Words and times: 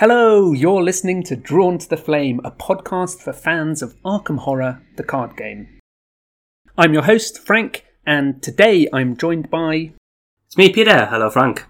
Hello, 0.00 0.54
you're 0.54 0.82
listening 0.82 1.22
to 1.24 1.36
Drawn 1.36 1.76
to 1.76 1.86
the 1.86 1.98
Flame, 1.98 2.40
a 2.42 2.50
podcast 2.50 3.18
for 3.18 3.34
fans 3.34 3.82
of 3.82 4.00
Arkham 4.02 4.38
Horror, 4.38 4.80
the 4.96 5.02
card 5.02 5.36
game. 5.36 5.78
I'm 6.78 6.94
your 6.94 7.02
host, 7.02 7.38
Frank, 7.38 7.84
and 8.06 8.42
today 8.42 8.88
I'm 8.94 9.14
joined 9.14 9.50
by. 9.50 9.92
It's 10.46 10.56
me, 10.56 10.72
Peter. 10.72 11.04
Hello, 11.04 11.28
Frank. 11.28 11.66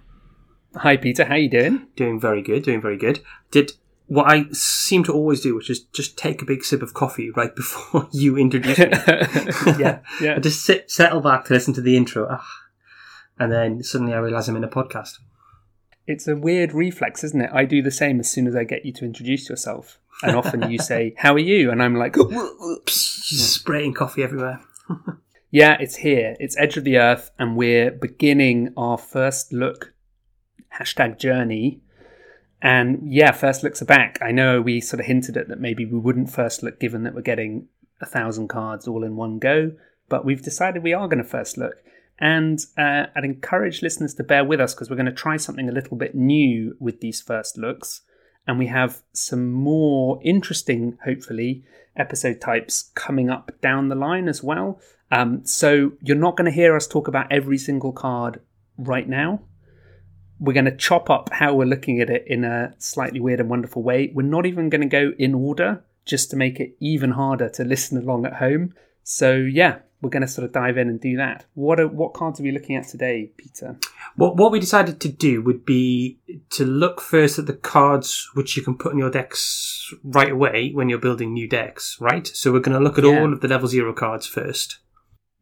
Hi, 0.76 0.96
Peter. 0.96 1.24
How 1.24 1.34
you 1.34 1.50
doing? 1.50 1.88
Doing 1.96 2.20
very 2.20 2.40
good. 2.40 2.62
Doing 2.62 2.80
very 2.80 2.96
good. 2.96 3.18
Did 3.50 3.72
what 4.06 4.28
I 4.32 4.44
seem 4.52 5.02
to 5.04 5.12
always 5.12 5.40
do, 5.40 5.56
which 5.56 5.68
is 5.68 5.80
just 5.80 6.16
take 6.16 6.40
a 6.40 6.46
big 6.46 6.62
sip 6.62 6.82
of 6.82 6.94
coffee 6.94 7.32
right 7.32 7.56
before 7.56 8.08
you 8.12 8.38
introduce 8.38 8.78
me. 8.78 8.90
yeah, 9.76 9.98
yeah. 10.20 10.34
I 10.36 10.38
just 10.38 10.64
sit, 10.64 10.88
settle 10.88 11.20
back 11.20 11.46
to 11.46 11.52
listen 11.52 11.74
to 11.74 11.80
the 11.80 11.96
intro, 11.96 12.28
ah, 12.30 12.46
and 13.40 13.50
then 13.50 13.82
suddenly 13.82 14.12
I 14.12 14.18
realise 14.18 14.46
I'm 14.46 14.54
in 14.54 14.62
a 14.62 14.68
podcast. 14.68 15.18
It's 16.10 16.26
a 16.26 16.34
weird 16.34 16.72
reflex, 16.72 17.22
isn't 17.22 17.40
it? 17.40 17.50
I 17.52 17.64
do 17.64 17.82
the 17.82 17.90
same 17.92 18.18
as 18.18 18.28
soon 18.28 18.48
as 18.48 18.56
I 18.56 18.64
get 18.64 18.84
you 18.84 18.92
to 18.94 19.04
introduce 19.04 19.48
yourself. 19.48 20.00
And 20.22 20.34
often 20.34 20.70
you 20.70 20.78
say, 20.78 21.14
How 21.18 21.34
are 21.34 21.38
you? 21.38 21.70
And 21.70 21.80
I'm 21.80 21.94
like, 21.94 22.16
spraying 22.88 23.94
coffee 23.94 24.22
everywhere. 24.22 24.60
Yeah, 25.52 25.76
it's 25.80 25.96
here. 25.96 26.36
It's 26.38 26.56
Edge 26.58 26.76
of 26.76 26.84
the 26.84 26.98
Earth, 26.98 27.32
and 27.36 27.56
we're 27.56 27.90
beginning 27.90 28.72
our 28.76 28.96
first 28.96 29.52
look 29.52 29.92
hashtag 30.78 31.18
journey. 31.18 31.80
And 32.62 33.00
yeah, 33.12 33.32
first 33.32 33.64
looks 33.64 33.82
are 33.82 33.86
back. 33.86 34.18
I 34.22 34.30
know 34.30 34.60
we 34.60 34.80
sort 34.80 35.00
of 35.00 35.06
hinted 35.06 35.36
at 35.36 35.48
that 35.48 35.58
maybe 35.58 35.84
we 35.84 35.98
wouldn't 35.98 36.30
first 36.30 36.62
look 36.62 36.78
given 36.78 37.02
that 37.02 37.16
we're 37.16 37.22
getting 37.22 37.66
a 38.00 38.06
thousand 38.06 38.46
cards 38.46 38.86
all 38.86 39.02
in 39.02 39.16
one 39.16 39.40
go, 39.40 39.72
but 40.08 40.24
we've 40.24 40.42
decided 40.42 40.84
we 40.84 40.94
are 40.94 41.08
going 41.08 41.22
to 41.22 41.28
first 41.28 41.58
look. 41.58 41.82
And 42.20 42.58
uh, 42.76 43.06
I'd 43.16 43.24
encourage 43.24 43.82
listeners 43.82 44.14
to 44.14 44.24
bear 44.24 44.44
with 44.44 44.60
us 44.60 44.74
because 44.74 44.90
we're 44.90 44.96
going 44.96 45.06
to 45.06 45.12
try 45.12 45.36
something 45.38 45.68
a 45.68 45.72
little 45.72 45.96
bit 45.96 46.14
new 46.14 46.76
with 46.78 47.00
these 47.00 47.20
first 47.20 47.56
looks. 47.56 48.02
And 48.46 48.58
we 48.58 48.66
have 48.66 49.02
some 49.12 49.50
more 49.52 50.20
interesting, 50.22 50.98
hopefully, 51.04 51.64
episode 51.96 52.40
types 52.40 52.90
coming 52.94 53.30
up 53.30 53.52
down 53.60 53.88
the 53.88 53.94
line 53.94 54.28
as 54.28 54.42
well. 54.42 54.80
Um, 55.10 55.44
so 55.44 55.92
you're 56.02 56.16
not 56.16 56.36
going 56.36 56.50
to 56.50 56.54
hear 56.54 56.76
us 56.76 56.86
talk 56.86 57.08
about 57.08 57.32
every 57.32 57.58
single 57.58 57.92
card 57.92 58.40
right 58.76 59.08
now. 59.08 59.42
We're 60.38 60.54
going 60.54 60.64
to 60.66 60.76
chop 60.76 61.10
up 61.10 61.30
how 61.32 61.54
we're 61.54 61.64
looking 61.64 62.00
at 62.00 62.10
it 62.10 62.24
in 62.26 62.44
a 62.44 62.74
slightly 62.78 63.20
weird 63.20 63.40
and 63.40 63.50
wonderful 63.50 63.82
way. 63.82 64.10
We're 64.14 64.22
not 64.22 64.46
even 64.46 64.68
going 64.68 64.80
to 64.82 64.86
go 64.86 65.12
in 65.18 65.34
order 65.34 65.84
just 66.06 66.30
to 66.30 66.36
make 66.36 66.60
it 66.60 66.76
even 66.80 67.12
harder 67.12 67.48
to 67.50 67.64
listen 67.64 67.98
along 67.98 68.24
at 68.26 68.34
home. 68.34 68.74
So 69.02 69.34
yeah, 69.34 69.80
we're 70.02 70.10
going 70.10 70.22
to 70.22 70.28
sort 70.28 70.44
of 70.44 70.52
dive 70.52 70.78
in 70.78 70.88
and 70.88 71.00
do 71.00 71.16
that. 71.16 71.44
What 71.54 71.78
are, 71.78 71.88
what 71.88 72.14
cards 72.14 72.40
are 72.40 72.42
we 72.42 72.52
looking 72.52 72.76
at 72.76 72.88
today, 72.88 73.30
Peter? 73.36 73.78
What 74.16 74.36
what 74.36 74.52
we 74.52 74.60
decided 74.60 75.00
to 75.00 75.08
do 75.08 75.42
would 75.42 75.64
be 75.64 76.18
to 76.50 76.64
look 76.64 77.00
first 77.00 77.38
at 77.38 77.46
the 77.46 77.54
cards 77.54 78.28
which 78.34 78.56
you 78.56 78.62
can 78.62 78.76
put 78.76 78.92
in 78.92 78.98
your 78.98 79.10
decks 79.10 79.92
right 80.02 80.32
away 80.32 80.70
when 80.72 80.88
you're 80.88 80.98
building 80.98 81.32
new 81.32 81.48
decks, 81.48 81.96
right? 82.00 82.26
So 82.26 82.52
we're 82.52 82.60
going 82.60 82.78
to 82.78 82.84
look 82.84 82.98
at 82.98 83.04
Yeah. 83.04 83.20
all 83.20 83.32
of 83.32 83.40
the 83.40 83.48
level 83.48 83.68
zero 83.68 83.92
cards 83.92 84.26
first. 84.26 84.78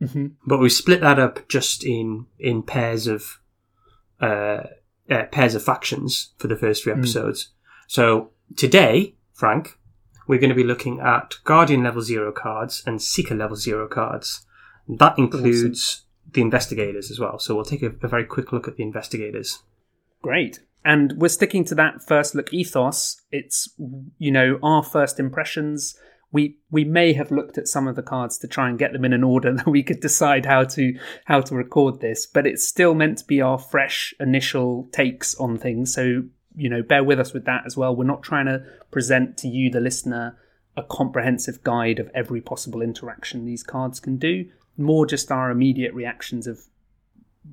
Mm-hmm. 0.01 0.27
but 0.47 0.59
we 0.59 0.69
split 0.69 1.01
that 1.01 1.19
up 1.19 1.49
just 1.49 1.85
in 1.85 2.27
in 2.39 2.63
pairs 2.63 3.09
of 3.09 3.41
uh, 4.21 4.63
uh 5.11 5.25
pairs 5.33 5.57
of 5.57 5.65
factions 5.65 6.35
for 6.39 6.47
the 6.47 6.55
first 6.57 6.85
three 6.85 6.93
episodes. 6.93 7.49
So 7.89 8.31
today, 8.57 9.17
Frank, 9.33 9.77
we're 10.29 10.39
going 10.39 10.51
to 10.51 10.55
be 10.55 10.63
looking 10.63 11.01
at 11.01 11.35
Guardian 11.43 11.83
level 11.83 12.03
zero 12.03 12.31
cards 12.31 12.83
and 12.87 13.03
Seeker 13.03 13.35
level 13.35 13.57
zero 13.57 13.89
cards. 13.89 14.47
That 14.89 15.19
includes 15.19 16.05
the 16.33 16.41
investigators 16.41 17.11
as 17.11 17.19
well. 17.19 17.39
So 17.39 17.55
we'll 17.55 17.65
take 17.65 17.83
a, 17.83 17.93
a 18.03 18.09
very 18.09 18.25
quick 18.25 18.53
look 18.53 18.69
at 18.69 18.77
the 18.77 18.83
investigators. 18.83 19.63
Great. 20.23 20.61
And 20.85 21.15
we're 21.17 21.29
sticking 21.29 21.65
to 21.67 21.75
that 21.77 22.03
first 22.03 22.35
look 22.35 22.53
ethos. 22.53 23.21
It's 23.31 23.69
you 24.19 24.31
know 24.31 24.59
our 24.63 24.83
first 24.83 25.19
impressions. 25.21 25.99
We 26.31 26.59
we 26.71 26.85
may 26.85 27.13
have 27.15 27.31
looked 27.31 27.59
at 27.59 27.69
some 27.69 27.89
of 27.89 27.97
the 27.97 28.03
cards 28.03 28.39
to 28.39 28.49
try 28.49 28.69
and 28.69 28.79
get 28.79 28.93
them 28.93 29.05
in 29.05 29.13
an 29.13 29.25
order 29.25 29.53
that 29.57 29.67
we 29.67 29.83
could 29.83 30.01
decide 30.01 30.47
how 30.47 30.65
to 30.65 30.99
how 31.27 31.41
to 31.43 31.55
record 31.55 32.01
this, 32.01 32.27
but 32.27 32.47
it's 32.47 32.67
still 32.67 32.95
meant 32.95 33.19
to 33.19 33.25
be 33.27 33.41
our 33.41 33.59
fresh 33.59 34.15
initial 34.21 34.89
takes 34.93 35.35
on 35.37 35.59
things. 35.59 35.93
So 35.93 36.23
you 36.55 36.69
know, 36.69 36.83
bear 36.83 37.05
with 37.05 37.21
us 37.21 37.33
with 37.33 37.45
that 37.45 37.63
as 37.67 37.77
well. 37.77 37.95
We're 37.95 38.05
not 38.05 38.23
trying 38.23 38.47
to 38.47 38.65
present 38.91 39.37
to 39.39 39.49
you, 39.49 39.71
the 39.71 39.81
listener, 39.81 40.37
a 40.77 40.83
comprehensive 40.83 41.63
guide 41.63 41.99
of 41.99 42.11
every 42.15 42.41
possible 42.41 42.83
interaction 42.83 43.45
these 43.45 43.63
cards 43.63 44.01
can 44.01 44.17
do. 44.17 44.47
More 44.79 45.07
just 45.07 45.31
our 45.31 45.51
immediate 45.51 45.93
reactions 45.93 46.47
of 46.47 46.61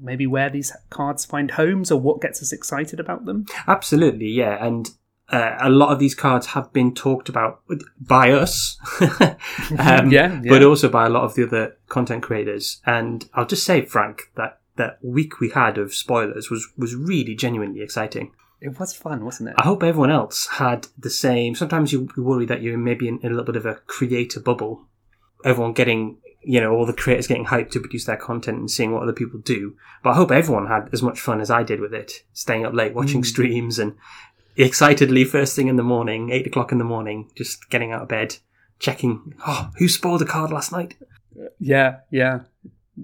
maybe 0.01 0.27
where 0.27 0.49
these 0.49 0.71
cards 0.89 1.25
find 1.25 1.51
homes 1.51 1.91
or 1.91 1.99
what 1.99 2.21
gets 2.21 2.41
us 2.41 2.51
excited 2.53 2.99
about 2.99 3.25
them. 3.25 3.45
Absolutely, 3.67 4.27
yeah. 4.27 4.63
And 4.65 4.89
uh, 5.29 5.55
a 5.59 5.69
lot 5.69 5.91
of 5.91 5.99
these 5.99 6.13
cards 6.15 6.47
have 6.47 6.71
been 6.71 6.93
talked 6.93 7.29
about 7.29 7.61
by 7.99 8.31
us, 8.31 8.77
um, 9.01 10.11
Yeah, 10.11 10.39
yeah. 10.41 10.41
but 10.47 10.63
also 10.63 10.87
by 10.89 11.05
a 11.07 11.09
lot 11.09 11.23
of 11.23 11.33
the 11.35 11.47
other 11.47 11.77
content 11.87 12.23
creators. 12.23 12.81
And 12.85 13.27
I'll 13.33 13.45
just 13.47 13.65
say, 13.65 13.83
Frank, 13.85 14.31
that 14.35 14.59
that 14.77 14.99
week 15.01 15.39
we 15.39 15.49
had 15.49 15.77
of 15.77 15.93
spoilers 15.93 16.49
was 16.49 16.67
was 16.77 16.95
really 16.95 17.33
genuinely 17.33 17.81
exciting. 17.81 18.33
It 18.61 18.79
was 18.79 18.93
fun, 18.93 19.23
wasn't 19.25 19.49
it? 19.49 19.55
I 19.57 19.63
hope 19.63 19.83
everyone 19.83 20.11
else 20.11 20.47
had 20.47 20.87
the 20.97 21.09
same. 21.09 21.55
Sometimes 21.55 21.91
you 21.91 22.09
worry 22.17 22.45
that 22.45 22.61
you're 22.61 22.77
maybe 22.77 23.07
in, 23.07 23.19
in 23.19 23.27
a 23.27 23.29
little 23.35 23.45
bit 23.45 23.55
of 23.55 23.65
a 23.65 23.75
creator 23.85 24.39
bubble. 24.39 24.85
Everyone 25.43 25.73
getting, 25.73 26.17
you 26.45 26.61
know, 26.61 26.71
all 26.73 26.85
the 26.85 26.93
creators 26.93 27.27
getting 27.27 27.45
hyped 27.45 27.71
to 27.71 27.79
produce 27.79 28.05
their 28.05 28.17
content 28.17 28.59
and 28.59 28.69
seeing 28.69 28.91
what 28.91 29.01
other 29.01 29.13
people 29.13 29.39
do. 29.39 29.75
But 30.03 30.11
I 30.11 30.15
hope 30.15 30.31
everyone 30.31 30.67
had 30.67 30.89
as 30.93 31.01
much 31.01 31.19
fun 31.19 31.41
as 31.41 31.49
I 31.49 31.63
did 31.63 31.79
with 31.79 31.93
it, 31.93 32.23
staying 32.33 32.65
up 32.65 32.73
late, 32.73 32.93
watching 32.93 33.21
mm. 33.21 33.25
streams, 33.25 33.79
and 33.79 33.95
excitedly 34.55 35.25
first 35.25 35.55
thing 35.55 35.67
in 35.67 35.75
the 35.75 35.83
morning, 35.83 36.29
eight 36.29 36.45
o'clock 36.45 36.71
in 36.71 36.77
the 36.77 36.83
morning, 36.83 37.31
just 37.35 37.69
getting 37.69 37.91
out 37.91 38.03
of 38.03 38.07
bed, 38.07 38.37
checking. 38.79 39.33
Oh, 39.45 39.71
who 39.79 39.87
spoiled 39.87 40.21
a 40.21 40.25
card 40.25 40.51
last 40.51 40.71
night? 40.71 40.95
Yeah, 41.59 41.97
yeah. 42.11 42.41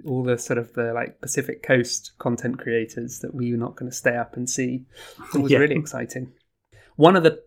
All 0.05 0.23
the 0.23 0.37
sort 0.37 0.59
of 0.59 0.73
the 0.73 0.93
like 0.93 1.19
Pacific 1.19 1.63
Coast 1.63 2.11
content 2.19 2.59
creators 2.59 3.19
that 3.19 3.33
we 3.33 3.51
were 3.51 3.57
not 3.57 3.75
going 3.75 3.89
to 3.89 3.97
stay 3.97 4.15
up 4.15 4.37
and 4.37 4.47
see. 4.47 4.85
It 5.33 5.39
was 5.39 5.51
Yeah. 5.51 5.57
really 5.57 5.75
exciting. 5.75 6.31
One 6.95 7.15
of 7.15 7.23
the 7.23 7.41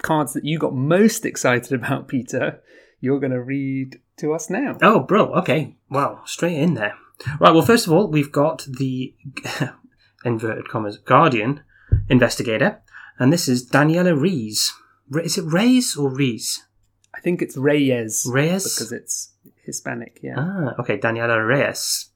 cards 0.00 0.32
that 0.34 0.44
you 0.44 0.58
got 0.58 0.74
most 0.74 1.26
excited 1.26 1.72
about, 1.72 2.08
Peter, 2.08 2.62
you're 3.00 3.20
going 3.20 3.32
to 3.32 3.42
read 3.42 4.00
to 4.18 4.32
us 4.34 4.50
now. 4.50 4.76
Oh, 4.82 5.00
bro. 5.00 5.32
Okay. 5.34 5.76
Wow. 5.88 6.22
Straight 6.26 6.58
in 6.58 6.74
there. 6.74 6.94
Right. 7.38 7.52
Well, 7.52 7.62
first 7.62 7.86
of 7.86 7.92
all, 7.92 8.08
we've 8.08 8.32
got 8.32 8.66
the 8.66 9.14
inverted 10.24 10.68
commas 10.68 10.98
Guardian 10.98 11.62
investigator, 12.08 12.80
and 13.18 13.32
this 13.32 13.48
is 13.48 13.68
Daniela 13.68 14.18
Rees. 14.18 14.72
Re- 15.08 15.24
Is 15.24 15.36
it 15.38 15.44
Reyes 15.44 15.96
or 15.96 16.08
Rees? 16.14 16.66
I 17.14 17.20
think 17.20 17.42
it's 17.42 17.56
Reyes. 17.56 18.26
Reyes? 18.30 18.64
Because 18.64 18.92
it's 18.92 19.34
Hispanic, 19.64 20.20
yeah. 20.22 20.34
Ah, 20.38 20.74
okay. 20.80 20.98
Daniela 20.98 21.46
Reyes, 21.46 22.10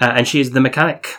uh, 0.00 0.12
and 0.14 0.28
she 0.28 0.40
is 0.40 0.50
the 0.50 0.60
mechanic. 0.60 1.16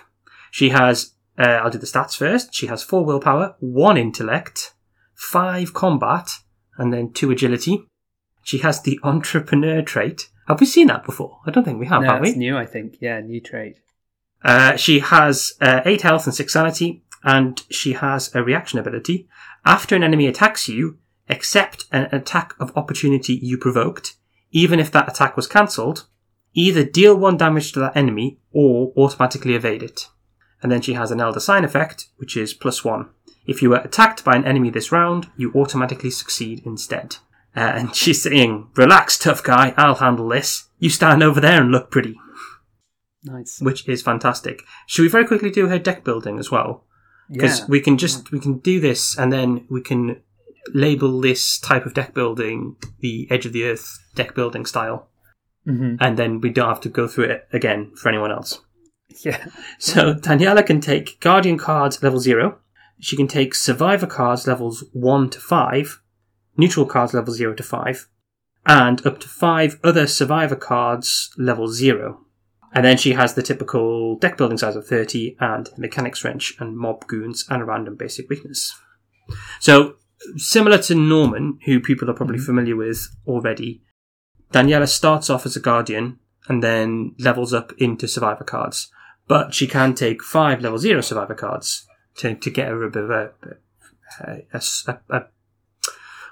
She 0.51 0.69
has. 0.69 1.13
Uh, 1.37 1.59
I'll 1.61 1.69
do 1.69 1.77
the 1.77 1.85
stats 1.85 2.15
first. 2.15 2.53
She 2.53 2.67
has 2.67 2.81
four 2.81 3.03
willpower, 3.03 3.55
one 3.59 3.97
intellect, 3.97 4.73
five 5.13 5.73
combat, 5.73 6.29
and 6.77 6.93
then 6.93 7.11
two 7.11 7.29
agility. 7.31 7.85
She 8.45 8.59
has 8.59 8.79
the 8.81 9.00
entrepreneur 9.03 9.81
trait. 9.81 10.29
Have 10.47 10.59
we 10.61 10.67
seen 10.67 10.88
that 10.88 11.03
before? 11.03 11.39
I 11.45 11.51
don't 11.51 11.63
think 11.63 11.79
we 11.79 11.88
have, 11.88 12.03
no, 12.03 12.11
have 12.11 12.22
we? 12.22 12.29
it's 12.29 12.38
new, 12.38 12.56
I 12.56 12.67
think. 12.67 12.97
Yeah, 13.01 13.19
new 13.19 13.41
trait. 13.41 13.81
Uh, 14.44 14.75
she 14.75 15.00
has 15.00 15.53
uh, 15.59 15.81
8 15.83 16.03
health 16.03 16.28
and 16.28 16.35
6 16.35 16.53
sanity, 16.53 17.03
and 17.23 17.63
she 17.72 17.94
has 17.94 18.33
a 18.35 18.44
reaction 18.44 18.78
ability. 18.78 19.28
After 19.66 19.95
an 19.95 20.03
enemy 20.03 20.28
attacks 20.28 20.69
you, 20.69 21.00
accept 21.28 21.85
an 21.91 22.07
attack 22.11 22.53
of 22.59 22.72
opportunity 22.78 23.33
you 23.33 23.57
provoked, 23.57 24.16
even 24.51 24.79
if 24.79 24.91
that 24.91 25.09
attack 25.09 25.35
was 25.35 25.47
cancelled, 25.47 26.06
either 26.53 26.83
deal 26.83 27.18
1 27.18 27.38
damage 27.38 27.71
to 27.71 27.80
that 27.80 27.97
enemy 27.97 28.38
or 28.51 28.94
automatically 28.95 29.56
evade 29.56 29.81
it. 29.81 30.07
And 30.62 30.71
then 30.71 30.81
she 30.81 30.94
has 30.94 31.09
an 31.09 31.19
Elder 31.19 31.39
Sign 31.39 31.65
effect, 31.65 32.09
which 32.18 32.38
is 32.38 32.53
plus 32.53 32.86
1. 32.86 33.09
If 33.47 33.63
you 33.63 33.71
were 33.71 33.77
attacked 33.77 34.24
by 34.24 34.36
an 34.36 34.45
enemy 34.45 34.69
this 34.69 34.92
round, 34.92 35.31
you 35.36 35.51
automatically 35.56 36.12
succeed 36.12 36.62
instead. 36.63 37.18
Uh, 37.56 37.72
and 37.75 37.96
she's 37.96 38.22
saying, 38.22 38.68
Relax, 38.75 39.18
tough 39.18 39.42
guy, 39.44 39.74
I'll 39.78 39.96
handle 39.96 40.28
this. 40.30 40.68
You 40.80 40.90
stand 40.90 41.24
over 41.24 41.40
there 41.40 41.62
and 41.62 41.72
look 41.72 41.90
pretty 41.90 42.16
Nice. 43.24 43.60
which 43.62 43.88
is 43.90 44.02
fantastic. 44.04 44.62
Should 44.88 45.02
we 45.04 45.07
very 45.10 45.25
quickly 45.25 45.50
do 45.50 45.68
her 45.68 45.80
deck 45.80 46.04
building 46.04 46.38
as 46.38 46.52
well? 46.52 46.84
Because 47.31 47.62
Yeah. 47.62 47.66
we 47.69 47.80
can 47.81 47.98
just 47.98 48.31
we 48.31 48.40
can 48.40 48.60
do 48.60 48.80
this 48.80 49.18
and 49.18 49.31
then 49.34 49.66
we 49.69 49.81
can 49.81 50.22
label 50.74 51.22
this 51.22 51.57
type 51.60 51.86
of 51.86 51.94
deck 51.94 52.13
building 52.13 52.75
the 53.00 53.28
Edge 53.31 53.46
of 53.46 53.54
the 53.54 53.63
Earth 53.66 54.00
deck 54.16 54.36
building 54.36 54.66
style, 54.66 55.07
Mhm. 55.68 55.98
and 56.00 56.18
then 56.18 56.40
we 56.42 56.50
don't 56.50 56.68
have 56.69 56.81
to 56.81 56.90
go 56.90 57.07
through 57.07 57.25
it 57.25 57.48
again 57.52 57.92
for 57.96 58.10
anyone 58.10 58.31
else. 58.31 58.62
Yeah. 59.24 59.44
So 59.80 60.13
Daniela 60.13 60.63
can 60.66 60.81
take 60.81 61.19
Guardian 61.19 61.57
cards 61.57 62.04
level 62.04 62.19
zero. 62.19 62.60
She 63.00 63.16
can 63.16 63.28
take 63.28 63.56
Survivor 63.56 64.07
cards 64.07 64.46
levels 64.48 64.84
one 64.94 65.30
to 65.31 65.40
five, 65.40 66.00
Neutral 66.57 66.86
cards 66.86 67.13
level 67.13 67.34
zero 67.34 67.54
to 67.54 67.63
five, 67.63 68.07
and 68.66 69.06
up 69.06 69.19
to 69.19 69.28
five 69.28 69.80
other 69.84 70.07
Survivor 70.07 70.56
cards 70.56 71.31
level 71.38 71.68
zero. 71.68 72.22
And 72.74 72.84
then 72.84 72.98
she 72.98 73.13
has 73.13 73.34
the 73.34 73.44
typical 73.44 74.18
deck 74.18 74.38
building 74.38 74.57
size 74.57 74.75
of 74.75 74.86
30 74.86 75.38
and 75.40 75.69
Mechanics 75.78 76.25
Wrench 76.25 76.56
and 76.60 76.78
Mob 76.78 77.07
Goons 77.07 77.46
and 77.50 77.62
a 77.62 77.66
random 77.66 77.96
basic 77.96 78.30
weakness. 78.30 78.78
So 79.62 79.96
similar 80.36 80.78
to 80.80 80.96
Norman, 80.96 81.60
who 81.66 81.80
people 81.80 82.10
are 82.10 82.13
probably 82.13 82.38
mm-hmm. 82.38 82.46
familiar 82.46 82.75
with 82.75 83.16
already, 83.25 83.81
Daniela 84.52 84.90
starts 84.90 85.30
off 85.30 85.46
as 85.46 85.56
a 85.56 85.62
guardian 85.62 86.19
and 86.48 86.62
then 86.62 87.16
levels 87.18 87.54
up 87.54 87.72
into 87.78 88.07
survivor 88.07 88.44
cards. 88.44 88.92
But 89.28 89.54
she 89.54 89.68
can 89.68 89.96
take 89.96 90.22
five 90.22 90.62
level 90.62 90.78
zero 90.78 91.02
survivor 91.02 91.34
cards 91.34 91.88
to, 92.18 92.36
to 92.36 92.50
get 92.50 92.68
her 92.68 92.84
a 92.84 92.92
bit 92.92 93.04
of 93.04 93.10
a, 93.10 93.31
a, 94.19 94.62
a, 94.88 95.00
a 95.10 95.25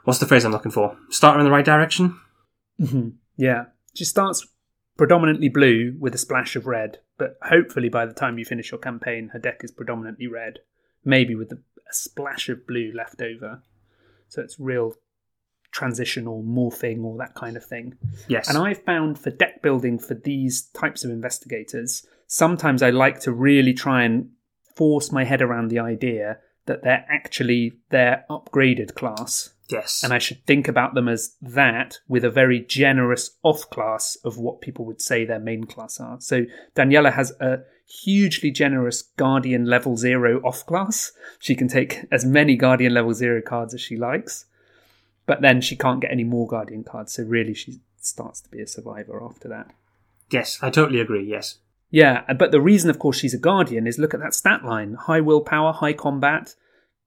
what's 0.04 0.20
the 0.20 0.26
phrase 0.26 0.46
I'm 0.46 0.52
looking 0.52 0.72
for? 0.72 0.98
Start 1.10 1.36
her 1.36 1.40
in 1.40 1.46
the 1.46 1.52
right 1.52 1.66
direction. 1.66 2.20
hmm 2.78 3.10
Yeah. 3.38 3.66
She 3.94 4.06
starts 4.06 4.48
predominantly 4.98 5.50
blue 5.50 5.96
with 6.00 6.16
a 6.16 6.20
splash 6.20 6.56
of 6.56 6.68
red, 6.68 7.00
but 7.18 7.38
hopefully 7.44 7.90
by 7.90 8.06
the 8.06 8.14
time 8.14 8.38
you 8.38 8.46
finish 8.46 8.72
your 8.72 8.80
campaign, 8.80 9.30
her 9.34 9.40
deck 9.40 9.62
is 9.64 9.72
predominantly 9.72 10.28
red, 10.28 10.60
maybe 11.04 11.36
with 11.36 11.52
a, 11.52 11.56
a 11.56 11.94
splash 11.94 12.50
of 12.50 12.66
blue 12.68 12.92
left 12.96 13.22
over. 13.22 13.62
So 14.28 14.42
it's 14.42 14.60
real 14.60 14.96
transitional 15.72 16.44
morphing 16.44 17.04
or 17.04 17.18
that 17.18 17.34
kind 17.36 17.58
of 17.58 17.66
thing. 17.66 17.98
Yes. 18.28 18.48
And 18.48 18.58
I've 18.58 18.84
found 18.84 19.20
for 19.20 19.32
deck 19.32 19.62
building 19.62 20.00
for 20.00 20.14
these 20.14 20.64
types 20.74 21.04
of 21.04 21.12
investigators, 21.12 22.06
sometimes 22.28 22.82
I 22.84 22.92
like 22.92 23.20
to 23.22 23.32
really 23.32 23.74
try 23.74 24.04
and 24.04 24.30
force 24.76 25.12
my 25.12 25.24
head 25.24 25.42
around 25.42 25.70
the 25.70 25.80
idea 25.80 26.38
that 26.66 26.84
they're 26.84 27.06
actually 27.10 27.74
their 27.90 28.26
upgraded 28.30 28.96
class 28.96 29.54
yes. 29.74 30.04
and 30.04 30.14
I 30.14 30.20
should 30.20 30.46
think 30.46 30.68
about 30.68 30.94
them 30.94 31.10
as 31.10 31.36
that 31.42 31.98
with 32.08 32.24
a 32.24 32.30
very 32.30 32.62
generous 32.62 33.32
off 33.44 33.70
class 33.70 34.16
of 34.24 34.38
what 34.38 34.62
people 34.62 34.86
would 34.86 35.02
say 35.02 35.26
their 35.26 35.40
main 35.40 35.66
class 35.66 36.00
are. 36.00 36.22
So 36.22 36.46
Daniela 36.76 37.12
has 37.12 37.32
a 37.42 37.64
hugely 37.86 38.52
generous 38.52 39.02
Guardian 39.02 39.66
level 39.66 39.98
zero 39.98 40.40
off 40.42 40.66
class. 40.66 41.12
She 41.40 41.56
can 41.56 41.68
take 41.68 42.06
as 42.12 42.24
many 42.24 42.56
Guardian 42.56 42.94
level 42.94 43.14
zero 43.14 43.42
cards 43.42 43.74
as 43.74 43.82
she 43.82 43.98
likes, 43.98 44.46
but 45.26 45.42
then 45.42 45.60
she 45.60 45.76
can't 45.76 46.00
get 46.00 46.12
any 46.12 46.24
more 46.24 46.48
Guardian 46.48 46.84
cards. 46.84 47.14
So 47.14 47.24
really, 47.24 47.54
she 47.54 47.82
starts 48.00 48.40
to 48.42 48.50
be 48.50 48.62
a 48.62 48.68
survivor 48.68 49.24
after 49.24 49.48
that. 49.50 49.72
yes, 50.30 50.60
I 50.62 50.70
totally 50.70 51.00
agree. 51.00 51.24
Yes. 51.24 51.60
Yeah, 51.90 52.24
but 52.34 52.52
the 52.52 52.60
reason, 52.62 52.90
of 52.90 52.98
course, 52.98 53.18
she's 53.20 53.36
a 53.36 53.40
guardian 53.40 53.86
is 53.86 54.00
look 54.00 54.16
at 54.16 54.20
that 54.20 54.34
stat 54.34 54.66
line: 54.66 54.96
high 54.96 55.22
willpower, 55.22 55.74
high 55.74 55.94
combat, 55.94 56.56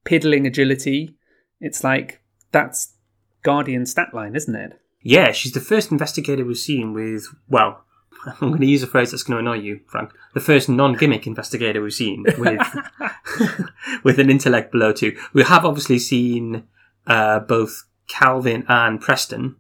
piddling 0.04 0.46
agility. 0.46 1.16
It's 1.60 1.82
like 1.82 2.20
that's 2.52 2.94
guardian 3.42 3.86
stat 3.86 4.12
line, 4.14 4.34
isn't 4.34 4.54
it? 4.54 4.80
Yeah, 5.02 5.32
she's 5.32 5.52
the 5.52 5.60
first 5.60 5.92
investigator 5.92 6.44
we've 6.44 6.56
seen 6.56 6.92
with, 6.92 7.26
well, 7.48 7.84
I'm 8.40 8.48
going 8.48 8.60
to 8.60 8.66
use 8.66 8.82
a 8.82 8.86
phrase 8.88 9.10
that's 9.12 9.22
going 9.22 9.36
to 9.44 9.50
annoy 9.50 9.62
you, 9.62 9.80
Frank. 9.86 10.12
The 10.34 10.40
first 10.40 10.68
non-gimmick 10.68 11.26
investigator 11.26 11.80
we've 11.80 11.92
seen 11.94 12.24
with 12.38 12.60
with 14.04 14.18
an 14.18 14.30
intellect 14.30 14.72
below 14.72 14.92
two. 14.92 15.16
We 15.32 15.44
have 15.44 15.64
obviously 15.64 15.98
seen 15.98 16.64
uh, 17.06 17.40
both 17.40 17.84
Calvin 18.08 18.64
and 18.68 19.00
Preston, 19.00 19.56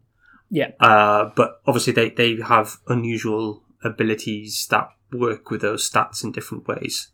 Yeah, 0.50 0.70
uh, 0.80 1.30
but 1.36 1.60
obviously 1.66 1.92
they, 1.92 2.10
they 2.10 2.40
have 2.42 2.78
unusual 2.88 3.62
abilities 3.84 4.66
that 4.70 4.88
work 5.12 5.50
with 5.50 5.60
those 5.60 5.88
stats 5.88 6.24
in 6.24 6.32
different 6.32 6.66
ways. 6.66 7.10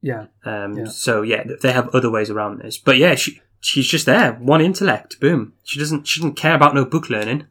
yeah, 0.00 0.26
Um, 0.44 0.76
Yeah. 0.76 0.84
So 0.86 1.22
yeah, 1.22 1.44
they 1.62 1.72
have 1.72 1.94
other 1.94 2.10
ways 2.10 2.30
around 2.30 2.60
this. 2.60 2.78
But 2.78 2.96
yeah, 2.96 3.14
she 3.14 3.40
she's 3.62 3.88
just 3.88 4.04
there, 4.04 4.34
one 4.34 4.60
intellect, 4.60 5.18
boom. 5.18 5.54
She 5.64 5.78
doesn't 5.78 6.06
she 6.06 6.20
doesn't 6.20 6.34
care 6.36 6.54
about 6.54 6.74
no 6.74 6.84
book 6.84 7.08
learning. 7.08 7.46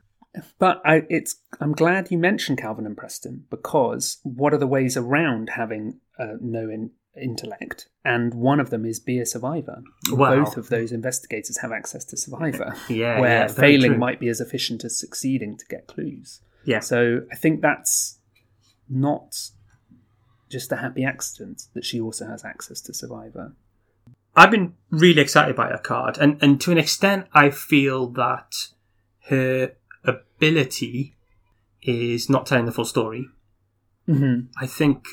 But 0.60 0.82
I, 0.86 1.04
it's 1.10 1.38
I'm 1.60 1.74
glad 1.74 2.12
you 2.12 2.18
mentioned 2.18 2.60
Calvin 2.60 2.86
and 2.86 2.96
Preston 2.96 3.46
because 3.50 4.20
what 4.24 4.54
are 4.54 4.58
the 4.58 4.68
ways 4.68 4.96
around 4.96 5.52
having 5.56 6.00
uh, 6.20 6.36
no 6.40 6.70
in, 6.70 6.92
intellect? 7.20 7.90
And 8.06 8.34
one 8.34 8.60
of 8.60 8.70
them 8.70 8.86
is 8.86 9.00
be 9.00 9.20
a 9.20 9.26
survivor. 9.26 9.84
Wow. 10.10 10.44
Both 10.44 10.58
of 10.58 10.70
those 10.70 10.92
investigators 10.92 11.58
have 11.58 11.72
access 11.72 12.06
to 12.06 12.18
survivor, 12.18 12.76
Yeah, 12.90 13.20
where 13.20 13.42
yeah, 13.42 13.48
failing 13.48 13.92
true. 13.92 14.00
might 14.00 14.20
be 14.20 14.30
as 14.30 14.40
efficient 14.40 14.84
as 14.86 14.98
succeeding 14.98 15.58
to 15.58 15.66
get 15.66 15.88
clues. 15.88 16.42
Yeah. 16.64 16.80
So 16.80 17.22
I 17.32 17.36
think 17.36 17.62
that's 17.62 18.20
not 18.88 19.36
just 20.50 20.72
a 20.72 20.78
happy 20.78 21.04
accident 21.04 21.64
that 21.74 21.84
she 21.86 22.00
also 22.00 22.28
has 22.28 22.46
access 22.46 22.80
to 22.82 22.94
survivor. 22.94 23.54
I've 24.36 24.52
been 24.52 24.76
really 24.90 25.22
excited 25.22 25.56
by 25.56 25.70
her 25.70 25.78
card, 25.78 26.18
and 26.18 26.42
and 26.42 26.60
to 26.62 26.72
an 26.72 26.78
extent, 26.78 27.28
I 27.34 27.50
feel 27.50 28.08
that 28.12 28.54
her 29.28 29.74
ability 30.04 31.16
is 31.82 32.30
not 32.30 32.46
telling 32.46 32.66
the 32.66 32.72
full 32.72 32.86
story. 32.86 33.28
Mm-hmm. 34.08 34.48
I 34.58 34.68
think 34.68 35.06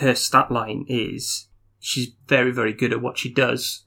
her 0.00 0.14
stat 0.14 0.50
line 0.50 0.84
is 0.88 1.48
she's 1.78 2.12
very 2.26 2.50
very 2.50 2.72
good 2.72 2.92
at 2.92 3.02
what 3.02 3.18
she 3.18 3.32
does, 3.32 3.84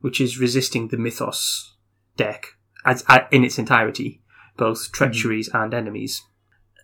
which 0.00 0.20
is 0.20 0.38
resisting 0.38 0.88
the 0.88 0.96
mythos 0.96 1.74
deck 2.16 2.54
as, 2.84 3.04
uh, 3.08 3.20
in 3.30 3.44
its 3.44 3.58
entirety, 3.58 4.20
both 4.56 4.92
treacheries 4.92 5.48
and 5.54 5.72
enemies, 5.72 6.22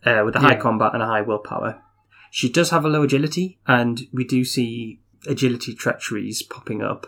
uh, 0.06 0.22
with 0.24 0.36
a 0.36 0.40
high 0.40 0.52
Yeah. 0.52 0.60
combat 0.60 0.94
and 0.94 1.02
a 1.02 1.06
high 1.06 1.22
willpower. 1.22 1.82
She 2.31 2.48
does 2.48 2.70
have 2.70 2.84
a 2.84 2.88
low 2.88 3.02
agility, 3.02 3.58
and 3.66 4.02
we 4.12 4.24
do 4.24 4.44
see 4.44 5.00
agility 5.26 5.74
treacheries 5.74 6.42
popping 6.42 6.82
up. 6.82 7.06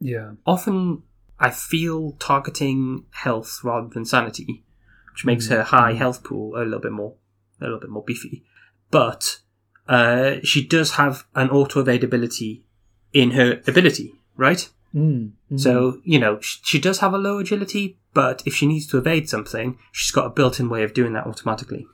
Yeah. 0.00 0.32
Often, 0.46 1.02
I 1.38 1.50
feel 1.50 2.12
targeting 2.12 3.04
health 3.10 3.60
rather 3.62 3.88
than 3.88 4.04
sanity, 4.04 4.64
which 5.12 5.24
makes 5.24 5.48
her 5.48 5.62
high 5.62 5.92
health 5.92 6.24
pool 6.24 6.56
a 6.56 6.64
little 6.64 6.80
bit 6.80 6.92
more, 6.92 7.14
a 7.60 7.64
little 7.64 7.80
bit 7.80 7.90
more 7.90 8.04
beefy. 8.04 8.44
But 8.90 9.40
uh, 9.88 10.36
she 10.42 10.66
does 10.66 10.92
have 10.92 11.24
an 11.34 11.50
auto 11.50 11.80
evade 11.80 12.04
ability 12.04 12.64
in 13.12 13.32
her 13.32 13.60
ability, 13.66 14.14
right? 14.36 14.68
Mm. 14.94 15.32
So 15.56 16.00
you 16.04 16.18
know 16.18 16.40
sh- 16.40 16.58
she 16.64 16.80
does 16.80 16.98
have 16.98 17.12
a 17.12 17.18
low 17.18 17.38
agility, 17.38 17.98
but 18.12 18.42
if 18.44 18.54
she 18.54 18.66
needs 18.66 18.86
to 18.88 18.98
evade 18.98 19.28
something, 19.28 19.78
she's 19.92 20.10
got 20.10 20.26
a 20.26 20.30
built-in 20.30 20.68
way 20.68 20.82
of 20.82 20.94
doing 20.94 21.12
that 21.12 21.26
automatically. 21.26 21.86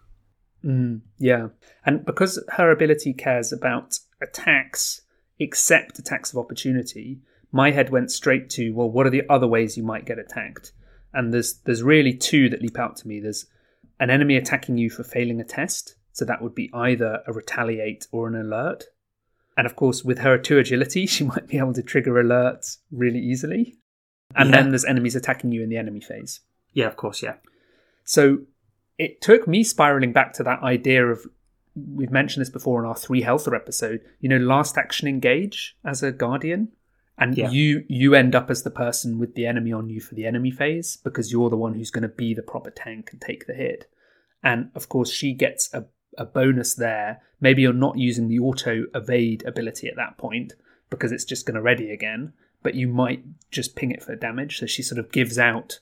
Mm, 0.64 1.02
yeah. 1.18 1.48
And 1.84 2.04
because 2.04 2.42
her 2.56 2.70
ability 2.70 3.12
cares 3.12 3.52
about 3.52 3.98
attacks, 4.20 5.02
except 5.38 5.98
attacks 5.98 6.32
of 6.32 6.38
opportunity, 6.38 7.20
my 7.56 7.70
head 7.72 7.90
went 7.90 8.10
straight 8.12 8.48
to, 8.50 8.70
well, 8.72 8.90
what 8.90 9.06
are 9.06 9.10
the 9.10 9.22
other 9.28 9.46
ways 9.48 9.76
you 9.76 9.82
might 9.82 10.04
get 10.04 10.18
attacked? 10.18 10.72
And 11.12 11.32
there's 11.32 11.54
there's 11.64 11.82
really 11.82 12.12
two 12.14 12.48
that 12.50 12.62
leap 12.62 12.78
out 12.78 12.96
to 12.98 13.08
me. 13.08 13.20
There's 13.20 13.46
an 13.98 14.10
enemy 14.10 14.36
attacking 14.36 14.76
you 14.78 14.90
for 14.90 15.02
failing 15.02 15.40
a 15.40 15.44
test. 15.44 15.96
So 16.12 16.24
that 16.26 16.40
would 16.42 16.54
be 16.54 16.70
either 16.72 17.22
a 17.26 17.32
retaliate 17.32 18.06
or 18.12 18.28
an 18.28 18.34
alert. 18.36 18.84
And 19.56 19.66
of 19.66 19.74
course, 19.76 20.04
with 20.04 20.18
her 20.18 20.36
two 20.38 20.58
agility, 20.58 21.06
she 21.14 21.24
might 21.24 21.48
be 21.48 21.58
able 21.58 21.72
to 21.74 21.82
trigger 21.82 22.12
alerts 22.22 22.78
really 22.92 23.18
easily. 23.20 23.76
And 24.34 24.50
Yeah. 24.50 24.56
then 24.62 24.70
there's 24.70 24.84
enemies 24.84 25.16
attacking 25.16 25.52
you 25.52 25.62
in 25.62 25.68
the 25.70 25.78
enemy 25.78 26.00
phase. 26.00 26.40
Yeah, 26.74 26.86
of 26.86 26.96
course, 26.96 27.22
yeah. 27.22 27.34
So 28.04 28.40
it 28.98 29.20
took 29.20 29.46
me 29.48 29.62
spiraling 29.64 30.12
back 30.12 30.32
to 30.34 30.42
that 30.44 30.62
idea 30.62 31.06
of 31.06 31.26
we've 31.74 32.10
mentioned 32.10 32.40
this 32.40 32.50
before 32.50 32.80
in 32.82 32.86
our 32.88 32.94
three 32.96 33.22
healther 33.22 33.54
episode. 33.54 34.00
You 34.20 34.28
know, 34.30 34.38
last 34.38 34.76
action 34.78 35.08
engage 35.08 35.76
as 35.84 36.02
a 36.02 36.12
guardian, 36.12 36.68
and 37.18 37.36
Yeah. 37.36 37.50
you 37.50 37.84
you 37.88 38.14
end 38.14 38.34
up 38.34 38.50
as 38.50 38.62
the 38.62 38.70
person 38.70 39.18
with 39.18 39.34
the 39.34 39.46
enemy 39.46 39.72
on 39.72 39.88
you 39.88 40.00
for 40.00 40.14
the 40.14 40.26
enemy 40.26 40.50
phase 40.50 40.96
because 40.96 41.32
you're 41.32 41.50
the 41.50 41.56
one 41.56 41.74
who's 41.74 41.90
going 41.90 42.02
to 42.02 42.08
be 42.08 42.34
the 42.34 42.42
proper 42.42 42.70
tank 42.70 43.10
and 43.12 43.20
take 43.20 43.46
the 43.46 43.54
hit. 43.54 43.90
And 44.42 44.70
of 44.74 44.88
course, 44.88 45.10
she 45.10 45.32
gets 45.32 45.72
a 45.72 45.86
a 46.18 46.24
bonus 46.24 46.74
there. 46.74 47.20
Maybe 47.40 47.62
you're 47.62 47.72
not 47.74 47.98
using 47.98 48.28
the 48.28 48.38
auto 48.38 48.86
evade 48.94 49.44
ability 49.44 49.88
at 49.88 49.96
that 49.96 50.16
point 50.16 50.54
because 50.88 51.12
it's 51.12 51.24
just 51.24 51.44
going 51.44 51.56
to 51.56 51.60
ready 51.60 51.90
again, 51.90 52.32
but 52.62 52.74
you 52.74 52.88
might 52.88 53.22
just 53.50 53.76
ping 53.76 53.90
it 53.90 54.02
for 54.02 54.16
damage. 54.16 54.58
So 54.58 54.66
she 54.66 54.82
sort 54.82 54.98
of 54.98 55.12
gives 55.12 55.38
out 55.38 55.80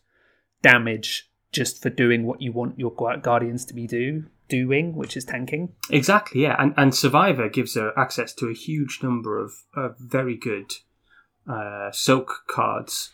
damage 0.63 1.31
just 1.53 1.81
for 1.83 1.91
doing 1.91 2.25
what 2.27 2.43
you 2.43 2.51
want 2.53 2.79
your 2.79 2.93
guardians 2.93 3.65
to 3.67 3.75
be 3.75 3.87
do 3.87 4.25
doing, 4.49 4.95
which 4.95 5.17
is 5.17 5.25
tanking. 5.25 5.73
Exactly, 5.91 6.43
yeah. 6.43 6.57
And, 6.59 6.75
and 6.77 6.95
Survivor 6.95 7.49
gives 7.49 7.77
her 7.77 7.99
access 7.99 8.33
to 8.35 8.49
a 8.49 8.55
huge 8.55 9.01
number 9.03 9.39
of, 9.43 9.53
of 9.75 9.97
very 9.99 10.37
good 10.37 10.73
uh, 11.49 11.91
soak 11.93 12.45
cards. 12.47 13.11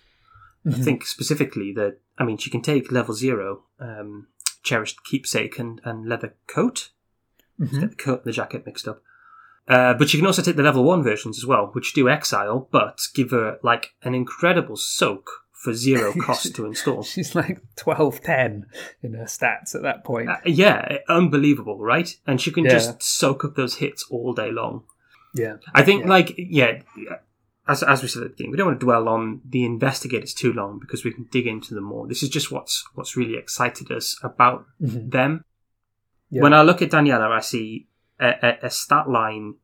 I 0.66 0.72
think 0.72 1.06
specifically 1.06 1.72
that, 1.72 1.98
I 2.18 2.24
mean, 2.24 2.36
she 2.36 2.50
can 2.50 2.60
take 2.60 2.92
level 2.92 3.14
zero, 3.14 3.62
um, 3.80 4.26
Cherished 4.62 5.02
Keepsake 5.04 5.58
and, 5.58 5.80
and 5.84 6.06
Leather 6.06 6.34
Coat. 6.46 6.90
Mhm. 7.58 7.80
Get 7.80 7.90
the 7.90 7.96
coat 7.96 8.18
and 8.20 8.24
the 8.26 8.32
jacket 8.32 8.66
mixed 8.66 8.86
up. 8.86 9.02
Uh, 9.68 9.94
but 9.94 10.08
she 10.10 10.18
can 10.18 10.26
also 10.26 10.42
take 10.42 10.56
the 10.56 10.62
level 10.62 10.84
one 10.84 11.02
versions 11.02 11.38
as 11.38 11.46
well, 11.46 11.70
which 11.72 11.92
do 11.94 12.08
exile, 12.10 12.68
but 12.70 13.00
give 13.14 13.30
her 13.30 13.58
like 13.62 13.94
an 14.02 14.14
incredible 14.14 14.76
soak 14.76 15.30
for 15.52 15.72
zero 15.72 16.12
cost 16.20 16.54
to 16.56 16.66
install. 16.66 17.02
She's 17.04 17.34
like 17.34 17.60
12 17.76 18.20
10 18.20 18.66
in 19.02 19.14
her 19.14 19.24
stats 19.24 19.74
at 19.74 19.82
that 19.82 20.04
point. 20.04 20.28
Uh, 20.28 20.36
yeah, 20.44 20.98
unbelievable, 21.08 21.78
right? 21.78 22.14
And 22.26 22.38
she 22.40 22.50
can 22.50 22.64
Yeah. 22.64 22.72
just 22.72 23.02
soak 23.02 23.44
up 23.46 23.54
those 23.56 23.76
hits 23.76 24.04
all 24.10 24.34
day 24.34 24.50
long. 24.50 24.84
yeah. 25.34 25.56
I 25.74 25.82
think, 25.84 26.02
Yeah. 26.04 26.08
like, 26.10 26.34
yeah, 26.36 26.82
as, 27.70 27.82
as 27.82 28.02
we 28.02 28.08
said 28.08 28.22
at 28.22 28.28
the 28.28 28.32
beginning, 28.34 28.50
we 28.52 28.56
don't 28.56 28.66
want 28.68 28.80
to 28.80 28.84
dwell 28.84 29.08
on 29.08 29.40
the 29.44 29.64
investigators 29.64 30.34
too 30.34 30.52
long 30.52 30.78
because 30.78 31.04
we 31.04 31.12
can 31.12 31.24
dig 31.30 31.46
into 31.46 31.74
them 31.74 31.84
more. 31.84 32.06
This 32.08 32.22
is 32.22 32.28
just 32.28 32.50
what's 32.50 32.84
what's 32.94 33.16
really 33.16 33.36
excited 33.36 33.90
us 33.90 34.18
about 34.22 34.66
Mhm. 34.82 35.10
them. 35.10 35.44
Yeah. 36.30 36.42
When 36.42 36.52
I 36.54 36.62
look 36.62 36.82
at 36.82 36.90
Daniela, 36.90 37.30
I 37.30 37.40
see 37.40 37.88
a, 38.20 38.28
a, 38.42 38.66
a 38.66 38.70
stat 38.70 39.08
line 39.08 39.54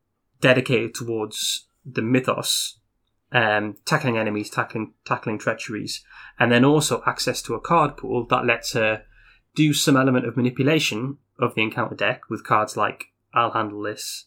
dedicated 0.41 0.93
towards 0.95 1.67
the 1.85 2.01
mythos 2.01 2.79
um, 3.31 3.75
tackling 3.85 4.17
enemies, 4.17 4.49
tackling 4.49 4.93
tackling 5.05 5.37
treacheries, 5.37 6.03
and 6.39 6.49
then 6.51 6.63
also 6.63 7.03
access 7.05 7.41
to 7.43 7.55
a 7.55 7.59
card 7.59 7.97
pool 7.97 8.25
that 8.27 8.45
lets 8.45 8.71
her 8.73 9.03
do 9.55 9.73
some 9.73 9.97
element 9.97 10.25
of 10.25 10.37
manipulation 10.37 11.17
of 11.39 11.53
the 11.55 11.61
encounter 11.61 11.95
deck 11.95 12.21
with 12.29 12.45
cards 12.45 12.77
like 12.77 13.11
I'll 13.33 13.51
handle 13.51 13.81
this, 13.81 14.25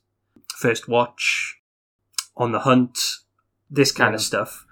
First 0.55 0.87
Watch, 0.89 1.61
On 2.37 2.53
the 2.53 2.61
Hunt, 2.61 2.99
this 3.71 3.93
kind 3.93 4.15
of 4.15 4.21
stuff, 4.21 4.67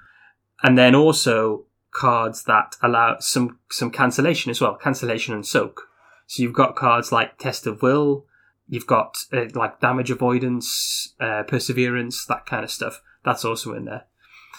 and 0.62 0.76
then 0.76 0.94
also 0.94 1.64
cards 1.92 2.44
that 2.44 2.76
allow 2.82 3.16
some 3.18 3.58
some 3.70 3.90
cancellation 3.90 4.50
as 4.50 4.60
well, 4.60 4.74
cancellation 4.74 5.34
and 5.34 5.46
soak. 5.46 5.82
So 6.26 6.42
you've 6.42 6.52
got 6.54 6.76
cards 6.76 7.10
like 7.10 7.38
Test 7.38 7.66
of 7.66 7.82
Will, 7.82 8.26
you've 8.68 8.86
got 8.86 9.16
uh, 9.32 9.46
like 9.54 9.80
damage 9.80 10.10
avoidance, 10.10 11.14
uh, 11.20 11.42
perseverance, 11.44 12.26
that 12.26 12.46
kind 12.46 12.64
of 12.64 12.70
stuff. 12.70 13.02
That's 13.24 13.44
also 13.44 13.74
in 13.74 13.86
there. 13.86 14.04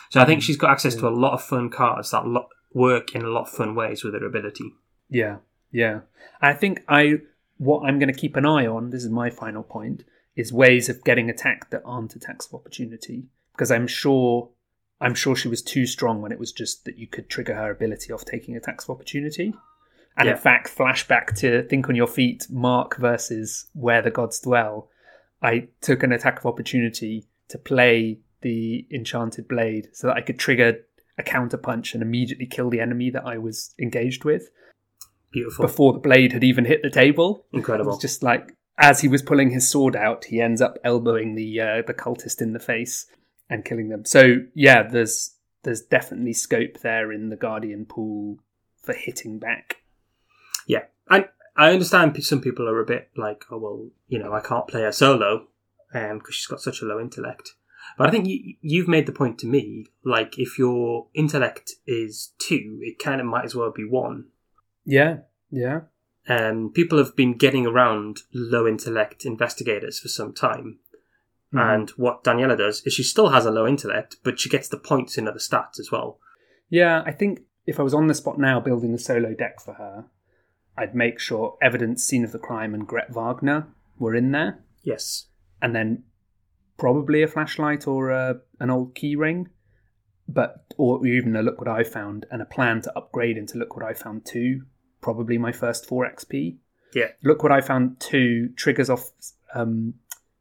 So 0.10 0.20
I 0.20 0.26
think 0.26 0.42
she's 0.42 0.58
got 0.58 0.72
access 0.72 0.96
to 0.96 1.08
a 1.08 1.10
lot 1.10 1.34
of 1.34 1.44
fun 1.44 1.70
cards 1.70 2.12
that 2.12 2.26
lo- 2.26 2.50
work 2.74 3.14
in 3.14 3.22
a 3.22 3.30
lot 3.30 3.44
of 3.44 3.50
fun 3.50 3.76
ways 3.76 4.04
with 4.04 4.16
her 4.16 4.26
ability. 4.26 4.74
Yeah, 5.08 5.38
yeah. 5.72 6.02
I 6.42 6.54
think 6.54 6.84
I 6.88 7.20
what 7.58 7.86
I'm 7.86 8.00
going 8.00 8.12
to 8.12 8.20
keep 8.20 8.36
an 8.36 8.46
eye 8.46 8.66
on. 8.66 8.90
This 8.90 9.04
is 9.04 9.10
my 9.10 9.30
final 9.30 9.64
point: 9.64 10.04
is 10.36 10.52
ways 10.52 10.90
of 10.90 11.04
getting 11.04 11.30
attacked 11.30 11.72
that 11.72 11.84
aren't 11.86 12.16
attacks 12.16 12.48
of 12.48 12.56
opportunity. 12.56 13.26
Because 13.60 13.72
I'm 13.72 13.88
sure, 13.88 14.50
I'm 15.02 15.14
sure 15.14 15.36
she 15.36 15.50
was 15.50 15.62
too 15.62 15.86
strong 15.86 16.22
when 16.22 16.32
it 16.32 16.40
was 16.40 16.54
just 16.54 16.86
that 16.86 16.98
you 16.98 17.08
could 17.08 17.28
trigger 17.30 17.56
her 17.56 17.70
ability 17.70 18.14
off 18.14 18.24
taking 18.24 18.56
attacks 18.56 18.86
of 18.86 18.92
opportunity. 18.92 19.54
And 20.16 20.28
Yeah. 20.28 20.32
in 20.36 20.38
fact, 20.38 20.74
flashback 20.74 21.36
to 21.40 21.64
Think 21.64 21.90
on 21.90 21.96
Your 21.98 22.08
Feet, 22.08 22.48
Mark 22.50 22.96
versus 22.96 23.68
Where 23.74 24.02
the 24.02 24.12
Gods 24.12 24.40
Dwell. 24.40 24.90
I 25.42 25.68
took 25.82 26.04
an 26.04 26.14
attack 26.14 26.40
of 26.40 26.46
opportunity 26.46 27.26
to 27.50 27.58
play 27.58 28.22
the 28.40 28.88
Enchanted 28.94 29.50
Blade 29.50 29.90
so 29.92 30.08
that 30.08 30.16
I 30.16 30.22
could 30.22 30.40
trigger 30.40 30.78
a 31.18 31.24
counter 31.24 31.58
punch 31.58 31.94
and 31.94 32.02
immediately 32.02 32.46
kill 32.46 32.70
the 32.70 32.80
enemy 32.80 33.10
that 33.10 33.26
I 33.26 33.38
was 33.40 33.76
engaged 33.78 34.24
with 34.24 34.50
Beautiful, 35.34 35.66
before 35.66 35.92
the 35.92 36.00
blade 36.00 36.32
had 36.32 36.46
even 36.46 36.64
hit 36.64 36.82
the 36.82 36.90
table. 36.90 37.46
It 37.52 37.58
incredible. 37.58 37.92
was 37.92 38.00
just 38.00 38.24
like 38.24 38.54
as 38.78 39.02
he 39.02 39.10
was 39.10 39.22
pulling 39.22 39.50
his 39.50 39.68
sword 39.68 39.98
out, 39.98 40.24
he 40.26 40.40
ends 40.40 40.62
up 40.62 40.78
elbowing 40.86 41.36
the 41.36 41.60
uh, 41.60 41.82
the 41.86 41.94
cultist 41.94 42.42
in 42.42 42.54
the 42.54 42.60
face 42.60 43.06
and 43.50 43.66
killing 43.66 43.90
them. 43.90 44.06
So 44.06 44.42
yeah, 44.54 44.84
there's 44.84 45.36
there's 45.64 45.82
definitely 45.82 46.34
scope 46.34 46.80
there 46.82 47.12
in 47.12 47.30
the 47.30 47.36
guardian 47.36 47.86
pool 47.86 48.40
for 48.82 48.94
hitting 48.94 49.40
back. 49.40 49.78
Yeah, 50.68 50.86
I 51.10 51.30
I 51.56 51.72
understand 51.72 52.22
some 52.24 52.42
people 52.42 52.68
are 52.70 52.80
a 52.80 52.86
bit 52.86 53.10
like, 53.16 53.46
oh 53.52 53.58
well, 53.58 53.90
you 54.08 54.20
know, 54.20 54.34
I 54.34 54.42
can't 54.42 54.68
play 54.68 54.82
her 54.82 54.92
solo 54.92 55.48
um 55.94 56.20
because 56.20 56.36
she's 56.36 56.48
got 56.48 56.62
such 56.62 56.82
a 56.82 56.86
low 56.86 57.00
intellect. 57.00 57.56
But 57.98 58.08
I 58.08 58.12
think 58.12 58.28
you, 58.28 58.56
you've 58.62 58.88
made 58.88 59.08
the 59.08 59.12
point 59.12 59.40
to 59.40 59.48
me, 59.48 59.88
like 60.04 60.38
if 60.38 60.60
your 60.60 61.08
intellect 61.14 61.72
is 61.88 62.34
two, 62.38 62.80
it 62.82 63.00
kind 63.00 63.20
of 63.20 63.26
might 63.28 63.46
as 63.46 63.56
well 63.56 63.72
be 63.72 63.84
one. 63.84 64.26
Yeah, 64.86 65.20
yeah, 65.50 65.82
Um, 66.30 66.72
people 66.74 67.00
have 67.00 67.16
been 67.16 67.34
getting 67.34 67.66
around 67.66 68.20
low 68.32 68.68
intellect 68.68 69.26
investigators 69.26 70.00
for 70.00 70.10
some 70.10 70.32
time. 70.32 70.80
Mhm. 71.54 71.74
And 71.76 71.90
what 71.92 72.24
Daniela 72.24 72.58
does 72.58 72.82
is 72.86 72.94
she 72.94 73.04
still 73.04 73.30
has 73.30 73.46
a 73.46 73.52
low 73.52 73.66
intellect, 73.68 74.18
but 74.24 74.40
she 74.40 74.50
gets 74.50 74.68
the 74.70 74.78
points 74.78 75.18
in 75.18 75.28
other 75.28 75.40
stats 75.40 75.80
as 75.80 75.90
well. 75.92 76.20
yeah. 76.70 77.02
I 77.06 77.12
think 77.12 77.42
if 77.66 77.80
I 77.80 77.84
was 77.84 77.94
on 77.94 78.08
the 78.08 78.14
spot 78.14 78.38
now 78.40 78.60
building 78.60 78.94
a 78.94 79.00
solo 79.00 79.34
deck 79.34 79.60
for 79.60 79.74
her, 79.76 80.06
I'd 80.78 80.94
make 80.96 81.20
sure 81.20 81.58
evidence, 81.62 82.04
scene 82.04 82.24
of 82.24 82.32
the 82.32 82.40
crime, 82.40 82.74
and 82.76 82.88
Greta 82.88 83.12
Wagner 83.12 83.68
were 83.98 84.14
in 84.16 84.32
there. 84.32 84.64
Yes. 84.84 85.26
and 85.62 85.76
then 85.76 86.04
probably 86.78 87.22
a 87.22 87.28
flashlight 87.28 87.86
or 87.86 88.10
a, 88.12 88.40
an 88.62 88.70
old 88.70 88.96
key 88.96 89.16
ring, 89.16 89.50
but 90.28 90.74
or 90.78 91.06
even 91.06 91.36
a 91.36 91.42
look 91.42 91.60
what 91.60 91.68
I 91.68 91.84
found 91.84 92.26
and 92.32 92.42
a 92.42 92.46
plan 92.46 92.82
to 92.84 92.98
upgrade 92.98 93.36
into 93.38 93.58
look 93.58 93.76
what 93.76 93.86
I 93.86 93.94
found 93.94 94.26
two. 94.26 94.62
Probably 95.02 95.38
my 95.38 95.52
first 95.52 95.86
four 95.86 96.06
XP. 96.10 96.58
Yeah. 96.94 97.10
Look 97.24 97.44
what 97.44 97.52
I 97.52 97.60
found 97.62 98.00
two 98.00 98.50
triggers 98.56 98.90
off 98.90 99.10
um, 99.54 99.96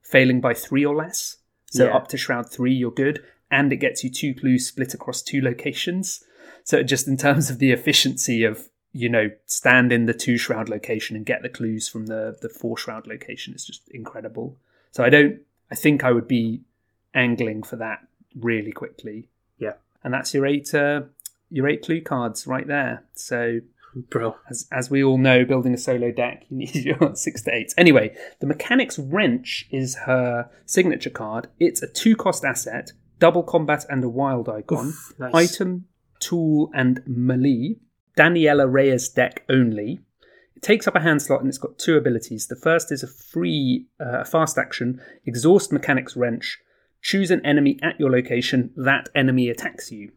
failing 0.08 0.40
by 0.40 0.54
three 0.54 0.84
or 0.84 0.94
less. 0.96 1.36
So 1.70 1.84
Yeah. 1.84 1.96
up 1.96 2.08
to 2.08 2.16
shroud 2.16 2.50
three, 2.50 2.72
you're 2.72 2.90
good, 2.90 3.22
and 3.50 3.72
it 3.72 3.76
gets 3.76 4.02
you 4.02 4.10
two 4.10 4.34
clues 4.34 4.66
split 4.66 4.94
across 4.94 5.22
two 5.22 5.40
locations. 5.40 6.24
So 6.64 6.82
just 6.82 7.06
in 7.06 7.16
terms 7.16 7.50
of 7.50 7.58
the 7.58 7.72
efficiency 7.72 8.44
of 8.44 8.68
you 8.92 9.08
know 9.08 9.30
stand 9.44 9.92
in 9.92 10.06
the 10.06 10.14
two 10.14 10.38
shroud 10.38 10.68
location 10.70 11.14
and 11.14 11.26
get 11.26 11.42
the 11.42 11.48
clues 11.50 11.88
from 11.88 12.06
the 12.06 12.36
the 12.40 12.48
four 12.48 12.76
shroud 12.78 13.06
location 13.06 13.54
is 13.54 13.64
just 13.64 13.86
incredible. 13.90 14.56
So 14.92 15.04
I 15.04 15.10
don't. 15.10 15.40
I 15.70 15.74
think 15.74 16.02
I 16.02 16.12
would 16.12 16.26
be 16.28 16.62
angling 17.14 17.62
for 17.62 17.76
that 17.76 18.06
really 18.34 18.72
quickly. 18.72 19.28
Yeah. 19.58 19.74
And 20.02 20.14
that's 20.14 20.32
your 20.32 20.46
eight. 20.46 20.74
Uh, 20.74 21.02
your 21.50 21.68
eight 21.68 21.82
clue 21.82 22.00
cards 22.00 22.46
right 22.46 22.66
there. 22.66 23.04
So 23.14 23.60
Bro. 24.10 24.36
as 24.50 24.68
as 24.72 24.90
we 24.90 25.02
all 25.02 25.18
know, 25.18 25.44
building 25.44 25.74
a 25.74 25.78
solo 25.78 26.10
deck, 26.12 26.44
you 26.48 26.56
need 26.58 26.74
your 26.84 27.14
six 27.14 27.42
to 27.42 27.54
eight. 27.54 27.72
Anyway, 27.76 28.16
the 28.40 28.46
mechanics 28.46 28.98
wrench 28.98 29.66
is 29.70 29.96
her 30.06 30.50
signature 30.66 31.10
card. 31.10 31.48
It's 31.58 31.82
a 31.82 31.86
two 31.86 32.16
cost 32.16 32.44
asset, 32.44 32.92
double 33.18 33.42
combat 33.42 33.84
and 33.88 34.02
a 34.04 34.08
wild 34.08 34.48
icon, 34.48 34.88
Oof, 34.88 35.14
nice. 35.18 35.34
item, 35.34 35.86
tool, 36.20 36.70
and 36.74 37.02
melee. 37.06 37.76
Daniela 38.16 38.70
Reyes 38.70 39.08
deck 39.08 39.44
only. 39.48 40.00
It 40.56 40.62
takes 40.62 40.88
up 40.88 40.96
a 40.96 41.00
hand 41.00 41.22
slot 41.22 41.40
and 41.40 41.48
it's 41.48 41.58
got 41.58 41.78
two 41.78 41.96
abilities. 41.96 42.48
The 42.48 42.56
first 42.56 42.90
is 42.90 43.04
a 43.04 43.06
free, 43.06 43.86
uh, 44.00 44.24
fast 44.24 44.58
action, 44.58 45.00
exhaust 45.24 45.72
mechanics 45.72 46.16
wrench. 46.16 46.58
Choose 47.00 47.30
an 47.30 47.46
enemy 47.46 47.78
at 47.80 48.00
your 48.00 48.10
location. 48.10 48.72
That 48.76 49.08
enemy 49.14 49.48
attacks 49.50 49.92
you. 49.92 50.10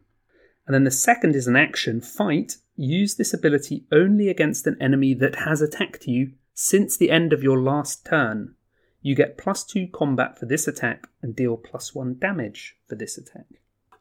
And 0.66 0.74
then 0.74 0.84
the 0.84 0.90
second 0.90 1.34
is 1.34 1.46
an 1.46 1.56
action, 1.56 2.00
fight. 2.00 2.56
Use 2.76 3.16
this 3.16 3.34
ability 3.34 3.84
only 3.92 4.28
against 4.28 4.66
an 4.66 4.76
enemy 4.80 5.14
that 5.14 5.36
has 5.36 5.60
attacked 5.60 6.06
you 6.06 6.32
since 6.54 6.96
the 6.96 7.10
end 7.10 7.32
of 7.32 7.42
your 7.42 7.60
last 7.60 8.06
turn. 8.06 8.54
You 9.00 9.16
get 9.16 9.36
plus 9.36 9.64
two 9.64 9.88
combat 9.92 10.38
for 10.38 10.46
this 10.46 10.68
attack 10.68 11.08
and 11.20 11.34
deal 11.34 11.56
plus 11.56 11.94
one 11.94 12.16
damage 12.18 12.76
for 12.88 12.94
this 12.94 13.18
attack. 13.18 13.46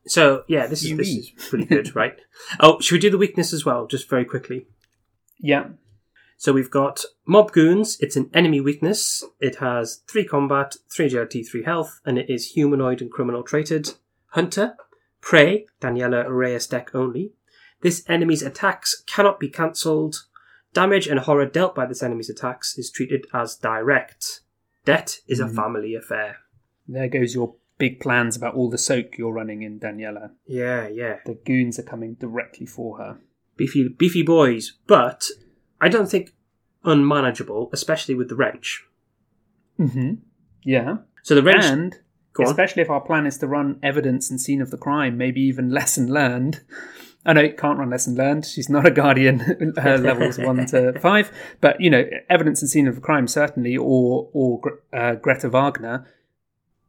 So 0.08 0.44
yeah, 0.48 0.68
this 0.68 0.84
is 0.84 0.98
this 0.98 1.10
is 1.10 1.32
pretty 1.50 1.66
good, 1.66 1.96
right? 1.96 2.20
Oh, 2.60 2.80
should 2.80 2.96
we 2.96 3.00
do 3.00 3.10
the 3.10 3.18
weakness 3.18 3.54
as 3.54 3.66
well, 3.66 3.88
just 3.88 4.10
very 4.10 4.26
quickly? 4.26 4.68
Yeah. 5.40 5.70
So 6.38 6.54
we've 6.54 6.72
got 6.72 7.06
Mob 7.28 7.52
Goons. 7.52 7.98
It's 8.00 8.16
an 8.16 8.30
enemy 8.34 8.62
weakness. 8.62 9.24
It 9.40 9.58
has 9.58 10.02
three 10.08 10.26
combat, 10.26 10.76
three 10.90 11.06
agility, 11.06 11.44
three 11.44 11.64
health, 11.64 12.00
and 12.04 12.18
it 12.18 12.30
is 12.30 12.54
humanoid 12.54 13.02
and 13.02 13.12
criminal 13.12 13.44
traded. 13.44 13.94
Hunter, 14.30 14.76
Prey, 15.22 15.68
Daniela 15.80 16.26
Reyes 16.28 16.68
deck 16.68 16.94
only. 16.94 17.34
This 17.82 18.04
enemy's 18.08 18.42
attacks 18.42 19.04
cannot 19.08 19.40
be 19.40 19.50
cancelled. 19.50 20.26
Damage 20.74 21.08
and 21.08 21.20
horror 21.20 21.46
dealt 21.46 21.76
by 21.76 21.86
this 21.86 22.04
enemy's 22.04 22.30
attacks 22.30 22.78
is 22.78 22.92
treated 22.92 23.28
as 23.34 23.56
direct. 23.56 24.42
Debt 24.86 25.20
is 25.28 25.40
a 25.40 25.48
family 25.48 25.96
affair. 25.96 26.38
There 26.88 27.08
goes 27.08 27.36
your 27.36 27.56
big 27.78 28.00
plans 28.00 28.36
about 28.36 28.56
all 28.56 28.70
the 28.70 28.78
soak 28.78 29.18
you're 29.18 29.34
running 29.34 29.64
in 29.64 29.80
Daniela. 29.80 30.32
Yeah, 30.46 30.88
yeah. 30.88 31.18
The 31.26 31.34
goons 31.34 31.80
are 31.80 31.84
coming 31.84 32.16
directly 32.16 32.66
for 32.66 32.98
her. 32.98 33.20
Beefy, 33.58 33.88
beefy 33.88 34.24
boys, 34.24 34.78
but 34.88 35.26
I 35.80 35.90
don't 35.90 36.10
think 36.10 36.34
unmanageable, 36.84 37.70
especially 37.74 38.16
with 38.16 38.30
the 38.30 38.36
wrench. 38.36 38.86
Mm-hmm. 39.80 40.14
Yeah. 40.64 40.98
So 41.24 41.36
the 41.36 41.44
wrench. 41.44 41.66
And 41.66 42.00
Go 42.34 42.44
on. 42.44 42.50
especially 42.50 42.82
if 42.82 42.90
our 42.90 43.02
plan 43.02 43.26
is 43.26 43.38
to 43.40 43.48
run 43.48 43.80
evidence 43.84 44.30
and 44.30 44.40
scene 44.40 44.62
of 44.62 44.72
the 44.72 44.78
crime, 44.78 45.18
maybe 45.18 45.42
even 45.42 45.70
lesson 45.70 46.12
learned. 46.12 46.62
I 47.26 47.34
know 47.34 47.42
it 47.42 47.58
can't 47.58 47.78
run 47.78 47.90
lesson 47.90 48.16
learned. 48.16 48.46
She's 48.46 48.70
not 48.70 48.88
a 48.88 48.92
guardian. 48.92 49.40
Her 49.78 49.98
levels 49.98 50.40
one 50.40 50.66
to 50.68 50.98
five, 51.00 51.32
but 51.60 51.80
you 51.80 51.90
know, 51.90 52.06
evidence 52.30 52.62
and 52.62 52.70
scene 52.70 52.88
of 52.88 52.96
the 52.96 53.02
crime 53.02 53.28
certainly, 53.28 53.78
or 53.78 54.30
or 54.34 54.80
uh, 54.92 55.16
Greta 55.16 55.50
Wagner. 55.50 56.08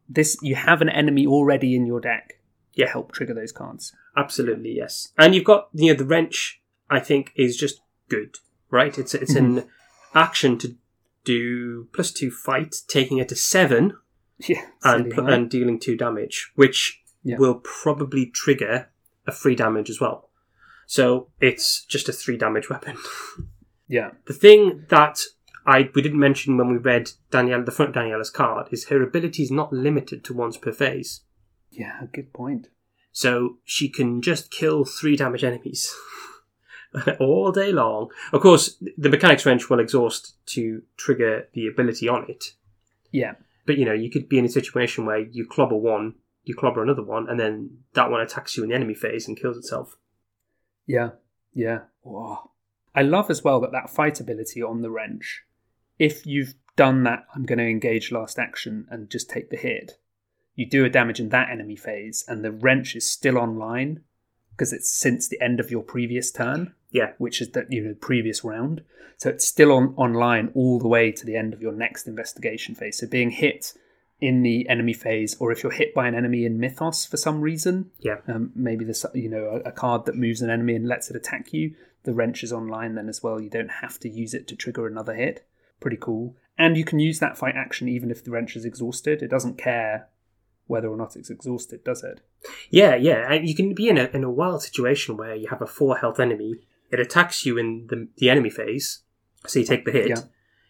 This 0.09 0.37
you 0.43 0.55
have 0.55 0.81
an 0.81 0.89
enemy 0.89 1.27
already 1.27 1.75
in 1.75 1.87
your 1.87 2.01
deck. 2.01 2.39
Yeah. 2.75 2.89
help 2.89 3.13
trigger 3.13 3.35
those 3.35 3.53
cards. 3.53 3.93
Absolutely, 4.17 4.75
yes. 4.75 5.13
And 5.19 5.35
you've 5.35 5.45
got 5.45 5.69
you 5.75 5.93
know 5.93 5.99
the 5.99 6.07
wrench. 6.07 6.61
I 6.89 7.01
think 7.01 7.33
is 7.37 7.57
just 7.57 7.81
good, 8.09 8.37
right? 8.71 8.99
It's 8.99 9.15
it's 9.15 9.35
an 9.35 9.65
action 10.15 10.57
to 10.59 10.77
do 11.25 11.89
plus 11.93 12.11
two 12.11 12.31
fight, 12.31 12.77
taking 12.89 13.19
it 13.19 13.29
to 13.29 13.37
seven 13.37 13.97
Yeah, 14.49 14.63
and 14.85 15.05
silly, 15.05 15.11
pl- 15.11 15.25
right? 15.25 15.33
and 15.35 15.51
dealing 15.51 15.79
two 15.79 15.97
damage, 15.97 16.51
which 16.57 17.01
Yeah. 17.23 17.37
will 17.39 17.57
probably 17.63 18.27
trigger 18.27 18.89
a 19.27 19.33
free 19.33 19.55
damage 19.55 19.89
as 19.91 20.01
well. 20.01 20.31
So 20.87 21.29
it's 21.41 21.85
just 21.85 22.09
a 22.09 22.13
three 22.13 22.37
damage 22.37 22.69
weapon. 22.69 22.97
yeah, 23.89 24.11
The 24.27 24.33
thing 24.35 24.85
that 24.89 25.21
I 25.65 25.89
we 25.95 26.03
didn't 26.03 26.19
mention 26.19 26.57
when 26.57 26.71
we 26.73 26.79
read 26.79 27.13
Danielle 27.31 27.63
the 27.65 27.71
front 27.71 27.91
of 27.91 27.95
Daniela's 28.03 28.31
card 28.31 28.67
is 28.73 28.87
her 28.89 29.01
ability 29.03 29.43
is 29.45 29.51
not 29.53 29.73
limited 29.73 30.25
to 30.25 30.35
once 30.35 30.57
per 30.57 30.73
phase. 30.73 31.21
yeah. 31.71 32.03
Good 32.13 32.33
point. 32.33 32.69
So 33.13 33.59
she 33.65 33.89
can 33.89 34.23
just 34.23 34.51
kill 34.51 34.85
three 34.85 35.17
damage 35.17 35.45
enemies 35.45 35.95
all 37.21 37.53
day 37.53 37.71
long. 37.73 38.11
Of 38.33 38.41
course, 38.43 38.77
the 38.99 39.09
mechanics 39.09 39.47
wrench 39.47 39.69
will 39.71 39.81
exhaust 39.81 40.35
to 40.47 40.83
trigger 40.97 41.49
the 41.53 41.67
ability 41.67 42.09
on 42.09 42.29
it. 42.29 42.55
Yeah, 43.11 43.35
But 43.67 43.79
you 43.79 43.85
know, 43.85 43.93
you 43.93 44.11
could 44.11 44.29
be 44.29 44.39
in 44.39 44.45
a 44.45 44.51
situation 44.51 45.07
where 45.07 45.21
you 45.21 45.47
clobber 45.47 45.77
one, 45.77 46.15
you 46.45 46.55
clobber 46.55 46.83
another 46.83 47.03
one, 47.03 47.29
and 47.29 47.39
then 47.39 47.79
that 47.95 48.11
one 48.11 48.21
attacks 48.21 48.57
you 48.57 48.63
in 48.63 48.71
the 48.71 48.75
enemy 48.75 48.95
phase 48.95 49.29
and 49.29 49.39
kills 49.39 49.57
itself. 49.57 49.97
Yeah, 50.87 51.11
yeah. 51.55 51.81
I 52.95 53.03
love 53.03 53.31
as 53.31 53.45
well 53.45 53.61
that 53.61 53.73
that 53.73 53.91
fight 53.91 54.21
ability 54.21 54.63
on 54.63 54.83
the 54.83 54.91
wrench. 54.91 55.43
If 55.99 56.27
you've 56.27 56.55
done 56.77 57.05
that, 57.05 57.25
I'm 57.35 57.45
going 57.45 57.59
to 57.59 57.69
engage 57.69 58.13
last 58.13 58.39
action 58.39 58.87
and 58.91 59.11
just 59.11 59.31
take 59.31 59.51
the 59.51 59.57
hit. 59.57 59.99
You 60.55 60.69
do 60.69 60.85
a 60.85 60.91
damage 60.91 61.21
in 61.21 61.31
that 61.31 61.51
enemy 61.51 61.77
phase, 61.77 62.25
and 62.29 62.45
the 62.45 62.53
wrench 62.53 62.95
is 62.97 63.09
still 63.09 63.39
online 63.39 64.03
because 64.51 64.73
it's 64.73 64.91
since 64.91 65.29
the 65.29 65.41
end 65.41 65.61
of 65.61 65.71
your 65.71 65.83
previous 65.83 66.31
turn, 66.31 66.75
Yeah, 66.93 67.13
which 67.19 67.41
is 67.41 67.51
the 67.51 67.67
you 67.69 67.83
know 67.83 67.95
previous 67.95 68.45
round. 68.45 68.83
So 69.17 69.31
it's 69.31 69.45
still 69.45 69.73
on 69.73 69.95
online 69.97 70.51
all 70.55 70.79
the 70.79 70.89
way 70.89 71.13
to 71.13 71.27
the 71.27 71.37
end 71.37 71.55
of 71.55 71.63
your 71.63 71.73
next 71.73 72.07
investigation 72.07 72.75
phase. 72.75 72.99
So 72.99 73.07
being 73.07 73.31
hit 73.31 73.73
in 74.21 74.43
the 74.43 74.69
enemy 74.69 74.93
phase, 74.93 75.37
or 75.41 75.51
if 75.51 75.63
you're 75.63 75.73
hit 75.73 75.95
by 75.95 76.07
an 76.07 76.15
enemy 76.15 76.45
in 76.45 76.61
Mythos 76.61 77.05
for 77.07 77.17
some 77.17 77.41
reason, 77.41 77.91
yeah, 77.99 78.17
um, 78.29 78.53
maybe 78.55 78.85
there's 78.85 79.05
you 79.15 79.29
know 79.29 79.61
a, 79.65 79.69
a 79.69 79.73
card 79.73 80.05
that 80.07 80.17
moves 80.17 80.43
an 80.43 80.51
enemy 80.51 80.77
and 80.77 80.87
lets 80.87 81.11
it 81.11 81.17
attack 81.17 81.53
you. 81.53 81.75
The 82.05 82.15
wrench 82.15 82.43
is 82.43 82.53
online 82.53 82.95
then 82.95 83.09
as 83.09 83.23
well. 83.23 83.41
You 83.41 83.51
don't 83.51 83.71
have 83.71 83.99
to 84.01 84.09
use 84.09 84.35
it 84.35 84.47
to 84.49 84.57
trigger 84.57 84.87
another 84.87 85.15
hit. 85.15 85.47
Pretty 85.81 85.97
cool. 85.97 86.37
And 86.59 86.77
you 86.77 86.85
can 86.85 86.99
use 86.99 87.19
that 87.19 87.39
fight 87.39 87.57
action 87.57 87.89
even 87.89 88.11
if 88.11 88.23
the 88.23 88.31
wrench 88.31 88.57
is 88.57 88.65
exhausted. 88.65 89.23
It 89.23 89.31
doesn't 89.31 89.59
care 89.59 90.09
whether 90.67 90.89
or 90.89 90.97
not 90.97 91.17
it's 91.17 91.31
exhausted, 91.31 91.85
does 91.85 92.03
it? 92.03 92.21
yeah, 92.71 92.95
yeah. 92.95 93.33
You 93.35 93.55
can 93.55 93.75
be 93.75 93.89
in 93.89 93.99
a 93.99 94.05
in 94.13 94.25
a 94.25 94.31
wild 94.31 94.63
situation 94.63 95.17
where 95.17 95.35
you 95.35 95.49
have 95.49 95.63
a 95.63 95.67
four 95.67 95.97
health 95.97 96.21
enemy. 96.21 96.61
It 96.93 97.01
attacks 97.01 97.45
you 97.47 97.59
in 97.59 97.87
the 97.89 98.09
the 98.19 98.31
enemy 98.31 98.51
phase, 98.51 99.01
so 99.47 99.59
you 99.59 99.65
take 99.65 99.85
the 99.85 99.91
hit. 99.93 100.11
Yeah. 100.11 100.17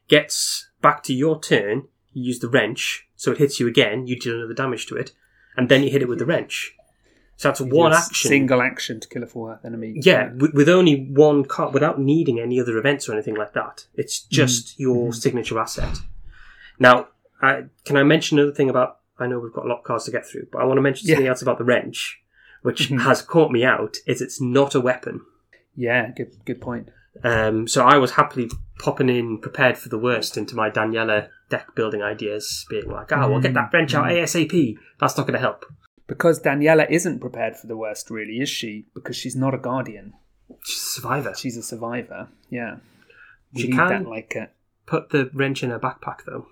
Gets 0.09 0.71
back 0.81 1.03
to 1.05 1.13
your 1.15 1.41
turn. 1.41 1.89
You 2.13 2.25
use 2.25 2.39
the 2.39 2.49
wrench, 2.49 3.09
so 3.17 3.33
it 3.33 3.39
hits 3.39 3.59
you 3.61 3.67
again. 3.67 4.07
You 4.07 4.19
deal 4.19 4.37
another 4.37 4.55
damage 4.55 4.87
to 4.87 4.97
it, 4.97 5.13
and 5.57 5.69
then 5.69 5.83
you 5.83 5.91
hit 5.91 6.03
it 6.03 6.09
with 6.09 6.19
the 6.19 6.27
wrench. 6.27 6.75
So 7.37 7.49
that's 7.49 7.61
one 7.61 7.93
action. 7.93 8.29
single 8.29 8.63
action 8.63 9.01
to 9.01 9.09
kill 9.09 9.25
a 9.25 9.27
four 9.27 9.49
health 9.51 9.65
enemy. 9.65 9.95
Yeah, 9.97 10.33
with, 10.35 10.55
with 10.55 10.69
only 10.69 11.07
one 11.11 11.45
card, 11.45 11.75
without 11.75 11.99
needing 11.99 12.39
any 12.39 12.61
other 12.61 12.79
events 12.79 13.09
or 13.09 13.15
anything 13.15 13.35
like 13.35 13.53
that. 13.55 13.87
It's 13.95 14.21
just 14.21 14.79
your 14.79 15.13
signature 15.13 15.59
asset. 15.59 15.99
Now, 16.79 17.09
I, 17.41 17.65
can 17.85 17.97
I 17.97 18.05
mention 18.05 18.39
another 18.39 18.55
thing 18.55 18.71
about? 18.71 18.99
I 19.19 19.27
know 19.27 19.41
we've 19.41 19.53
got 19.53 19.65
a 19.65 19.69
lot 19.69 19.79
of 19.79 19.85
cards 19.85 20.05
to 20.05 20.11
get 20.13 20.25
through, 20.27 20.47
but 20.53 20.61
I 20.61 20.65
want 20.65 20.79
to 20.79 20.83
mention 20.83 21.09
Yeah. 21.09 21.15
something 21.17 21.29
else 21.29 21.43
about 21.43 21.59
the 21.59 21.65
wrench, 21.65 22.21
which 22.63 22.91
Mhm. 22.91 23.01
has 23.03 23.23
caught 23.23 23.51
me 23.51 23.65
out. 23.65 23.97
Is 24.07 24.21
it's 24.23 24.41
not 24.41 24.75
a 24.77 24.81
weapon. 24.81 25.23
Yeah, 25.75 26.11
good 26.11 26.37
good 26.45 26.61
point. 26.61 26.89
Um, 27.25 27.69
so 27.69 27.85
I 27.85 27.99
was 27.99 28.13
happily 28.13 28.51
popping 28.79 29.09
in, 29.09 29.39
prepared 29.39 29.77
for 29.79 29.89
the 29.89 29.99
worst, 29.99 30.37
into 30.37 30.55
my 30.55 30.71
Daniela 30.71 31.29
deck 31.51 31.75
building 31.75 32.03
ideas, 32.03 32.67
being 32.71 32.89
like, 32.91 33.13
"Ah, 33.13 33.29
we'll 33.29 33.41
get 33.41 33.55
that 33.55 33.71
wrench 33.73 33.95
out 33.95 34.07
ASAP." 34.07 34.77
That's 35.01 35.17
not 35.17 35.27
going 35.27 35.35
to 35.35 35.41
help. 35.41 35.65
Because 36.07 36.41
Daniela 36.41 36.91
isn't 36.91 37.21
prepared 37.21 37.57
for 37.57 37.67
the 37.67 37.77
worst, 37.77 38.11
really, 38.11 38.39
is 38.41 38.49
she? 38.49 38.87
Because 38.95 39.17
she's 39.17 39.37
not 39.37 39.55
a 39.55 39.59
guardian. 39.59 40.15
She's 40.65 40.83
a 40.83 40.87
survivor. 41.01 41.35
She's 41.37 41.57
a 41.57 41.63
survivor. 41.63 42.29
Yeah. 42.51 42.77
You 43.53 43.63
She 43.67 43.69
can- 43.73 44.05
that 44.05 44.09
like 44.09 44.35
a 44.35 44.51
Put 44.85 45.11
the 45.11 45.31
wrench 45.33 45.63
in 45.63 45.71
her 45.71 45.79
backpack, 45.79 46.25
though. 46.27 46.49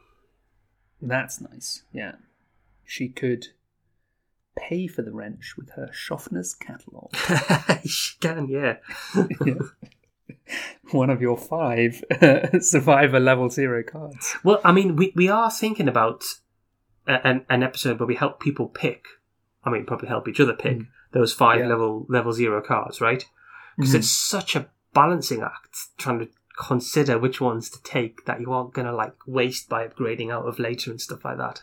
That's 1.02 1.40
nice. 1.40 1.82
Yeah. 1.92 2.12
She 2.84 3.08
could 3.08 3.48
pay 4.68 4.86
for 4.86 5.02
the 5.02 5.12
wrench 5.12 5.54
with 5.56 5.70
her 5.70 5.90
Schoffner's 5.92 6.54
catalogue. 6.54 7.14
she 7.86 8.16
can, 8.20 8.48
yeah. 8.48 8.76
One 10.90 11.10
of 11.10 11.20
your 11.22 11.36
five 11.36 12.02
survivor 12.60 13.20
level 13.20 13.48
zero 13.50 13.82
cards. 13.84 14.34
Well, 14.42 14.60
I 14.64 14.72
mean, 14.72 14.96
we, 14.96 15.12
we 15.14 15.28
are 15.28 15.50
thinking 15.50 15.88
about 15.88 16.24
an, 17.06 17.44
an 17.48 17.62
episode 17.62 18.00
where 18.00 18.06
we 18.06 18.16
help 18.16 18.40
people 18.40 18.66
pick. 18.68 19.04
I 19.64 19.70
mean, 19.70 19.86
probably 19.86 20.08
help 20.08 20.26
each 20.28 20.40
other 20.40 20.54
pick 20.54 20.78
Mm. 20.78 20.86
those 21.12 21.32
five 21.32 21.60
Yeah. 21.60 21.66
level 21.68 22.06
level 22.08 22.32
zero 22.32 22.60
cards, 22.62 23.00
right? 23.00 23.24
Because 23.76 23.92
Mhm. 23.94 23.98
it's 23.98 24.10
such 24.10 24.56
a 24.56 24.68
balancing 24.94 25.42
act 25.42 25.76
trying 25.98 26.18
to 26.20 26.28
consider 26.58 27.18
which 27.18 27.40
ones 27.40 27.70
to 27.70 27.82
take 27.82 28.24
that 28.26 28.40
you 28.40 28.52
aren't 28.52 28.74
going 28.74 28.86
to 28.86 28.94
like 28.94 29.14
waste 29.26 29.68
by 29.68 29.86
upgrading 29.86 30.32
out 30.32 30.46
of 30.46 30.58
later 30.58 30.90
and 30.90 31.00
stuff 31.00 31.24
like 31.24 31.38
that. 31.38 31.62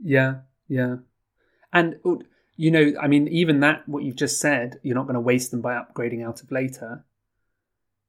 Yeah, 0.00 0.40
yeah. 0.68 0.96
And, 1.72 1.96
uh, 2.04 2.16
you 2.58 2.72
know, 2.72 2.92
I 3.00 3.06
mean, 3.06 3.28
even 3.28 3.60
that, 3.60 3.88
what 3.88 4.02
you've 4.02 4.16
just 4.16 4.40
said, 4.40 4.80
you're 4.82 4.96
not 4.96 5.04
going 5.04 5.14
to 5.14 5.20
waste 5.20 5.52
them 5.52 5.60
by 5.60 5.74
upgrading 5.74 6.26
out 6.26 6.42
of 6.42 6.50
later. 6.50 7.04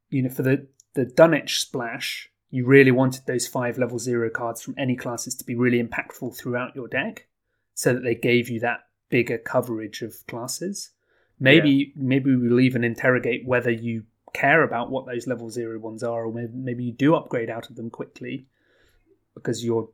You 0.10 0.24
know, 0.24 0.30
for 0.30 0.42
the, 0.42 0.68
the 0.96 1.06
Dunwich 1.06 1.62
splash, 1.62 2.32
you 2.50 2.66
really 2.66 2.90
wanted 2.90 3.28
those 3.28 3.48
five 3.48 3.78
level 3.78 4.00
zero 4.00 4.28
cards 4.32 4.64
from 4.64 4.74
any 4.76 4.96
classes 4.96 5.36
to 5.36 5.46
be 5.46 5.54
really 5.54 5.82
impactful 5.82 6.36
throughout 6.36 6.76
your 6.76 6.88
deck 6.88 7.28
so 7.76 7.94
that 7.94 8.04
they 8.04 8.16
gave 8.16 8.50
you 8.50 8.60
that 8.62 8.80
bigger 9.10 9.38
coverage 9.38 10.02
of 10.02 10.16
classes. 10.28 10.90
Maybe 11.40 11.94
maybe 11.96 12.36
we'll 12.36 12.60
even 12.60 12.84
interrogate 12.84 13.46
whether 13.46 13.72
you 13.72 14.04
care 14.34 14.64
about 14.64 14.90
what 14.90 15.06
those 15.06 15.28
level 15.28 15.52
zero 15.52 15.80
ones 15.80 16.04
are, 16.04 16.26
or 16.26 16.34
maybe, 16.34 16.52
maybe 16.54 16.84
you 16.86 16.92
do 16.92 17.14
upgrade 17.16 17.52
out 17.52 17.70
of 17.70 17.76
them 17.76 17.92
quickly 17.92 18.48
because 19.36 19.64
your 19.64 19.90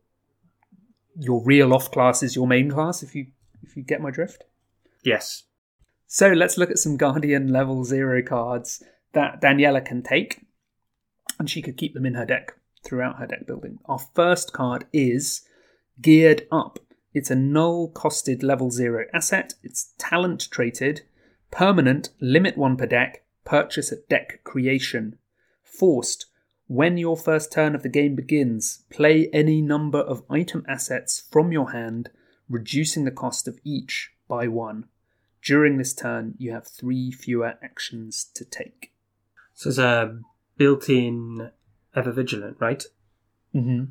your 1.19 1.43
real 1.43 1.73
off 1.73 1.91
class 1.91 2.23
is 2.23 2.37
your 2.37 2.47
main 2.47 2.71
class. 2.71 3.03
If 3.03 3.13
you 3.15 3.27
if 3.67 3.75
you 3.75 3.83
get 3.83 4.01
my 4.01 4.11
drift. 4.11 4.43
Yes. 5.03 5.43
So 6.07 6.31
let's 6.31 6.57
look 6.57 6.71
at 6.71 6.79
some 6.79 6.97
Guardian 6.97 7.51
level 7.51 7.83
zero 7.83 8.21
cards 8.21 8.83
that 9.13 9.41
Daniela 9.41 9.83
can 9.83 10.03
take, 10.03 10.45
and 11.39 11.49
she 11.49 11.61
could 11.61 11.77
keep 11.77 11.93
them 11.93 12.05
in 12.05 12.13
her 12.13 12.25
deck 12.25 12.53
throughout 12.83 13.17
her 13.17 13.27
deck 13.27 13.47
building. 13.47 13.79
Our 13.85 13.99
first 13.99 14.53
card 14.53 14.85
is 14.93 15.41
Geared 16.01 16.47
Up. 16.51 16.79
It's 17.13 17.31
a 17.31 17.35
null 17.35 17.91
costed 17.91 18.43
level 18.43 18.71
zero 18.71 19.05
asset. 19.13 19.55
It's 19.63 19.93
talent 19.97 20.49
traded, 20.51 21.01
permanent, 21.49 22.09
limit 22.19 22.57
one 22.57 22.77
per 22.77 22.85
deck, 22.85 23.23
purchase 23.45 23.91
at 23.91 24.07
deck 24.09 24.43
creation. 24.43 25.17
Forced. 25.63 26.27
When 26.67 26.97
your 26.97 27.15
first 27.15 27.51
turn 27.51 27.75
of 27.75 27.83
the 27.83 27.89
game 27.89 28.15
begins, 28.15 28.83
play 28.89 29.29
any 29.31 29.61
number 29.61 29.99
of 29.99 30.23
item 30.29 30.65
assets 30.67 31.23
from 31.31 31.51
your 31.51 31.71
hand, 31.71 32.09
reducing 32.49 33.05
the 33.05 33.11
cost 33.11 33.47
of 33.47 33.59
each 33.63 34.11
by 34.27 34.47
one. 34.47 34.85
During 35.43 35.77
this 35.77 35.93
turn, 35.93 36.35
you 36.37 36.51
have 36.51 36.67
three 36.67 37.11
fewer 37.11 37.53
actions 37.63 38.25
to 38.33 38.43
take. 38.43 38.93
So 39.53 39.69
there's 39.69 39.79
a 39.79 40.19
built-in 40.57 41.51
ever 41.95 42.11
vigilant, 42.11 42.57
right? 42.59 42.83
Mm-hmm. 43.53 43.85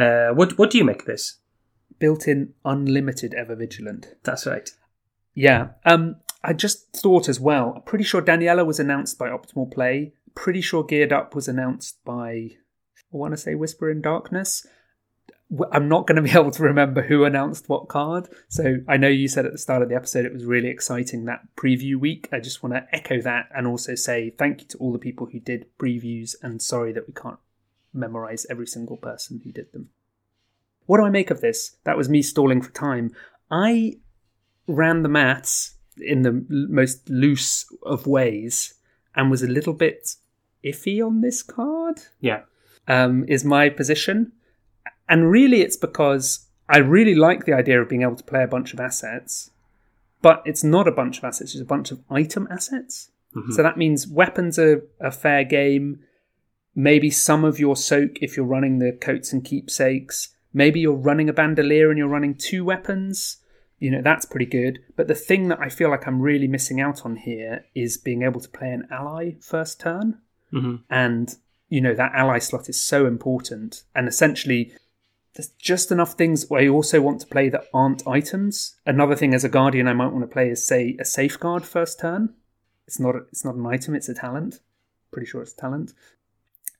Uh, 0.00 0.34
what 0.34 0.58
what 0.58 0.70
do 0.70 0.78
you 0.78 0.84
make 0.84 1.00
of 1.00 1.06
this? 1.06 1.38
Built 1.98 2.26
in 2.26 2.54
unlimited 2.64 3.34
ever 3.34 3.54
vigilant. 3.54 4.14
That's 4.22 4.46
right. 4.46 4.68
Yeah. 5.34 5.68
Um, 5.84 6.16
I 6.42 6.52
just 6.52 6.92
thought 6.92 7.28
as 7.28 7.38
well. 7.38 7.74
I'm 7.76 7.82
pretty 7.82 8.04
sure 8.04 8.22
Daniela 8.22 8.66
was 8.66 8.80
announced 8.80 9.18
by 9.18 9.28
Optimal 9.28 9.72
Play. 9.72 10.14
Pretty 10.34 10.60
sure 10.60 10.84
Geared 10.84 11.12
Up 11.12 11.34
was 11.34 11.48
announced 11.48 12.04
by. 12.04 12.50
I 13.12 13.16
want 13.16 13.32
to 13.32 13.38
say 13.38 13.54
Whisper 13.54 13.90
in 13.90 14.02
Darkness. 14.02 14.66
I'm 15.72 15.88
not 15.88 16.06
going 16.06 16.16
to 16.16 16.22
be 16.22 16.30
able 16.38 16.50
to 16.50 16.62
remember 16.62 17.02
who 17.02 17.24
announced 17.24 17.68
what 17.68 17.88
card. 17.88 18.28
So 18.48 18.78
I 18.88 18.96
know 18.96 19.08
you 19.08 19.28
said 19.28 19.46
at 19.46 19.52
the 19.52 19.58
start 19.58 19.82
of 19.82 19.88
the 19.88 19.94
episode 19.94 20.24
it 20.26 20.32
was 20.32 20.44
really 20.44 20.68
exciting 20.68 21.24
that 21.26 21.40
preview 21.56 21.96
week. 21.96 22.28
I 22.32 22.40
just 22.40 22.62
want 22.62 22.74
to 22.74 22.86
echo 22.92 23.20
that 23.22 23.48
and 23.54 23.66
also 23.66 23.94
say 23.94 24.30
thank 24.30 24.62
you 24.62 24.66
to 24.68 24.78
all 24.78 24.92
the 24.92 24.98
people 24.98 25.28
who 25.30 25.38
did 25.40 25.66
previews 25.78 26.34
and 26.42 26.60
sorry 26.60 26.92
that 26.92 27.06
we 27.06 27.14
can't 27.14 27.38
memorize 27.92 28.46
every 28.50 28.66
single 28.66 28.96
person 28.96 29.40
who 29.44 29.52
did 29.52 29.72
them. 29.72 29.90
What 30.86 30.98
do 30.98 31.04
I 31.04 31.10
make 31.10 31.30
of 31.30 31.40
this? 31.40 31.76
That 31.84 31.96
was 31.96 32.08
me 32.08 32.22
stalling 32.22 32.60
for 32.62 32.70
time. 32.72 33.12
I 33.50 33.98
ran 34.66 35.02
the 35.02 35.08
maths 35.08 35.74
in 35.98 36.22
the 36.22 36.44
most 36.48 37.08
loose 37.08 37.64
of 37.84 38.06
ways 38.06 38.74
and 39.14 39.30
was 39.30 39.42
a 39.42 39.48
little 39.48 39.72
bit 39.72 40.16
iffy 40.64 41.04
on 41.04 41.20
this 41.20 41.42
card 41.42 42.00
Yeah. 42.20 42.42
um, 42.88 43.24
is 43.28 43.44
my 43.44 43.68
position. 43.68 44.32
And 45.08 45.30
really, 45.30 45.60
it's 45.62 45.76
because 45.76 46.46
I 46.68 46.78
really 46.78 47.14
like 47.14 47.44
the 47.44 47.52
idea 47.52 47.80
of 47.80 47.88
being 47.88 48.02
able 48.02 48.16
to 48.16 48.24
play 48.24 48.42
a 48.42 48.48
bunch 48.48 48.72
of 48.72 48.80
assets, 48.80 49.50
but 50.22 50.42
it's 50.44 50.64
not 50.64 50.88
a 50.88 50.92
bunch 50.92 51.18
of 51.18 51.24
assets, 51.24 51.54
it's 51.54 51.62
a 51.62 51.64
bunch 51.64 51.90
of 51.90 52.00
item 52.10 52.48
assets. 52.50 53.10
Mhm. 53.34 53.52
So 53.52 53.62
that 53.62 53.76
means 53.76 54.06
weapons 54.08 54.58
are 54.58 54.82
a 55.00 55.10
fair 55.12 55.44
game. 55.44 56.00
Maybe 56.74 57.10
some 57.10 57.44
of 57.44 57.58
your 57.58 57.76
soak 57.76 58.22
if 58.22 58.36
you're 58.36 58.46
running 58.46 58.78
the 58.78 58.92
coats 58.92 59.32
and 59.32 59.44
keepsakes. 59.44 60.34
Maybe 60.52 60.80
you're 60.80 60.92
running 60.94 61.28
a 61.28 61.32
bandolier 61.32 61.90
and 61.90 61.98
you're 61.98 62.08
running 62.08 62.34
two 62.34 62.64
weapons. 62.64 63.38
You 63.78 63.90
know, 63.90 64.00
that's 64.02 64.24
pretty 64.24 64.46
good. 64.46 64.80
But 64.96 65.06
the 65.06 65.14
thing 65.14 65.48
that 65.48 65.60
I 65.60 65.68
feel 65.68 65.90
like 65.90 66.06
I'm 66.08 66.20
really 66.22 66.48
missing 66.48 66.80
out 66.80 67.04
on 67.04 67.16
here 67.16 67.66
is 67.74 67.98
being 67.98 68.22
able 68.22 68.40
to 68.40 68.48
play 68.48 68.70
an 68.72 68.88
ally 68.90 69.32
first 69.40 69.78
turn 69.80 70.18
Mhm. 70.52 70.80
and 70.88 71.36
you 71.68 71.80
know 71.80 71.92
that 71.94 72.12
ally 72.14 72.38
slot 72.38 72.68
is 72.68 72.80
so 72.80 73.06
important 73.06 73.82
and 73.94 74.06
essentially 74.08 74.72
there's 75.36 75.50
just 75.58 75.92
enough 75.92 76.14
things 76.14 76.48
where 76.48 76.62
i 76.62 76.68
also 76.68 77.00
want 77.00 77.20
to 77.20 77.26
play 77.26 77.48
that 77.48 77.66
aren't 77.72 78.06
items. 78.06 78.76
Another 78.84 79.14
thing 79.14 79.34
as 79.34 79.44
a 79.44 79.48
guardian 79.48 79.88
i 79.88 79.92
might 79.92 80.12
want 80.12 80.22
to 80.22 80.32
play 80.32 80.50
is 80.50 80.64
say 80.64 80.96
a 80.98 81.04
safeguard 81.04 81.64
first 81.64 82.00
turn. 82.00 82.34
It's 82.86 82.98
not 82.98 83.14
a, 83.16 83.18
it's 83.30 83.44
not 83.44 83.54
an 83.54 83.66
item 83.66 83.94
it's 83.94 84.08
a 84.08 84.14
talent. 84.14 84.60
Pretty 85.12 85.26
sure 85.26 85.42
it's 85.42 85.52
a 85.52 85.56
talent. 85.56 85.92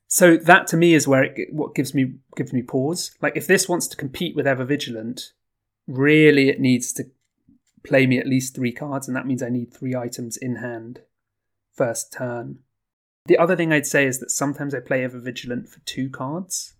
So 0.08 0.36
that 0.36 0.66
to 0.68 0.76
me 0.76 0.94
is 0.94 1.08
where 1.08 1.24
it 1.24 1.52
what 1.52 1.74
gives 1.74 1.94
me 1.94 2.14
gives 2.36 2.52
me 2.52 2.62
pause. 2.62 3.12
Like 3.22 3.36
if 3.36 3.46
this 3.46 3.68
wants 3.68 3.86
to 3.88 3.96
compete 3.96 4.34
with 4.34 4.46
ever 4.46 4.64
vigilant 4.64 5.32
really 5.86 6.48
it 6.48 6.60
needs 6.60 6.92
to 6.92 7.04
play 7.86 8.06
me 8.06 8.18
at 8.18 8.26
least 8.26 8.54
three 8.54 8.72
cards, 8.72 9.06
and 9.06 9.16
that 9.16 9.26
means 9.26 9.42
I 9.42 9.48
need 9.48 9.72
three 9.72 9.94
items 9.94 10.36
in 10.36 10.56
hand 10.56 11.00
first 11.72 12.12
turn. 12.12 12.58
The 13.26 13.38
other 13.38 13.56
thing 13.56 13.72
I'd 13.72 13.86
say 13.86 14.06
is 14.06 14.18
that 14.20 14.30
sometimes 14.30 14.74
I 14.74 14.80
play 14.80 15.04
Ever 15.04 15.18
Vigilant 15.18 15.68
for 15.68 15.80
two 15.80 16.08
cards, 16.08 16.74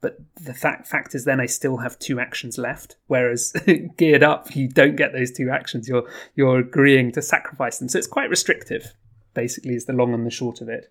but 0.00 0.18
the 0.40 0.54
fact 0.54 0.86
fact 0.86 1.14
is 1.14 1.24
then 1.24 1.40
I 1.40 1.46
still 1.46 1.78
have 1.78 1.98
two 1.98 2.20
actions 2.20 2.56
left. 2.58 2.96
Whereas 3.06 3.52
geared 3.96 4.22
up, 4.22 4.54
you 4.54 4.68
don't 4.68 4.96
get 4.96 5.12
those 5.12 5.32
two 5.32 5.50
actions. 5.50 5.88
You're 5.88 6.08
you're 6.34 6.58
agreeing 6.58 7.12
to 7.12 7.22
sacrifice 7.22 7.78
them, 7.78 7.88
so 7.88 7.98
it's 7.98 8.06
quite 8.06 8.30
restrictive. 8.30 8.94
Basically, 9.34 9.74
is 9.74 9.86
the 9.86 9.92
long 9.92 10.14
and 10.14 10.26
the 10.26 10.30
short 10.30 10.60
of 10.60 10.68
it. 10.68 10.90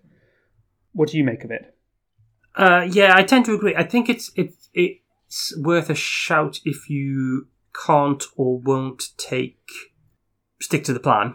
What 0.92 1.10
do 1.10 1.18
you 1.18 1.24
make 1.24 1.44
of 1.44 1.50
it? 1.50 1.74
Uh, 2.54 2.86
yeah, 2.90 3.12
I 3.14 3.22
tend 3.22 3.44
to 3.46 3.54
agree. 3.54 3.74
I 3.76 3.84
think 3.84 4.08
it's 4.08 4.30
it, 4.34 4.54
it's 4.74 5.56
worth 5.58 5.90
a 5.90 5.94
shout 5.94 6.58
if 6.64 6.90
you 6.90 7.48
can't 7.86 8.24
or 8.36 8.58
won't 8.58 9.16
take 9.16 9.70
stick 10.60 10.82
to 10.84 10.92
the 10.92 10.98
plan 11.00 11.34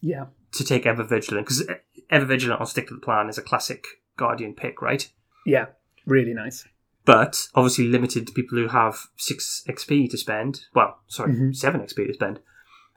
Yeah, 0.00 0.26
to 0.52 0.64
take 0.64 0.86
Ever 0.86 1.04
Vigilant 1.04 1.46
because 1.46 1.68
Ever 2.10 2.24
Vigilant 2.24 2.60
or 2.60 2.66
stick 2.66 2.88
to 2.88 2.94
the 2.94 3.00
plan 3.00 3.28
is 3.28 3.36
a 3.36 3.42
classic 3.42 3.84
Guardian 4.16 4.54
pick, 4.54 4.80
right? 4.80 5.10
yeah, 5.44 5.66
really 6.06 6.34
nice. 6.34 6.66
But 7.04 7.48
obviously 7.54 7.84
limited 7.86 8.26
to 8.26 8.32
people 8.32 8.58
who 8.58 8.68
have 8.68 9.06
six 9.16 9.62
XP 9.68 10.08
to 10.10 10.16
spend. 10.18 10.64
Well, 10.74 11.00
sorry, 11.06 11.34
Mhm. 11.34 11.54
seven 11.54 11.80
XP 11.80 12.06
to 12.06 12.14
spend, 12.14 12.40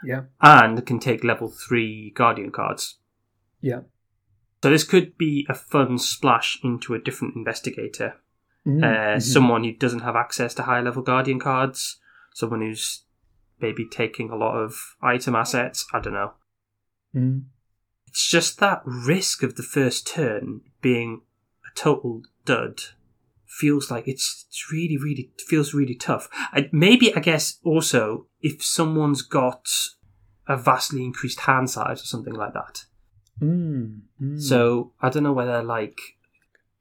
Yeah, 0.03 0.23
and 0.41 0.83
can 0.85 0.99
take 0.99 1.23
level 1.23 1.49
three 1.49 2.11
Guardian 2.11 2.51
cards. 2.51 2.97
yeah. 3.61 3.81
So 4.61 4.69
this 4.69 4.83
could 4.83 5.17
be 5.17 5.45
a 5.47 5.53
fun 5.53 5.97
splash 5.99 6.59
into 6.63 6.93
a 6.93 6.99
different 6.99 7.35
investigator 7.35 8.15
Mm, 8.65 8.83
uh, 8.83 9.15
mhm. 9.15 9.21
someone 9.21 9.63
who 9.63 9.71
doesn't 9.73 10.01
have 10.01 10.17
access 10.17 10.53
to 10.55 10.63
high 10.63 10.81
level 10.81 11.01
guardian 11.01 11.39
cards, 11.39 11.97
someone 12.33 12.59
who's 12.61 13.05
maybe 13.61 13.85
taking 13.85 14.29
a 14.29 14.35
lot 14.35 14.55
of 14.57 14.97
item 15.01 15.33
assets. 15.35 15.87
I 15.93 15.99
don't 16.01 16.13
know. 16.13 16.33
Mm. 17.15 17.45
It's 18.07 18.27
just 18.29 18.59
that 18.59 18.81
risk 18.85 19.43
of 19.43 19.55
the 19.55 19.63
first 19.63 20.05
turn 20.07 20.61
being 20.81 21.21
a 21.65 21.73
total 21.75 22.23
dud 22.43 22.81
feels 23.49 23.89
like 23.89 24.07
it's, 24.07 24.45
it's 24.47 24.71
really, 24.71 24.97
really 24.97 25.31
feels 25.47 25.73
really 25.73 25.95
tough. 25.95 26.29
I, 26.53 26.69
maybe 26.71 27.13
I 27.15 27.19
guess 27.19 27.57
also 27.63 28.27
if 28.41 28.63
someone's 28.63 29.21
got 29.21 29.67
a 30.47 30.55
vastly 30.55 31.03
increased 31.03 31.41
hand 31.41 31.69
size 31.69 32.01
or 32.01 32.05
something 32.05 32.33
like 32.33 32.53
that. 32.53 32.85
Mm, 33.41 34.01
mm. 34.21 34.41
So 34.41 34.93
I 35.01 35.09
don't 35.09 35.23
know 35.23 35.33
whether 35.33 35.63
like 35.63 35.99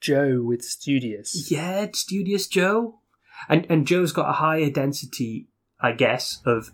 Joe 0.01 0.43
with 0.45 0.63
Studious. 0.63 1.51
Yeah, 1.51 1.87
Studious 1.93 2.47
Joe. 2.47 3.01
And 3.49 3.67
and 3.71 3.87
Joe's 3.87 4.13
got 4.13 4.29
a 4.29 4.33
higher 4.33 4.69
density, 4.69 5.49
I 5.81 5.93
guess, 5.93 6.41
of 6.45 6.73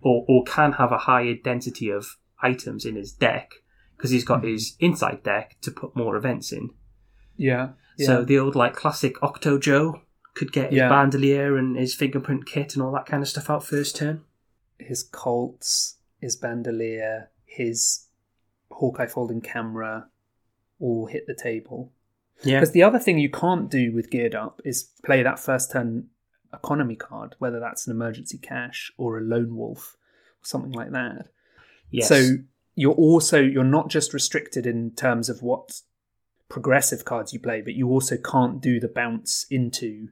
or 0.00 0.24
or 0.28 0.44
can 0.44 0.72
have 0.72 0.92
a 0.92 0.98
higher 0.98 1.34
density 1.34 1.90
of 1.90 2.16
items 2.42 2.84
in 2.84 2.94
his 2.96 3.12
deck 3.12 3.50
because 3.96 4.10
he's 4.10 4.24
got 4.24 4.42
Mhm. 4.42 4.52
his 4.52 4.76
inside 4.78 5.22
deck 5.24 5.56
to 5.62 5.70
put 5.70 5.96
more 5.96 6.16
events 6.16 6.52
in. 6.52 6.70
Yeah, 7.36 7.70
yeah. 8.00 8.06
So 8.06 8.24
the 8.24 8.38
old 8.38 8.54
like 8.56 8.74
classic 8.74 9.22
Octo 9.22 9.58
Joe 9.58 10.00
could 10.34 10.52
get 10.52 10.70
his 10.70 10.78
Yeah. 10.78 10.88
bandolier 10.88 11.56
and 11.56 11.76
his 11.76 11.94
fingerprint 11.94 12.46
kit 12.46 12.74
and 12.74 12.82
all 12.82 12.92
that 12.92 13.06
kind 13.06 13.22
of 13.22 13.28
stuff 13.28 13.50
out 13.50 13.64
first 13.64 13.96
turn. 13.96 14.22
his 14.78 15.02
Colts, 15.02 15.96
his 16.20 16.36
bandolier, 16.36 17.30
his 17.44 18.06
Hawkeye 18.70 19.06
folding 19.06 19.40
camera 19.42 20.08
all 20.78 21.06
hit 21.06 21.26
the 21.26 21.34
table. 21.34 21.92
Yeah. 22.42 22.58
Because 22.60 22.72
the 22.72 22.82
other 22.82 22.98
thing 22.98 23.18
you 23.18 23.28
can't 23.30 23.70
do 23.70 23.92
with 23.92 24.10
Geared 24.10 24.34
Up 24.34 24.62
is 24.64 24.84
play 25.04 25.22
that 25.22 25.38
first 25.38 25.70
turn 25.72 26.08
economy 26.54 26.96
card, 26.96 27.36
whether 27.38 27.60
that's 27.60 27.86
an 27.86 27.90
emergency 27.90 28.38
cash 28.38 28.90
or 28.96 29.18
a 29.18 29.20
lone 29.20 29.54
wolf 29.54 29.96
or 30.42 30.46
something 30.46 30.72
like 30.72 30.92
that. 30.92 31.28
Yes. 31.90 32.08
So 32.08 32.36
you're 32.74 32.94
also 32.94 33.40
you're 33.42 33.62
not 33.64 33.90
just 33.90 34.14
restricted 34.14 34.66
in 34.66 34.92
terms 34.92 35.28
of 35.28 35.42
what 35.42 35.82
progressive 36.50 37.04
cards 37.06 37.32
you 37.32 37.40
play, 37.40 37.62
but 37.62 37.72
you 37.74 37.88
also 37.88 38.16
can't 38.18 38.60
do 38.60 38.78
the 38.78 38.88
bounce 38.88 39.46
into, 39.50 40.08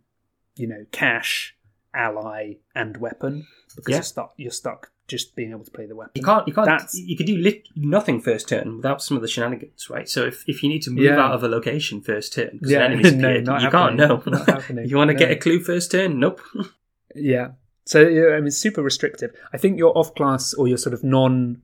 you 0.57 0.66
know, 0.66 0.87
cash, 0.92 1.55
ally, 1.92 2.55
and 2.74 2.96
weapon 2.96 3.46
because 3.77 3.90
Yeah. 3.90 3.96
you're 3.96 4.03
stuck. 4.03 4.35
You're 4.38 4.51
stuck 4.51 4.92
just 5.09 5.35
being 5.37 5.51
able 5.53 5.64
to 5.64 5.70
play 5.70 5.87
the 5.87 5.96
weapon. 5.96 6.12
You 6.16 6.22
can't. 6.22 6.46
You 6.46 6.53
can't. 6.55 6.66
That's- 6.66 6.94
You 6.94 7.16
could 7.16 7.27
do 7.27 7.37
lit- 7.38 7.66
nothing 7.74 8.20
first 8.20 8.46
turn 8.48 8.77
without 8.77 9.03
some 9.03 9.16
of 9.16 9.22
the 9.22 9.29
shenanigans, 9.29 9.88
right? 9.90 10.07
So 10.09 10.24
if, 10.27 10.44
if 10.46 10.62
you 10.62 10.68
need 10.68 10.83
to 10.83 10.90
move 10.90 11.05
Yeah. 11.05 11.18
out 11.18 11.33
of 11.33 11.42
a 11.42 11.48
location 11.48 12.01
first 12.03 12.35
turn 12.35 12.51
because 12.53 12.70
Yeah, 12.70 12.85
an 12.85 12.92
enemy's 12.92 13.14
no, 13.14 13.29
appeared, 13.29 13.46
not 13.46 13.62
you 13.62 13.70
can't 13.70 13.98
happening. 13.98 14.33
know. 14.33 14.38
Not 14.38 14.46
happening. 14.48 14.88
you 14.90 14.96
want 14.96 15.09
to 15.09 15.14
get 15.14 15.31
a 15.31 15.37
clue 15.37 15.61
first 15.61 15.90
turn? 15.90 16.18
Nope. 16.20 16.40
Yeah. 17.14 17.53
So 17.87 18.07
yeah, 18.07 18.37
I 18.37 18.40
mean, 18.40 18.51
super 18.51 18.83
restrictive. 18.83 19.31
I 19.53 19.57
think 19.57 19.79
your 19.79 19.96
off 19.96 20.14
class 20.14 20.53
or 20.55 20.68
your 20.68 20.77
sort 20.77 20.92
of 20.92 21.03
non 21.03 21.62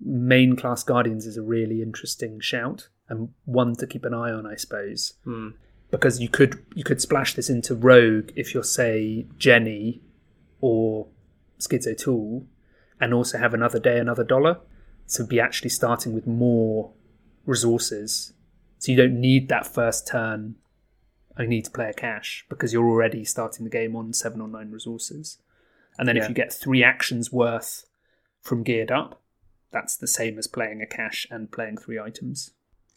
main 0.00 0.56
class 0.56 0.82
guardians 0.82 1.24
is 1.24 1.36
a 1.36 1.42
really 1.42 1.80
interesting 1.80 2.40
shout 2.40 2.88
and 3.08 3.30
one 3.44 3.74
to 3.76 3.86
keep 3.86 4.04
an 4.04 4.14
eye 4.14 4.30
on, 4.32 4.46
I 4.46 4.56
suppose, 4.56 5.14
Hmm. 5.24 5.50
because 5.90 6.20
you 6.20 6.28
could 6.28 6.64
you 6.74 6.84
could 6.84 7.00
splash 7.00 7.34
this 7.34 7.50
into 7.50 7.74
rogue 7.74 8.30
if 8.36 8.54
you're 8.54 8.62
say 8.64 9.26
Jenny 9.38 10.00
or 10.60 11.08
Skids 11.58 11.86
O'Toole, 11.86 12.46
and 13.00 13.12
also 13.12 13.38
have 13.38 13.54
another 13.54 13.78
day, 13.78 13.98
another 13.98 14.24
dollar. 14.24 14.60
So 15.06 15.26
be 15.26 15.40
actually 15.40 15.70
starting 15.70 16.12
with 16.14 16.26
more 16.26 16.92
resources. 17.46 18.32
So 18.78 18.90
you 18.92 18.96
don't 18.98 19.20
need 19.20 19.48
that 19.48 19.66
first 19.66 20.06
turn. 20.08 20.56
I 21.36 21.46
need 21.46 21.64
to 21.64 21.70
play 21.70 21.88
a 21.88 21.92
cash 21.94 22.44
because 22.48 22.72
you're 22.72 22.88
already 22.88 23.24
starting 23.24 23.64
the 23.64 23.70
game 23.70 23.96
on 23.96 24.12
seven 24.12 24.40
or 24.40 24.48
nine 24.48 24.70
resources. 24.70 25.38
And 25.98 26.08
then 26.08 26.16
Yeah. 26.16 26.22
if 26.24 26.28
you 26.28 26.34
get 26.34 26.52
three 26.52 26.82
actions 26.82 27.32
worth 27.32 27.84
from 28.40 28.62
geared 28.62 28.90
up, 28.90 29.20
that's 29.70 29.96
the 29.96 30.06
same 30.06 30.38
as 30.38 30.46
playing 30.46 30.80
a 30.82 30.86
cash 30.86 31.26
and 31.30 31.50
playing 31.50 31.78
three 31.78 31.98
items. 31.98 32.52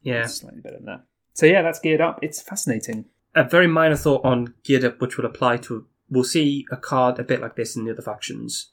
Yeah. 0.05 0.23
It's 0.23 0.35
slightly 0.35 0.61
better 0.61 0.77
than 0.77 0.85
that. 0.85 1.03
So 1.33 1.45
yeah, 1.45 1.61
that's 1.61 1.79
geared 1.79 1.99
up. 2.01 2.19
It's 2.21 2.41
fascinating. 2.41 3.05
A 3.35 3.43
very 3.43 3.67
minor 3.67 3.97
thought 3.97 4.23
on 4.23 4.53
Geared 4.63 4.85
Up, 4.85 5.01
which 5.01 5.17
will 5.17 5.25
apply 5.25 5.57
to. 5.57 5.85
We'll 6.09 6.23
see 6.23 6.65
a 6.71 6.77
card 6.77 7.19
a 7.19 7.23
bit 7.23 7.41
like 7.41 7.55
this 7.57 7.75
in 7.75 7.83
the 7.83 7.91
other 7.91 8.01
factions, 8.01 8.71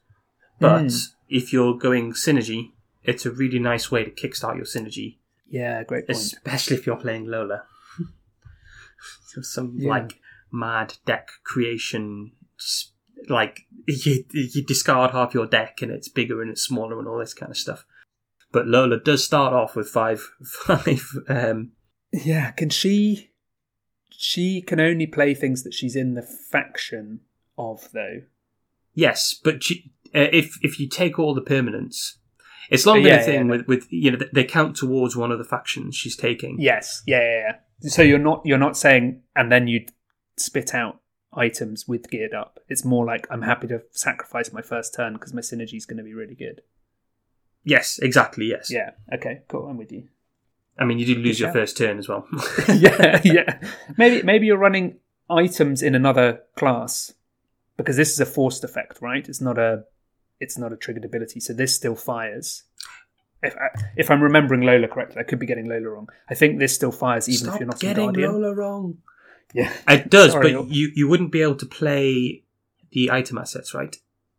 but 0.60 0.82
Mm. 0.84 1.08
if 1.28 1.52
you're 1.52 1.76
going 1.76 2.12
synergy, 2.12 2.70
it's 3.02 3.26
a 3.26 3.32
really 3.32 3.58
nice 3.58 3.90
way 3.90 4.04
to 4.04 4.10
kickstart 4.12 4.54
your 4.56 4.66
synergy, 4.66 5.16
Yeah, 5.48 5.82
great 5.82 6.06
point. 6.06 6.16
especially 6.18 6.76
if 6.76 6.86
you're 6.86 6.94
playing 7.00 7.26
Lola. 7.26 7.64
some 9.42 9.74
Yeah. 9.78 9.88
like 9.90 10.20
mad 10.52 10.94
deck 11.06 11.30
creation, 11.42 12.32
like 13.28 13.60
you, 13.88 14.24
you 14.32 14.62
discard 14.64 15.10
half 15.12 15.34
your 15.34 15.46
deck 15.46 15.80
and 15.82 15.90
it's 15.90 16.08
bigger 16.08 16.42
and 16.42 16.50
it's 16.50 16.62
smaller 16.62 16.98
and 16.98 17.08
all 17.08 17.18
this 17.18 17.34
kind 17.34 17.50
of 17.50 17.56
stuff. 17.56 17.84
But 18.52 18.66
Lola 18.66 19.00
does 19.00 19.24
start 19.24 19.52
off 19.52 19.74
with 19.74 19.88
five, 19.88 20.30
five. 20.44 21.02
Um, 21.28 21.72
Yeah, 22.12 22.50
can 22.52 22.70
she? 22.70 23.30
She 24.10 24.62
can 24.62 24.78
only 24.78 25.06
play 25.06 25.34
things 25.34 25.64
that 25.64 25.74
she's 25.74 25.96
in 25.96 26.14
the 26.14 26.22
faction 26.22 27.20
of, 27.58 27.88
though. 27.92 28.22
Yes, 28.94 29.34
but 29.34 29.64
she, 29.64 29.92
uh, 30.14 30.28
if 30.32 30.58
if 30.62 30.78
you 30.78 30.86
take 30.88 31.18
all 31.18 31.34
the 31.34 31.40
permanents, 31.40 32.16
it's 32.70 32.86
long 32.86 32.98
been 32.98 33.06
Yeah, 33.06 33.20
a 33.20 33.24
thing 33.24 33.46
yeah. 33.46 33.50
with 33.50 33.66
with 33.66 33.86
you 33.92 34.10
know 34.10 34.18
they 34.32 34.44
count 34.44 34.76
towards 34.76 35.16
one 35.16 35.32
of 35.32 35.38
the 35.38 35.44
factions 35.44 35.96
she's 35.96 36.16
taking. 36.16 36.56
Yes, 36.60 37.02
yeah, 37.06 37.20
yeah, 37.20 37.56
yeah. 37.80 37.88
So 37.88 38.02
you're 38.02 38.18
not 38.18 38.42
you're 38.44 38.58
not 38.58 38.76
saying, 38.76 39.22
and 39.34 39.50
then 39.50 39.66
you 39.66 39.86
spit 40.36 40.74
out 40.74 41.00
items 41.32 41.88
with 41.88 42.10
geared 42.10 42.34
up. 42.34 42.60
It's 42.68 42.84
more 42.84 43.04
like 43.06 43.26
I'm 43.30 43.42
happy 43.42 43.66
to 43.68 43.82
sacrifice 43.90 44.52
my 44.52 44.62
first 44.62 44.94
turn 44.94 45.14
because 45.14 45.32
my 45.32 45.40
synergy 45.40 45.76
is 45.76 45.86
going 45.86 45.96
to 45.96 46.04
be 46.04 46.14
really 46.14 46.34
good. 46.34 46.60
Yes, 47.64 47.98
exactly. 48.01 48.46
Yes. 48.46 48.70
Yeah. 48.70 48.90
Okay. 49.12 49.42
Cool. 49.48 49.66
I'm 49.68 49.77
with 49.79 49.92
you. 49.92 50.09
I 50.79 50.85
mean, 50.85 50.98
you 50.98 51.07
do 51.07 51.14
lose 51.16 51.37
Good 51.37 51.40
your 51.40 51.48
shout. 51.48 51.55
first 51.55 51.77
turn 51.77 51.98
as 51.98 52.09
well. 52.09 52.27
yeah, 52.75 53.20
yeah. 53.25 53.59
Maybe 53.96 54.22
maybe 54.22 54.46
you're 54.46 54.57
running 54.59 54.98
items 55.31 55.83
in 55.83 55.94
another 55.94 56.40
class 56.57 57.12
because 57.77 57.96
this 57.96 58.11
is 58.12 58.20
a 58.20 58.27
forced 58.27 58.64
effect, 58.64 59.01
right? 59.01 59.29
It's 59.29 59.40
not 59.40 59.59
a 59.59 59.85
it's 60.40 60.59
not 60.59 60.72
a 60.72 60.77
triggered 60.77 61.05
ability, 61.05 61.40
so 61.40 61.53
this 61.53 61.75
still 61.75 61.94
fires. 61.94 62.64
If 63.44 63.55
I, 63.57 63.68
if 63.96 64.11
I'm 64.11 64.22
remembering 64.22 64.62
Lola 64.62 64.88
correctly, 64.88 65.20
I 65.20 65.25
could 65.25 65.38
be 65.38 65.46
getting 65.46 65.68
Lola 65.68 65.88
wrong. 65.88 66.09
I 66.31 66.35
think 66.35 66.59
this 66.59 66.75
still 66.75 66.92
fires 66.92 67.29
even 67.29 67.44
Stop 67.44 67.55
if 67.55 67.61
you're 67.61 67.66
not 67.66 67.83
in 67.83 67.88
getting 67.88 68.05
Guardian. 68.07 68.33
Lola 68.33 68.55
wrong. 68.55 68.98
Yeah, 69.53 69.72
It 69.88 70.09
does, 70.11 70.33
Sorry. 70.33 70.55
but 70.55 70.68
you 70.70 70.90
you 70.94 71.07
wouldn't 71.09 71.33
be 71.33 71.42
able 71.42 71.57
to 71.57 71.66
play 71.66 72.44
the 72.92 73.11
item 73.11 73.37
assets, 73.38 73.75
right? 73.75 73.94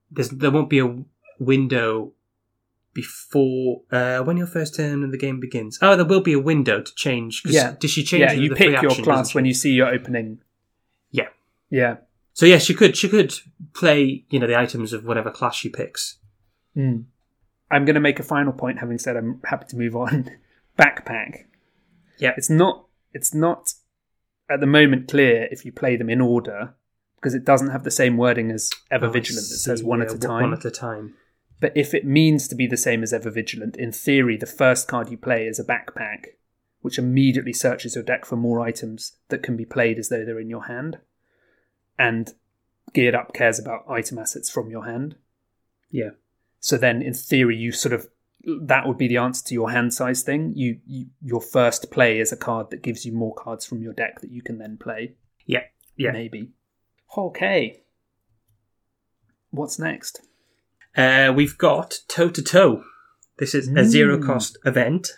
There's 0.10 0.30
there 0.30 0.52
won't 0.52 0.70
be 0.70 0.80
a 0.80 1.04
window 1.40 2.14
before 2.94 3.82
uh, 3.92 4.20
when 4.20 4.38
your 4.38 4.48
first 4.48 4.76
turn 4.76 5.04
in 5.04 5.12
the 5.12 5.18
game 5.18 5.40
begins. 5.40 5.80
Oh, 5.82 5.96
there 5.96 6.06
will 6.06 6.22
be 6.22 6.34
a 6.34 6.40
window 6.40 6.82
to 6.82 6.96
change. 6.96 7.42
Yeah. 7.46 7.76
Does 7.80 7.92
she 7.92 8.04
change? 8.04 8.22
yeah. 8.22 8.34
You 8.34 8.50
the 8.50 8.56
free 8.56 8.72
pick 8.72 8.82
your 8.82 8.92
action, 8.92 9.04
class 9.04 9.36
when 9.36 9.46
you 9.46 9.54
see 9.54 9.72
your 9.72 9.88
opening. 9.88 10.42
Yeah. 11.12 11.30
Yeah. 11.70 11.98
So 12.34 12.46
yeah, 12.46 12.58
she 12.58 12.74
could 12.74 12.96
she 12.96 13.10
could 13.10 13.34
play 13.74 14.26
you 14.30 14.40
know 14.40 14.48
the 14.48 14.58
items 14.58 14.94
of 14.94 15.06
whatever 15.06 15.32
class 15.32 15.56
she 15.56 15.70
picks. 15.70 16.18
Mm. 16.76 17.06
I'm 17.70 17.86
going 17.86 17.96
to 17.96 18.02
make 18.02 18.20
a 18.20 18.24
final 18.24 18.54
point, 18.54 18.80
having 18.80 19.00
said 19.00 19.18
I'm 19.18 19.42
happy 19.46 19.66
to 19.70 19.78
move 19.78 19.96
on. 19.96 20.30
Backpack. 20.80 21.46
Yeah. 22.20 22.34
It's 22.38 22.50
not. 22.50 22.86
It's 23.14 23.34
not 23.34 23.74
at 24.50 24.60
the 24.60 24.68
moment 24.68 25.08
clear 25.08 25.48
if 25.52 25.66
you 25.66 25.72
play 25.72 25.96
them 25.96 26.10
in 26.10 26.22
order 26.22 26.74
because 27.16 27.34
it 27.34 27.46
doesn't 27.46 27.70
have 27.70 27.84
the 27.84 27.92
same 27.92 28.18
wording 28.18 28.52
as 28.52 28.70
Ever 28.92 29.08
Oh, 29.08 29.12
Vigilant 29.12 29.48
that 29.50 29.58
says 29.58 29.84
one 29.84 30.02
at 30.02 30.14
a 30.14 30.18
time. 30.18 30.42
One 30.44 30.54
at 30.54 30.66
a 30.66 30.72
time. 30.72 31.14
But 31.60 31.76
if 31.76 31.94
it 31.94 32.06
means 32.06 32.48
to 32.48 32.56
be 32.56 32.68
the 32.68 32.78
same 32.78 33.04
as 33.04 33.14
Ever 33.14 33.30
Vigilant, 33.30 33.78
in 33.78 33.92
theory, 33.92 34.38
the 34.38 34.46
first 34.46 34.88
card 34.88 35.10
you 35.10 35.18
play 35.18 35.48
is 35.48 35.60
a 35.60 35.64
backpack, 35.64 36.26
which 36.82 36.98
immediately 36.98 37.54
searches 37.54 37.96
your 37.96 38.04
deck 38.04 38.26
for 38.26 38.36
more 38.36 38.60
items 38.60 39.14
that 39.30 39.44
can 39.44 39.56
be 39.56 39.66
played 39.66 39.98
as 39.98 40.10
though 40.10 40.26
they're 40.26 40.40
in 40.40 40.50
your 40.50 40.66
hand. 40.66 41.00
And 41.98 42.34
Geared 42.94 43.16
Up 43.16 43.34
cares 43.34 43.60
about 43.60 43.90
item 43.90 44.20
assets 44.20 44.50
from 44.50 44.70
your 44.70 44.86
hand. 44.86 45.16
Yeah. 45.90 46.12
So 46.60 46.78
then, 46.78 47.02
in 47.02 47.14
theory, 47.14 47.56
you 47.56 47.72
sort 47.72 47.94
of 47.94 48.08
that 48.46 48.86
would 48.86 48.98
be 48.98 49.08
the 49.08 49.18
answer 49.18 49.46
to 49.46 49.54
your 49.54 49.72
hand 49.72 49.94
size 49.94 50.22
thing. 50.22 50.54
You, 50.56 50.80
you 50.86 51.06
your 51.22 51.42
first 51.42 51.92
play 51.92 52.20
is 52.20 52.32
a 52.32 52.38
card 52.38 52.72
that 52.72 52.82
gives 52.82 53.06
you 53.06 53.14
more 53.14 53.34
cards 53.34 53.66
from 53.66 53.82
your 53.82 53.94
deck 53.94 54.20
that 54.22 54.32
you 54.32 54.42
can 54.42 54.58
then 54.58 54.78
play. 54.78 55.16
Yeah. 55.46 55.64
Yeah. 55.96 56.12
Maybe. 56.12 56.50
Okay. 57.18 57.84
What's 59.52 59.80
next? 59.80 60.22
Uh, 60.96 61.34
we've 61.36 61.58
got 61.58 62.00
Toe 62.08 62.30
to 62.30 62.42
Toe. 62.42 62.84
This 63.38 63.56
is 63.56 63.68
a 63.70 63.84
zero 63.84 64.18
Mm. 64.18 64.26
cost 64.26 64.58
event. 64.66 65.10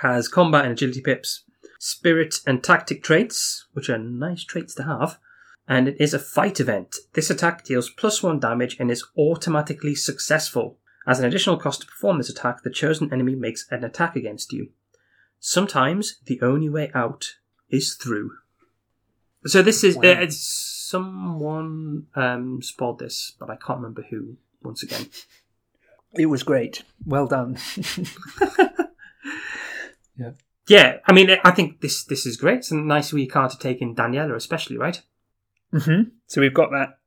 Has 0.00 0.26
combat 0.28 0.64
and 0.64 0.72
agility 0.72 1.00
pips, 1.00 1.44
spirit 1.78 2.36
and 2.46 2.62
tactic 2.64 3.02
traits, 3.02 3.66
which 3.72 3.88
are 3.90 3.98
nice 3.98 4.42
traits 4.44 4.74
to 4.76 4.84
have. 4.84 5.18
And 5.68 5.88
it 5.88 5.96
is 5.98 6.12
a 6.12 6.18
fight 6.18 6.60
event. 6.60 6.96
This 7.14 7.30
attack 7.30 7.64
deals 7.64 7.88
plus 7.90 8.22
one 8.22 8.38
damage 8.38 8.76
and 8.78 8.90
is 8.90 9.04
automatically 9.16 9.94
successful. 9.94 10.78
As 11.06 11.18
an 11.20 11.26
additional 11.26 11.58
cost 11.58 11.82
to 11.82 11.86
perform 11.86 12.18
this 12.18 12.28
attack, 12.30 12.62
the 12.62 12.70
chosen 12.70 13.12
enemy 13.12 13.34
makes 13.34 13.66
an 13.70 13.84
attack 13.84 14.16
against 14.16 14.52
you. 14.52 14.70
Sometimes 15.40 16.18
the 16.24 16.40
only 16.40 16.68
way 16.68 16.90
out 16.94 17.36
is 17.68 17.94
through. 17.94 18.32
So 19.46 19.60
this 19.62 19.84
is 19.84 19.96
Wow. 19.96 20.02
uh, 20.22 20.26
someone 20.30 22.06
um, 22.14 22.62
spoiled 22.62 22.98
this, 22.98 23.34
but 23.38 23.50
I 23.50 23.56
can't 23.56 23.78
remember 23.80 24.04
who. 24.10 24.36
Once 24.64 24.82
again, 24.82 25.06
It 26.14 26.26
was 26.26 26.42
great. 26.42 26.82
Well 27.06 27.26
done. 27.26 27.58
yeah. 30.16 30.30
Yeah, 30.66 30.98
I 31.06 31.12
mean, 31.12 31.28
I 31.44 31.50
think 31.50 31.80
this 31.82 32.04
this 32.04 32.24
is 32.24 32.38
great. 32.38 32.58
It's 32.58 32.70
a 32.70 32.76
nice 32.76 33.12
wee 33.12 33.26
card 33.26 33.50
to 33.50 33.58
take 33.58 33.82
in 33.82 33.94
Daniela, 33.94 34.34
especially, 34.34 34.78
right? 34.78 35.02
hmm 35.72 36.02
So 36.26 36.40
we've 36.40 36.54
got 36.54 36.70
that 36.70 36.98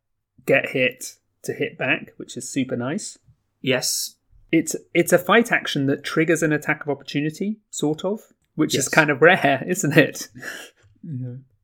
get 0.46 0.70
hit 0.70 1.16
to 1.44 1.54
hit 1.54 1.78
back, 1.78 2.12
which 2.18 2.38
is 2.38 2.48
super 2.52 2.76
nice. 2.76 3.18
Yes, 3.62 4.16
It's 4.52 4.76
it's 4.94 5.12
a 5.12 5.18
fight 5.18 5.52
action 5.52 5.88
that 5.88 6.04
triggers 6.04 6.44
an 6.44 6.54
attack 6.54 6.84
of 6.84 6.90
opportunity, 6.90 7.58
sort 7.72 8.06
of, 8.06 8.20
which 8.56 8.76
is 8.76 8.88
kind 8.90 9.10
of 9.10 9.22
rare, 9.24 9.64
isn't 9.68 9.98
it? 9.98 10.28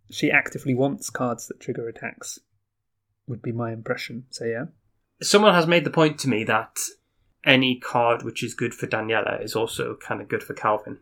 She 0.09 0.31
actively 0.31 0.73
wants 0.73 1.09
cards 1.11 1.47
that 1.47 1.59
trigger 1.59 1.87
attacks. 1.87 2.39
Would 3.27 3.41
be 3.43 3.51
my 3.51 3.71
impression. 3.71 4.25
So 4.31 4.45
yeah. 4.45 4.65
Someone 5.23 5.53
has 5.53 5.67
made 5.67 5.83
the 5.85 5.89
point 5.89 6.19
to 6.19 6.29
me 6.29 6.43
that 6.45 6.77
any 7.45 7.79
card 7.79 8.23
which 8.23 8.43
is 8.43 8.53
good 8.53 8.73
for 8.73 8.87
Daniela 8.87 9.43
is 9.43 9.55
also 9.55 9.95
kind 9.95 10.21
of 10.21 10.29
good 10.29 10.43
for 10.43 10.53
Calvin. 10.53 10.99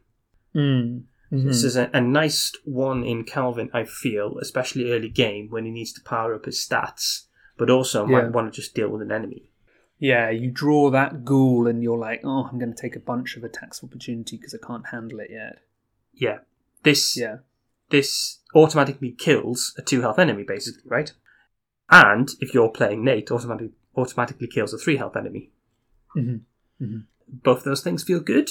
Mm. 0.55 1.03
This 1.33 1.63
is 1.63 1.77
a, 1.77 1.89
a 1.93 2.01
nice 2.01 2.51
one 2.65 3.05
in 3.05 3.23
Calvin, 3.23 3.69
I 3.73 3.85
feel, 3.85 4.37
especially 4.39 4.91
early 4.91 5.07
game 5.07 5.47
when 5.49 5.63
he 5.63 5.71
needs 5.71 5.93
to 5.93 6.01
power 6.01 6.35
up 6.35 6.43
his 6.45 6.57
stats, 6.59 7.27
but 7.57 7.69
also 7.69 8.05
Yeah. 8.05 8.23
might 8.23 8.31
want 8.33 8.53
to 8.53 8.61
just 8.61 8.75
deal 8.75 8.89
with 8.89 9.01
an 9.01 9.13
enemy. 9.13 9.49
Yeah, 9.97 10.29
you 10.29 10.51
draw 10.51 10.89
that 10.89 11.23
ghoul 11.23 11.67
and 11.67 11.81
you're 11.81 11.97
like, 11.97 12.21
oh, 12.25 12.49
I'm 12.51 12.59
going 12.59 12.73
to 12.73 12.81
take 12.81 12.97
a 12.97 12.99
bunch 12.99 13.37
of 13.37 13.45
attacks 13.45 13.81
opportunity 13.81 14.35
because 14.35 14.53
I 14.53 14.65
can't 14.65 14.87
handle 14.87 15.21
it 15.21 15.29
yet. 15.31 15.59
Yeah, 16.13 16.39
this 16.83 17.15
Yeah. 17.15 17.37
this 17.91 18.39
automatically 18.53 19.11
kills 19.11 19.73
a 19.77 19.81
two 19.81 20.01
health 20.01 20.19
enemy, 20.19 20.43
basically, 20.43 20.83
right? 20.85 21.13
And 21.89 22.29
if 22.41 22.53
you're 22.53 22.69
playing 22.69 23.05
Nate, 23.05 23.31
automatically 23.31 23.71
automatically 23.95 24.47
kills 24.47 24.73
a 24.73 24.77
three 24.77 24.97
health 24.97 25.15
enemy. 25.15 25.51
Mm-hmm. 26.15 26.97
Both 27.27 27.63
those 27.63 27.81
things 27.81 28.03
feel 28.03 28.19
good. 28.19 28.49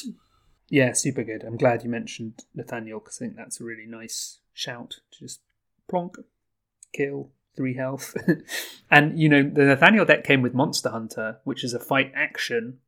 Yeah, 0.69 0.93
super 0.93 1.25
good. 1.25 1.43
I'm 1.45 1.57
glad 1.57 1.83
you 1.83 1.91
mentioned 1.91 2.45
Nathaniel 2.55 3.01
because 3.01 3.21
I 3.21 3.27
think 3.27 3.37
that's 3.37 3.61
a 3.61 3.65
really 3.65 3.87
nice 3.87 4.39
shout 4.55 4.97
to 5.11 5.19
just 5.19 5.41
plonk, 5.89 6.17
kill, 6.93 7.31
three 7.57 7.75
health. 7.75 8.17
and, 8.91 9.19
you 9.19 9.29
know, 9.29 9.43
the 9.43 9.65
Nathaniel 9.65 10.05
deck 10.05 10.25
came 10.25 10.43
with 10.43 10.55
Monster 10.55 10.91
Hunter, 10.91 11.39
which 11.45 11.65
is 11.65 11.75
a 11.75 11.81
fight 11.81 12.13
action 12.15 12.79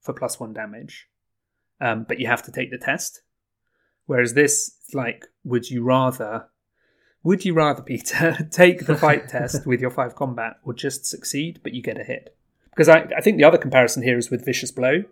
for 0.00 0.14
plus 0.14 0.40
one 0.40 0.54
damage, 0.54 1.08
um, 1.80 2.04
but 2.08 2.18
you 2.18 2.26
have 2.26 2.42
to 2.44 2.52
take 2.52 2.70
the 2.70 2.78
test. 2.78 3.22
Whereas 4.06 4.34
this, 4.34 4.76
like, 4.92 5.26
would 5.44 5.70
you 5.70 5.84
rather. 5.84 6.46
Would 7.22 7.44
you 7.44 7.54
rather, 7.54 7.82
Peter, 7.82 8.48
take 8.50 8.86
the 8.86 8.96
fight 8.96 9.28
test 9.28 9.66
with 9.66 9.80
your 9.80 9.90
five 9.90 10.14
combat 10.14 10.56
or 10.64 10.72
just 10.72 11.04
succeed, 11.04 11.60
but 11.62 11.74
you 11.74 11.82
get 11.82 12.00
a 12.00 12.04
hit? 12.04 12.36
Because 12.70 12.88
I, 12.88 13.08
I 13.16 13.20
think 13.20 13.36
the 13.36 13.44
other 13.44 13.58
comparison 13.58 14.02
here 14.02 14.16
is 14.16 14.30
with 14.30 14.44
Vicious 14.44 14.70
Blow, 14.70 15.04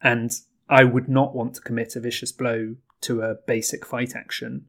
and 0.00 0.32
I 0.68 0.84
would 0.84 1.08
not 1.08 1.34
want 1.34 1.54
to 1.54 1.60
commit 1.60 1.96
a 1.96 2.00
vicious 2.00 2.30
blow 2.30 2.76
to 3.02 3.22
a 3.22 3.34
basic 3.34 3.86
fight 3.86 4.14
action. 4.14 4.66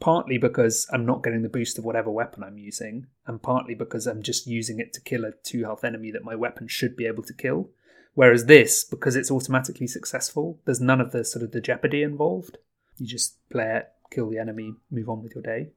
Partly 0.00 0.38
because 0.38 0.86
I'm 0.92 1.06
not 1.06 1.22
getting 1.22 1.42
the 1.42 1.48
boost 1.48 1.78
of 1.78 1.84
whatever 1.84 2.10
weapon 2.10 2.42
I'm 2.42 2.58
using, 2.58 3.06
and 3.26 3.42
partly 3.42 3.74
because 3.74 4.06
I'm 4.06 4.22
just 4.22 4.46
using 4.46 4.78
it 4.78 4.92
to 4.94 5.00
kill 5.00 5.24
a 5.24 5.32
two 5.32 5.64
health 5.64 5.84
enemy 5.84 6.10
that 6.12 6.24
my 6.24 6.34
weapon 6.34 6.68
should 6.68 6.96
be 6.96 7.06
able 7.06 7.22
to 7.24 7.34
kill. 7.34 7.70
Whereas 8.14 8.46
this, 8.46 8.84
because 8.84 9.16
it's 9.16 9.30
automatically 9.30 9.88
successful, 9.88 10.60
there's 10.64 10.80
none 10.80 11.00
of 11.00 11.10
the 11.10 11.24
sort 11.24 11.42
of 11.42 11.50
the 11.50 11.60
jeopardy 11.60 12.02
involved. 12.02 12.58
You 12.96 13.06
just 13.06 13.36
play 13.50 13.76
it, 13.78 13.88
kill 14.14 14.30
the 14.30 14.38
enemy, 14.38 14.74
move 14.90 15.08
on 15.08 15.22
with 15.22 15.34
your 15.34 15.42
day. 15.42 15.68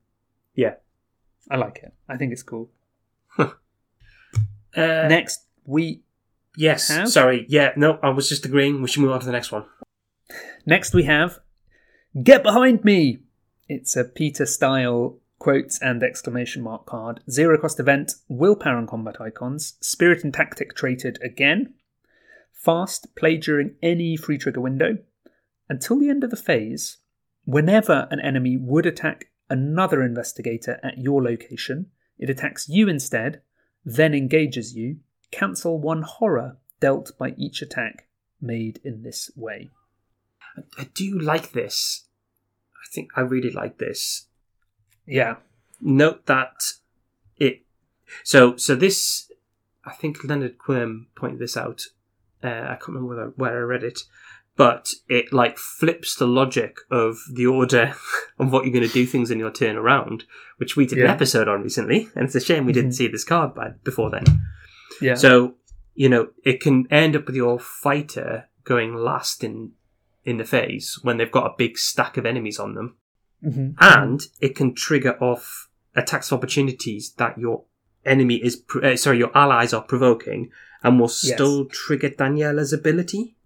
Yeah. 0.53 0.75
I 1.49 1.55
like 1.57 1.79
it. 1.83 1.93
I 2.07 2.17
think 2.17 2.33
it's 2.33 2.43
cool. 2.43 2.69
Uh, 3.39 5.07
Next, 5.07 5.45
we 5.65 6.03
yes. 6.55 6.89
have? 6.89 7.09
Sorry. 7.09 7.45
Yeah. 7.49 7.71
No, 7.75 7.97
I 8.03 8.09
was 8.09 8.29
just 8.29 8.45
agreeing. 8.45 8.81
We 8.81 8.87
should 8.87 9.01
move 9.01 9.11
on 9.11 9.19
to 9.21 9.25
the 9.25 9.31
next 9.31 9.51
one. 9.51 9.65
Next, 10.67 10.93
we 10.93 11.03
have 11.03 11.39
Get 12.21 12.43
Behind 12.43 12.83
Me! 12.83 13.19
It's 13.67 13.95
a 13.95 14.03
Peter 14.03 14.45
style 14.45 15.17
quotes 15.39 15.81
and 15.81 16.03
exclamation 16.03 16.61
mark 16.61 16.85
card. 16.85 17.21
Zero 17.29 17.57
cost 17.57 17.79
event, 17.79 18.13
willpower 18.27 18.77
and 18.77 18.87
combat 18.87 19.19
icons, 19.19 19.77
spirit 19.81 20.23
and 20.23 20.33
tactic 20.33 20.75
traded 20.75 21.19
again. 21.23 21.73
Fast, 22.53 23.15
play 23.15 23.37
during 23.37 23.75
any 23.81 24.17
free 24.17 24.37
trigger 24.37 24.61
window. 24.61 24.97
Until 25.69 25.99
the 25.99 26.09
end 26.09 26.23
of 26.23 26.29
the 26.29 26.35
phase, 26.35 26.97
whenever 27.47 28.09
an 28.11 28.19
enemy 28.19 28.57
would 28.57 28.85
attack 28.85 29.29
another 29.49 30.03
investigator 30.03 30.79
at 30.83 30.97
your 30.97 31.23
location, 31.23 31.85
it 32.19 32.29
attacks 32.29 32.67
you 32.67 32.89
instead, 32.89 33.41
then 33.85 34.13
engages 34.13 34.75
you. 34.75 34.97
Cancel 35.31 35.79
one 35.79 36.01
horror 36.01 36.57
dealt 36.81 37.17
by 37.17 37.33
each 37.37 37.61
attack 37.61 38.07
made 38.41 38.81
in 38.83 39.01
this 39.01 39.31
way. 39.35 39.69
I 40.77 40.89
do 40.93 41.17
like 41.17 41.53
this. 41.53 42.07
I 42.75 42.93
think 42.93 43.11
I 43.15 43.21
really 43.21 43.51
like 43.51 43.77
this. 43.77 44.27
Yeah. 45.05 45.37
Note 45.79 46.25
that 46.25 46.55
it. 47.37 47.61
So 48.23 48.57
so 48.57 48.75
this. 48.75 49.31
I 49.85 49.93
think 49.93 50.23
Leonard 50.25 50.57
Quirm 50.57 51.07
pointed 51.15 51.39
this 51.39 51.55
out. 51.55 51.83
Uh, 52.43 52.47
I 52.47 52.75
can't 52.75 52.89
remember 52.89 53.07
where 53.07 53.25
I, 53.25 53.29
where 53.35 53.57
I 53.59 53.63
read 53.63 53.83
it, 53.83 54.01
but 54.57 54.89
it 55.07 55.31
like 55.31 55.57
flips 55.57 56.15
the 56.15 56.27
logic 56.27 56.79
of 56.91 57.17
the 57.31 57.45
order 57.45 57.93
of 58.39 58.51
what 58.51 58.65
you're 58.65 58.73
going 58.73 58.87
to 58.87 58.93
do 58.93 59.05
things 59.05 59.31
in 59.31 59.39
your 59.39 59.51
turn 59.51 59.77
around, 59.77 60.25
which 60.57 60.75
we 60.75 60.85
did 60.85 60.97
an 60.97 61.07
episode 61.07 61.47
on 61.47 61.61
recently, 61.61 62.09
and 62.15 62.25
it's 62.25 62.35
a 62.35 62.41
shame 62.41 62.65
we 62.65 62.73
didn't 62.73 62.91
Mhm. 62.91 62.95
see 62.95 63.07
this 63.07 63.23
card 63.23 63.53
by 63.55 63.69
before 63.83 64.09
then. 64.09 64.25
Yeah. 65.01 65.13
So 65.15 65.55
you 65.95 66.09
know 66.09 66.29
it 66.43 66.59
can 66.59 66.85
end 66.91 67.15
up 67.15 67.25
with 67.27 67.35
your 67.35 67.59
fighter 67.59 68.45
going 68.63 68.93
last 68.95 69.43
in 69.43 69.71
in 70.25 70.37
the 70.37 70.43
phase 70.45 70.99
when 71.03 71.15
they've 71.17 71.31
got 71.31 71.45
a 71.47 71.55
big 71.57 71.77
stack 71.77 72.17
of 72.17 72.25
enemies 72.25 72.59
on 72.59 72.73
them, 72.75 72.95
Mhm. 73.45 73.75
and 73.79 74.27
it 74.41 74.55
can 74.55 74.73
trigger 74.73 75.15
off 75.23 75.69
attacks 75.95 76.31
of 76.31 76.37
opportunities 76.39 77.13
that 77.17 77.37
your 77.37 77.63
enemy 78.05 78.35
is 78.43 78.61
uh, 78.83 78.95
sorry 78.95 79.17
your 79.19 79.31
allies 79.37 79.73
are 79.73 79.83
provoking, 79.83 80.51
and 80.83 80.99
will 80.99 81.07
still 81.07 81.65
trigger 81.65 82.09
Daniela's 82.09 82.73
ability, 82.73 83.36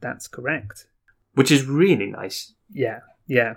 That's 0.00 0.28
correct. 0.28 0.86
which 1.34 1.50
is 1.50 1.66
really 1.66 2.06
nice. 2.06 2.54
Yeah, 2.72 3.00
yeah. 3.26 3.54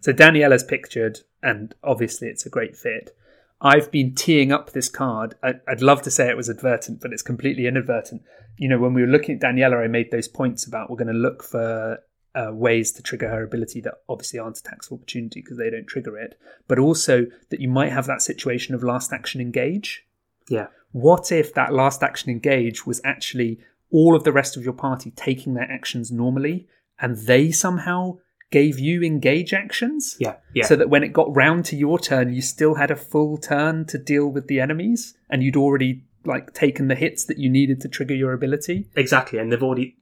So 0.00 0.12
Daniela's 0.12 0.64
pictured, 0.64 1.20
and 1.42 1.74
obviously 1.82 2.28
it's 2.28 2.46
a 2.46 2.50
great 2.50 2.76
fit. 2.76 3.16
I've 3.62 3.90
been 3.90 4.14
teeing 4.14 4.52
up 4.52 4.70
this 4.72 4.88
card. 4.88 5.34
I, 5.42 5.54
I'd 5.68 5.82
love 5.82 6.02
to 6.02 6.10
say 6.10 6.28
it 6.28 6.36
was 6.36 6.48
advertent, 6.48 7.00
but 7.00 7.12
it's 7.12 7.22
completely 7.22 7.66
inadvertent. 7.66 8.22
You 8.56 8.68
know, 8.68 8.78
when 8.78 8.94
we 8.94 9.02
were 9.02 9.08
looking 9.08 9.36
at 9.36 9.40
Daniela, 9.42 9.84
I 9.84 9.86
made 9.86 10.10
those 10.10 10.28
points 10.28 10.66
about 10.66 10.90
we're 10.90 10.96
going 10.96 11.08
to 11.08 11.12
look 11.12 11.42
for 11.42 11.98
uh, 12.34 12.50
ways 12.52 12.92
to 12.92 13.02
trigger 13.02 13.28
her 13.28 13.42
ability 13.42 13.80
that 13.82 13.94
obviously 14.08 14.38
aren't 14.38 14.58
attacks 14.58 14.86
of 14.86 14.94
opportunity 14.98 15.40
because 15.42 15.58
they 15.58 15.68
don't 15.70 15.86
trigger 15.86 16.16
it, 16.18 16.38
but 16.68 16.78
also 16.78 17.26
that 17.50 17.60
you 17.60 17.68
might 17.68 17.92
have 17.92 18.06
that 18.06 18.22
situation 18.22 18.74
of 18.74 18.82
last 18.82 19.12
action 19.12 19.40
engage. 19.40 20.06
Yeah, 20.48 20.68
What 20.92 21.30
if 21.30 21.54
that 21.54 21.72
last 21.72 22.02
action 22.02 22.30
engage 22.30 22.86
was 22.86 23.00
actually 23.04 23.60
all 23.90 24.14
of 24.14 24.24
the 24.24 24.32
rest 24.32 24.56
of 24.56 24.64
your 24.64 24.72
party 24.72 25.10
taking 25.10 25.54
their 25.54 25.70
actions 25.70 26.10
normally 26.10 26.68
and 27.00 27.16
they 27.16 27.50
somehow 27.50 28.18
gave 28.50 28.78
you 28.78 29.02
engage 29.02 29.52
actions? 29.52 30.16
yeah, 30.18 30.36
yeah. 30.54 30.66
So 30.66 30.76
that 30.76 30.90
when 30.90 31.02
it 31.02 31.12
got 31.12 31.34
round 31.34 31.64
to 31.66 31.76
your 31.76 31.98
turn, 31.98 32.32
you 32.32 32.42
still 32.42 32.74
had 32.74 32.90
a 32.90 32.96
full 32.96 33.38
turn 33.38 33.86
to 33.86 33.98
deal 33.98 34.28
with 34.28 34.48
the 34.48 34.60
enemies 34.60 35.14
and 35.28 35.42
you'd 35.42 35.56
already 35.56 36.04
like 36.24 36.52
taken 36.52 36.88
the 36.88 36.94
hits 36.94 37.24
that 37.24 37.38
you 37.38 37.48
needed 37.48 37.80
to 37.82 37.88
trigger 37.88 38.14
your 38.14 38.32
ability. 38.32 38.88
Exactly, 38.96 39.38
and 39.38 39.50
they've 39.50 39.62
already 39.62 39.96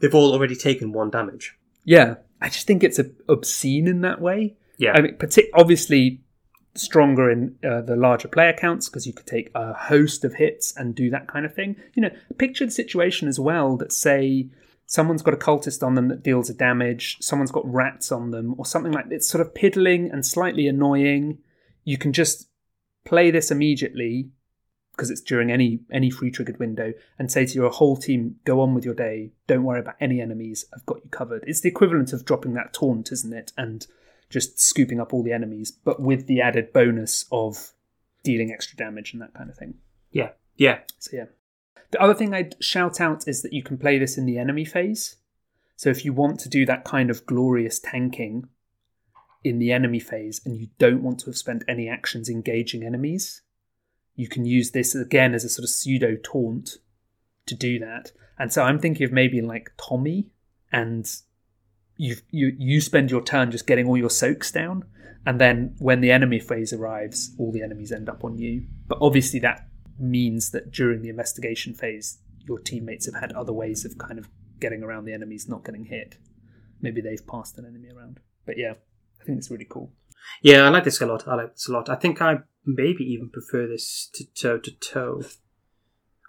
they've 0.00 0.14
all 0.14 0.32
already 0.32 0.56
taken 0.56 0.92
one 0.92 1.10
damage. 1.10 1.56
Yeah, 1.84 2.16
I 2.40 2.48
just 2.48 2.66
think 2.66 2.82
it's 2.82 2.98
a, 2.98 3.06
obscene 3.28 3.86
in 3.86 4.02
that 4.02 4.20
way. 4.20 4.56
Yeah, 4.78 4.92
I 4.94 5.00
mean, 5.00 5.14
partic- 5.14 5.48
obviously 5.54 6.22
stronger 6.78 7.30
in 7.30 7.56
uh, 7.64 7.80
the 7.80 7.96
larger 7.96 8.28
player 8.28 8.52
counts 8.52 8.88
because 8.88 9.06
you 9.06 9.12
could 9.12 9.26
take 9.26 9.50
a 9.54 9.72
host 9.72 10.24
of 10.24 10.34
hits 10.34 10.76
and 10.76 10.94
do 10.94 11.10
that 11.10 11.28
kind 11.28 11.46
of 11.46 11.54
thing. 11.54 11.76
You 11.94 12.02
know, 12.02 12.10
picture 12.38 12.64
the 12.64 12.72
situation 12.72 13.28
as 13.28 13.40
well 13.40 13.76
that 13.76 13.92
say 13.92 14.48
someone's 14.86 15.22
got 15.22 15.34
a 15.34 15.38
cultist 15.38 15.82
on 15.84 15.94
them 15.94 16.08
that 16.08 16.22
deals 16.22 16.48
a 16.48 16.54
damage, 16.54 17.18
someone's 17.20 17.50
got 17.50 17.70
rats 17.70 18.12
on 18.12 18.30
them, 18.30 18.54
or 18.58 18.64
something 18.64 18.92
like 18.92 19.06
It's 19.10 19.28
sort 19.28 19.46
of 19.46 19.54
piddling 19.54 20.10
and 20.10 20.24
slightly 20.24 20.66
annoying. 20.66 21.38
You 21.84 21.98
can 21.98 22.12
just 22.12 22.48
play 23.04 23.30
this 23.30 23.50
immediately 23.50 24.30
because 24.96 25.10
it's 25.10 25.20
during 25.20 25.52
any 25.52 25.80
any 25.92 26.10
free 26.10 26.30
triggered 26.30 26.58
window 26.58 26.92
and 27.18 27.30
say 27.30 27.44
to 27.44 27.54
your 27.54 27.70
whole 27.70 27.96
team 27.96 28.36
go 28.44 28.60
on 28.60 28.74
with 28.74 28.84
your 28.84 28.94
day 28.94 29.30
don't 29.46 29.62
worry 29.62 29.78
about 29.78 29.94
any 30.00 30.20
enemies 30.20 30.64
i've 30.74 30.86
got 30.86 31.04
you 31.04 31.10
covered 31.10 31.44
it's 31.46 31.60
the 31.60 31.68
equivalent 31.68 32.12
of 32.12 32.24
dropping 32.24 32.54
that 32.54 32.72
taunt 32.72 33.12
isn't 33.12 33.34
it 33.34 33.52
and 33.56 33.86
just 34.28 34.60
scooping 34.60 35.00
up 35.00 35.12
all 35.12 35.22
the 35.22 35.32
enemies 35.32 35.70
but 35.70 36.00
with 36.00 36.26
the 36.26 36.40
added 36.40 36.72
bonus 36.72 37.24
of 37.30 37.72
dealing 38.22 38.52
extra 38.52 38.76
damage 38.76 39.12
and 39.12 39.22
that 39.22 39.34
kind 39.34 39.48
of 39.50 39.56
thing 39.56 39.74
yeah, 40.10 40.30
yeah. 40.56 40.78
so 40.98 41.16
yeah 41.16 41.26
the 41.90 42.00
other 42.00 42.14
thing 42.14 42.34
i'd 42.34 42.56
shout 42.62 43.00
out 43.00 43.26
is 43.28 43.42
that 43.42 43.52
you 43.52 43.62
can 43.62 43.78
play 43.78 43.98
this 43.98 44.18
in 44.18 44.26
the 44.26 44.38
enemy 44.38 44.64
phase 44.64 45.16
so 45.76 45.90
if 45.90 46.04
you 46.04 46.12
want 46.12 46.40
to 46.40 46.48
do 46.48 46.64
that 46.66 46.84
kind 46.84 47.10
of 47.10 47.26
glorious 47.26 47.78
tanking 47.78 48.48
in 49.44 49.58
the 49.58 49.70
enemy 49.70 50.00
phase 50.00 50.40
and 50.44 50.56
you 50.56 50.68
don't 50.78 51.02
want 51.02 51.20
to 51.20 51.26
have 51.26 51.36
spent 51.36 51.62
any 51.68 51.88
actions 51.88 52.28
engaging 52.28 52.82
enemies 52.82 53.42
you 54.16 54.28
can 54.28 54.44
use 54.46 54.70
this 54.70 54.94
again 54.94 55.34
as 55.34 55.44
a 55.44 55.48
sort 55.48 55.62
of 55.62 55.70
pseudo 55.70 56.16
taunt 56.22 56.78
to 57.46 57.54
do 57.54 57.78
that. 57.78 58.12
And 58.38 58.52
so 58.52 58.62
I'm 58.62 58.78
thinking 58.78 59.04
of 59.04 59.12
maybe 59.12 59.40
like 59.40 59.72
Tommy, 59.76 60.26
and 60.72 61.08
you 61.96 62.16
you 62.30 62.54
you 62.58 62.80
spend 62.80 63.10
your 63.10 63.22
turn 63.22 63.50
just 63.50 63.66
getting 63.66 63.86
all 63.88 63.96
your 63.96 64.10
soaks 64.10 64.50
down, 64.52 64.84
and 65.24 65.40
then 65.40 65.74
when 65.78 66.00
the 66.00 66.10
enemy 66.10 66.38
phase 66.38 66.72
arrives, 66.72 67.34
all 67.38 67.52
the 67.52 67.62
enemies 67.62 67.92
end 67.92 68.08
up 68.08 68.24
on 68.24 68.38
you. 68.38 68.66
But 68.86 68.98
obviously 69.00 69.40
that 69.40 69.68
means 69.98 70.50
that 70.50 70.70
during 70.70 71.02
the 71.02 71.08
investigation 71.08 71.74
phase, 71.74 72.18
your 72.46 72.58
teammates 72.58 73.06
have 73.06 73.20
had 73.20 73.32
other 73.32 73.52
ways 73.52 73.84
of 73.84 73.98
kind 73.98 74.18
of 74.18 74.28
getting 74.60 74.82
around 74.82 75.04
the 75.04 75.12
enemies 75.12 75.48
not 75.48 75.64
getting 75.64 75.84
hit. 75.86 76.16
Maybe 76.80 77.00
they've 77.00 77.26
passed 77.26 77.58
an 77.58 77.64
enemy 77.66 77.88
around. 77.90 78.20
But 78.44 78.58
yeah, 78.58 78.74
I 79.20 79.24
think 79.24 79.38
it's 79.38 79.50
really 79.50 79.66
cool. 79.68 79.92
Yeah, 80.42 80.62
I 80.62 80.68
like 80.68 80.84
this 80.84 81.00
a 81.00 81.06
lot. 81.06 81.26
I 81.26 81.34
like 81.34 81.52
this 81.54 81.68
a 81.68 81.72
lot. 81.72 81.88
I 81.88 81.94
think 81.94 82.20
I 82.20 82.38
maybe 82.64 83.04
even 83.04 83.30
prefer 83.30 83.66
this 83.66 84.10
to 84.14 84.24
toe 84.34 84.58
to 84.58 84.70
toe. 84.70 85.22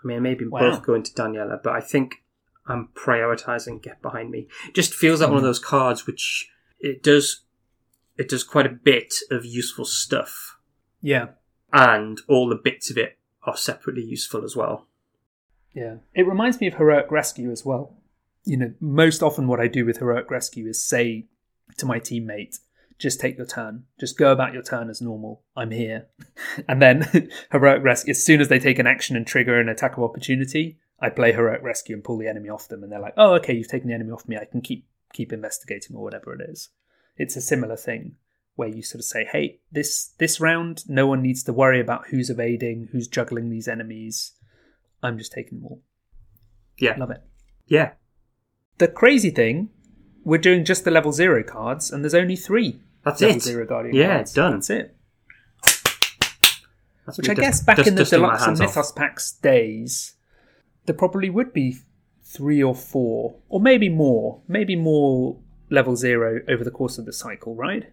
I 0.04 0.08
mean, 0.08 0.22
maybe 0.22 0.46
Wow. 0.48 0.60
both 0.72 0.86
go 0.86 0.94
into 0.94 1.12
Daniela, 1.14 1.62
but 1.62 1.74
I 1.74 1.82
think 1.82 2.24
I'm 2.68 2.90
prioritizing 2.94 3.82
Get 3.82 4.02
Behind 4.02 4.30
Me. 4.30 4.48
Just 4.74 4.94
feels 4.94 5.22
like 5.22 5.30
one 5.30 5.38
of 5.38 5.44
hmm. 5.44 5.48
those 5.48 5.60
cards 5.60 6.06
which 6.06 6.50
it 6.80 7.02
does 7.02 7.42
it 8.18 8.30
does 8.30 8.44
quite 8.44 8.66
a 8.66 8.70
bit 8.70 9.14
of 9.30 9.46
useful 9.46 9.86
stuff, 9.86 10.58
Yeah. 11.02 11.30
and 11.72 12.20
all 12.28 12.50
the 12.50 12.56
bits 12.56 12.90
of 12.90 12.98
it 12.98 13.18
are 13.44 13.56
separately 13.56 14.04
useful 14.04 14.44
as 14.44 14.56
well. 14.56 14.88
Yeah. 15.74 15.98
It 16.16 16.28
reminds 16.28 16.60
me 16.60 16.68
of 16.68 16.74
Heroic 16.76 17.12
Rescue 17.12 17.52
as 17.52 17.64
well. 17.64 17.96
You 18.44 18.58
know, 18.58 18.74
most 18.80 19.22
often 19.22 19.48
what 19.48 19.60
I 19.60 19.68
do 19.68 19.86
with 19.86 19.98
Heroic 19.98 20.32
Rescue 20.32 20.68
is 20.68 20.84
say 20.84 21.28
to 21.78 21.86
my 21.86 22.00
teammate, 22.00 22.60
just 22.98 23.20
take 23.20 23.38
your 23.38 23.46
turn. 23.46 23.84
Just 24.00 24.18
go 24.18 24.32
about 24.32 24.54
your 24.54 24.64
turn 24.64 24.90
as 24.90 25.02
normal. 25.02 25.44
I'm 25.56 25.70
here. 25.70 26.08
and 26.68 26.82
then 26.82 27.30
Heroic 27.52 27.84
Rescue, 27.84 28.12
as 28.12 28.24
soon 28.24 28.42
as 28.42 28.48
they 28.48 28.60
take 28.60 28.80
an 28.80 28.88
action 28.88 29.16
and 29.16 29.28
trigger 29.28 29.60
an 29.60 29.70
attack 29.70 29.98
of 29.98 30.04
opportunity, 30.04 30.80
I 31.00 31.10
play 31.10 31.32
Heroic 31.32 31.62
Rescue 31.64 31.96
and 31.96 32.04
pull 32.04 32.18
the 32.18 32.28
enemy 32.28 32.50
off 32.50 32.68
them. 32.68 32.82
And 32.84 32.92
they're 32.92 33.00
like, 33.00 33.14
oh, 33.18 33.34
okay, 33.36 33.54
you've 33.54 33.68
taken 33.68 33.88
the 33.88 33.94
enemy 33.94 34.12
off 34.12 34.28
me. 34.28 34.38
I 34.38 34.46
can 34.46 34.62
keep 34.62 34.86
keep 35.14 35.32
investigating 35.32 35.96
or 35.96 36.04
whatever 36.04 36.34
it 36.34 36.42
is. 36.50 36.70
It's 37.18 37.36
a 37.36 37.42
similar 37.42 37.76
thing 37.78 38.16
where 38.56 38.68
you 38.68 38.82
sort 38.82 39.00
of 39.00 39.06
say, 39.06 39.24
hey, 39.26 39.60
this 39.72 40.14
this 40.18 40.40
round, 40.40 40.84
no 40.90 41.06
one 41.08 41.22
needs 41.22 41.44
to 41.44 41.54
worry 41.54 41.80
about 41.80 42.08
who's 42.08 42.30
evading, 42.30 42.90
who's 42.92 43.08
juggling 43.08 43.50
these 43.50 43.68
enemies. 43.68 44.34
I'm 45.04 45.18
just 45.20 45.32
taking 45.32 45.60
them 45.60 45.66
all. 45.68 45.82
Yeah, 46.80 46.96
Love 46.98 47.12
it. 47.12 47.22
yeah, 47.68 47.92
The 48.80 48.88
crazy 48.88 49.30
thing, 49.32 49.70
we're 50.24 50.38
doing 50.40 50.64
just 50.66 50.84
the 50.86 50.92
level 50.92 51.12
zero 51.12 51.44
cards, 51.44 51.92
and 51.92 52.04
there's 52.04 52.14
only 52.16 52.36
three 52.36 52.80
that's 53.04 53.22
level 53.22 53.38
it. 53.38 53.42
zero 53.44 53.66
guardian 53.66 53.96
Yeah, 53.96 54.16
cards. 54.16 54.34
done. 54.34 54.52
That's 54.54 54.70
it. 54.72 54.96
That's 57.06 57.18
Which 57.18 57.30
I 57.30 57.34
dust- 57.36 57.42
guess 57.42 57.64
back 57.64 57.78
dust- 57.78 57.88
in 57.88 57.96
the 57.96 58.04
deluxe 58.04 58.42
and 58.42 58.48
hands 58.58 58.62
off. 58.62 58.68
mythos 58.76 58.92
packs 58.92 59.32
days, 59.32 60.14
there 60.88 60.96
probably 60.96 61.30
would 61.30 61.54
be 61.54 61.78
three 62.24 62.64
or 62.64 62.74
four, 62.74 63.36
or 63.48 63.62
maybe 63.62 63.90
more, 63.90 64.42
maybe 64.48 64.76
more 64.76 65.38
level 65.70 65.96
zero 65.96 66.40
over 66.48 66.64
the 66.64 66.72
course 66.72 66.98
of 66.98 67.06
the 67.06 67.14
cycle, 67.14 67.56
right? 67.56 67.92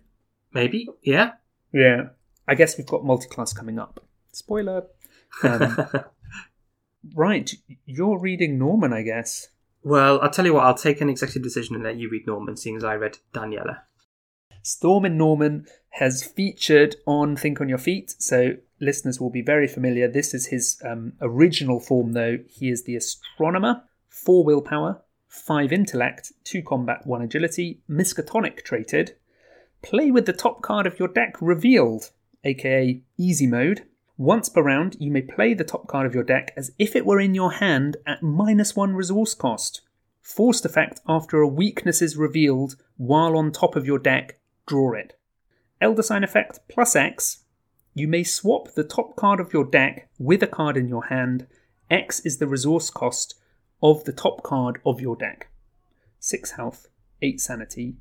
Maybe, 0.53 0.89
yeah. 1.03 1.33
Yeah. 1.73 2.09
I 2.49 2.55
guess 2.55 2.79
we've 2.79 2.87
got 2.87 3.05
multi-class 3.05 3.53
coming 3.53 3.79
up. 3.79 4.05
Spoiler. 4.33 4.85
Um, 5.43 5.77
right, 7.15 7.53
you're 7.85 8.19
reading 8.19 8.59
Norman, 8.59 8.93
I 8.93 9.03
guess. 9.03 9.49
well, 9.83 10.21
I'll 10.21 10.31
tell 10.31 10.47
you 10.47 10.55
what. 10.55 10.65
I'll 10.65 10.75
take 10.75 11.01
an 11.01 11.09
executive 11.09 11.43
decision 11.43 11.75
and 11.75 11.85
let 11.85 11.97
you 11.97 12.09
read 12.09 12.27
Norman, 12.27 12.57
seeing 12.57 12.77
as 12.77 12.85
I 12.85 12.95
read 12.95 13.19
Daniela. 13.33 13.81
Storm 14.63 15.05
in 15.05 15.19
Norman 15.19 15.67
has 15.91 16.25
featured 16.25 16.97
on 17.07 17.37
Think 17.37 17.61
on 17.61 17.69
Your 17.69 17.79
Feet, 17.79 18.15
so 18.19 18.55
listeners 18.85 19.21
will 19.21 19.31
be 19.31 19.43
very 19.43 19.67
familiar. 19.67 20.07
This 20.09 20.35
is 20.35 20.47
his 20.47 20.81
um, 20.85 21.15
original 21.21 21.81
form, 21.81 22.13
though. 22.13 22.39
He 22.49 22.69
is 22.69 22.85
the 22.85 22.97
astronomer, 22.97 23.83
four 24.09 24.45
willpower, 24.45 25.03
five 25.29 25.73
intellect, 25.73 26.33
two 26.45 26.63
combat, 26.63 27.07
one 27.07 27.23
agility, 27.23 27.81
miskatonic 27.91 28.63
traded. 28.63 29.17
Play 29.83 30.11
with 30.11 30.27
the 30.27 30.33
top 30.33 30.63
card 30.63 30.87
of 30.87 30.99
your 30.99 31.09
deck 31.09 31.37
revealed, 31.41 32.11
aka 32.45 33.03
easy 33.19 33.47
mode. 33.47 33.85
Once 34.17 34.49
per 34.49 34.63
round, 34.63 34.97
you 35.01 35.11
may 35.11 35.23
play 35.23 35.55
the 35.55 35.65
top 35.65 35.89
card 35.89 36.07
of 36.07 36.15
your 36.15 36.23
deck 36.23 36.53
as 36.57 36.71
if 36.79 36.95
it 36.95 37.05
were 37.05 37.21
in 37.21 37.35
your 37.35 37.55
hand 37.55 37.97
at 38.07 38.23
minus 38.23 38.77
one 38.77 38.95
resource 38.95 39.35
cost. 39.35 39.81
Forced 40.23 40.65
effect 40.65 41.01
after 41.07 41.41
a 41.41 41.49
weakness 41.49 42.01
is 42.01 42.17
revealed 42.17 42.77
while 42.97 43.37
on 43.37 43.51
top 43.51 43.77
of 43.77 43.87
your 43.87 43.99
deck, 43.99 44.39
draw 44.67 44.93
it. 44.93 45.19
Elder 45.81 46.03
Sign 46.03 46.25
effect 46.25 46.61
plus 46.69 46.97
X. 46.97 47.44
You 47.95 48.09
may 48.09 48.25
swap 48.25 48.75
the 48.75 48.83
top 48.83 49.15
card 49.15 49.39
of 49.39 49.53
your 49.53 49.65
deck 49.65 50.09
with 50.19 50.43
a 50.43 50.49
card 50.49 50.77
in 50.77 50.89
your 50.89 51.07
hand. 51.07 51.47
X 51.89 52.19
is 52.21 52.39
the 52.39 52.49
resource 52.49 52.91
cost 52.91 53.37
of 53.81 54.03
the 54.05 54.13
top 54.13 54.43
card 54.43 54.81
of 54.85 55.01
your 55.01 55.15
deck. 55.15 55.49
6 56.19 56.53
health, 56.53 56.89
8 57.23 57.41
sanity. 57.41 57.95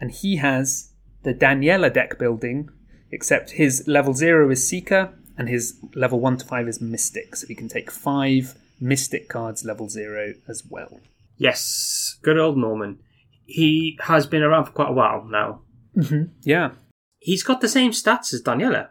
And 0.00 0.12
he 0.12 0.36
has 0.36 0.92
the 1.24 1.34
Daniela 1.34 1.92
deck 1.92 2.16
building, 2.16 2.68
except 3.10 3.52
his 3.52 3.88
level 3.88 4.14
0 4.14 4.50
is 4.50 4.66
Seeker 4.66 5.12
and 5.36 5.48
his 5.48 5.80
level 5.96 6.20
1 6.20 6.38
to 6.38 6.46
5 6.46 6.68
is 6.68 6.80
Mystic. 6.80 7.34
So 7.34 7.48
he 7.48 7.56
can 7.56 7.68
take 7.68 7.90
5 7.90 8.56
Mystic 8.80 9.28
cards 9.28 9.64
level 9.64 9.88
0 9.88 10.34
as 10.46 10.62
well. 10.68 11.00
Yes, 11.36 12.18
good 12.22 12.38
old 12.38 12.56
Norman. 12.56 13.00
He 13.46 13.98
has 14.02 14.28
been 14.28 14.42
around 14.42 14.66
for 14.66 14.72
quite 14.72 14.90
a 14.90 14.92
while 14.92 15.24
now. 15.24 15.62
Mm-hmm. 15.96 16.32
Yeah. 16.42 16.70
He's 17.18 17.42
got 17.42 17.60
the 17.60 17.68
same 17.68 17.90
stats 17.90 18.32
as 18.32 18.42
Daniela. 18.44 18.90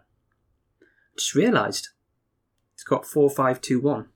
Just 1.17 1.35
realised. 1.35 1.89
it's 2.73 2.83
got 2.83 3.05
four 3.05 3.29
five 3.29 3.61
two 3.61 3.79
one. 3.79 4.07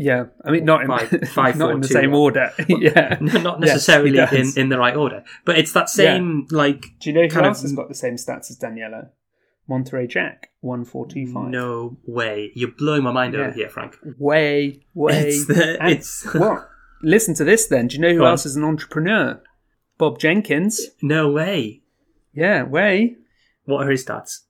Yeah, 0.00 0.26
I 0.44 0.52
mean, 0.52 0.64
not 0.64 0.82
in, 0.82 0.86
Five- 0.86 1.28
five, 1.30 1.56
not 1.56 1.66
four, 1.66 1.72
in 1.72 1.80
the 1.80 1.88
two, 1.88 1.94
same 1.94 2.12
one. 2.12 2.20
order. 2.20 2.52
yeah, 2.68 3.16
No, 3.20 3.32
Not 3.42 3.58
necessarily 3.60 4.12
he 4.12 4.36
in, 4.38 4.52
in 4.56 4.68
the 4.68 4.78
right 4.78 4.94
order, 4.94 5.24
but 5.44 5.58
it's 5.58 5.72
that 5.72 5.88
same 5.90 6.46
like 6.52 6.82
Do 7.00 7.10
you 7.10 7.14
know 7.14 7.22
who 7.22 7.28
kind 7.28 7.46
of- 7.46 7.50
else 7.50 7.62
has 7.62 7.72
got 7.72 7.88
the 7.88 7.94
same 7.96 8.14
stats 8.14 8.48
as 8.50 8.58
Daniela? 8.58 9.08
Monterey 9.68 10.06
Jack, 10.06 10.50
one 10.60 10.84
four 10.84 11.04
two 11.06 11.26
five. 11.26 11.50
no 11.50 11.98
way. 12.06 12.52
You're 12.54 12.70
blowing 12.70 13.02
my 13.02 13.12
mind 13.12 13.34
Yeah. 13.34 13.40
over 13.40 13.50
here, 13.52 13.68
Frank. 13.68 13.98
way, 14.18 14.82
way. 14.94 15.28
It's 15.28 15.46
the- 15.46 15.84
it's- 15.84 16.26
well. 16.32 16.66
Listen 17.02 17.34
to 17.34 17.44
this 17.44 17.66
then. 17.66 17.88
Do 17.88 17.96
you 17.96 18.00
know 18.02 18.10
who 18.12 18.18
Go 18.18 18.24
on. 18.24 18.30
else 18.30 18.46
is 18.46 18.56
an 18.56 18.64
entrepreneur? 18.64 19.40
Bob 19.98 20.18
Jenkins. 20.20 20.80
No 21.02 21.30
way. 21.30 21.82
Yeah, 22.32 22.62
way 22.62 23.16
What 23.64 23.84
are 23.86 23.90
his 23.90 24.04
stats? 24.04 24.40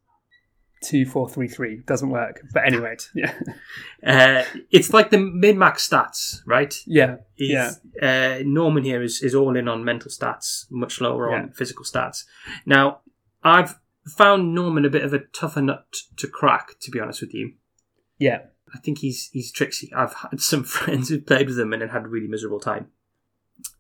Two 0.83 1.05
four 1.07 1.29
three 1.29 1.49
three 1.49 1.83
doesn't 1.87 2.11
work. 2.11 2.43
But 2.53 2.67
anyway, 2.67 2.97
yeah, 3.15 3.35
Uh, 4.07 4.45
it's 4.71 4.93
like 4.93 5.11
the 5.11 5.19
min 5.19 5.59
max 5.59 5.89
stats, 5.89 6.41
right? 6.47 6.75
yeah, 6.87 7.17
He's, 7.35 7.51
yeah. 7.51 7.73
Uh, 8.03 8.43
Norman 8.45 8.85
here 8.85 9.03
is, 9.03 9.23
is 9.23 9.35
all 9.35 9.57
in 9.57 9.69
on 9.69 9.85
mental 9.85 10.11
stats, 10.11 10.67
much 10.71 11.01
lower 11.01 11.33
on 11.35 11.51
physical 11.53 11.85
stats. 11.85 12.25
Now, 12.67 13.01
I've 13.43 13.79
found 14.07 14.55
Norman 14.55 14.85
a 14.85 14.91
bit 14.91 15.03
of 15.05 15.13
a 15.13 15.19
tougher 15.21 15.61
nut 15.63 15.87
to 16.17 16.27
crack, 16.27 16.79
to 16.81 16.91
be 16.91 17.01
honest 17.01 17.21
with 17.21 17.35
you. 17.35 17.55
yeah. 18.19 18.41
I 18.75 18.79
think 18.81 18.99
he's 18.99 19.31
he's 19.33 19.51
tricksy. 19.51 19.91
I've 19.97 20.13
had 20.13 20.41
some 20.53 20.63
friends 20.63 21.09
who 21.09 21.19
played 21.23 21.49
with 21.49 21.59
him 21.59 21.73
and 21.73 21.91
had 21.91 22.05
a 22.05 22.09
really 22.09 22.29
miserable 22.29 22.61
time. 22.61 22.89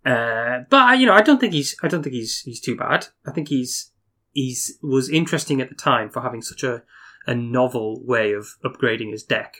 Uh, 0.04 0.60
but 0.70 0.98
you 0.98 1.04
know, 1.04 1.12
I 1.12 1.20
don't 1.20 1.38
think 1.38 1.52
he's 1.52 1.76
I 1.82 1.88
don't 1.88 2.02
think 2.02 2.14
he's 2.14 2.40
he's 2.40 2.58
too 2.58 2.74
bad. 2.74 3.08
I 3.26 3.32
think 3.32 3.48
he's 3.48 3.90
he's 4.38 4.78
was 4.82 5.10
interesting 5.10 5.60
at 5.60 5.68
the 5.68 5.74
time 5.74 6.08
for 6.10 6.20
having 6.22 6.42
such 6.42 6.62
a 6.62 6.82
a 7.26 7.34
novel 7.34 8.02
way 8.04 8.32
of 8.32 8.56
upgrading 8.64 9.10
his 9.12 9.24
deck. 9.24 9.56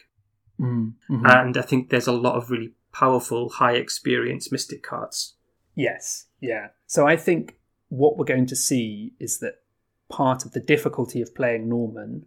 Mm. 0.61 0.95
mhm. 1.09 1.23
and 1.25 1.57
I 1.57 1.63
think 1.63 1.91
there's 1.91 2.09
a 2.09 2.13
lot 2.27 2.35
of 2.35 2.51
really 2.51 2.73
powerful, 2.93 3.49
high 3.49 3.75
experience 3.75 4.51
mystic 4.51 4.83
cards. 4.83 5.35
Yes, 5.75 6.27
yeah. 6.41 6.69
So 6.87 7.07
I 7.07 7.17
think 7.17 7.59
what 7.91 8.17
we're 8.17 8.25
going 8.25 8.47
to 8.47 8.57
see 8.57 9.13
is 9.21 9.39
that 9.39 9.61
part 10.09 10.45
of 10.45 10.53
the 10.53 10.61
difficulty 10.61 11.23
of 11.23 11.35
playing 11.35 11.69
Norman, 11.69 12.27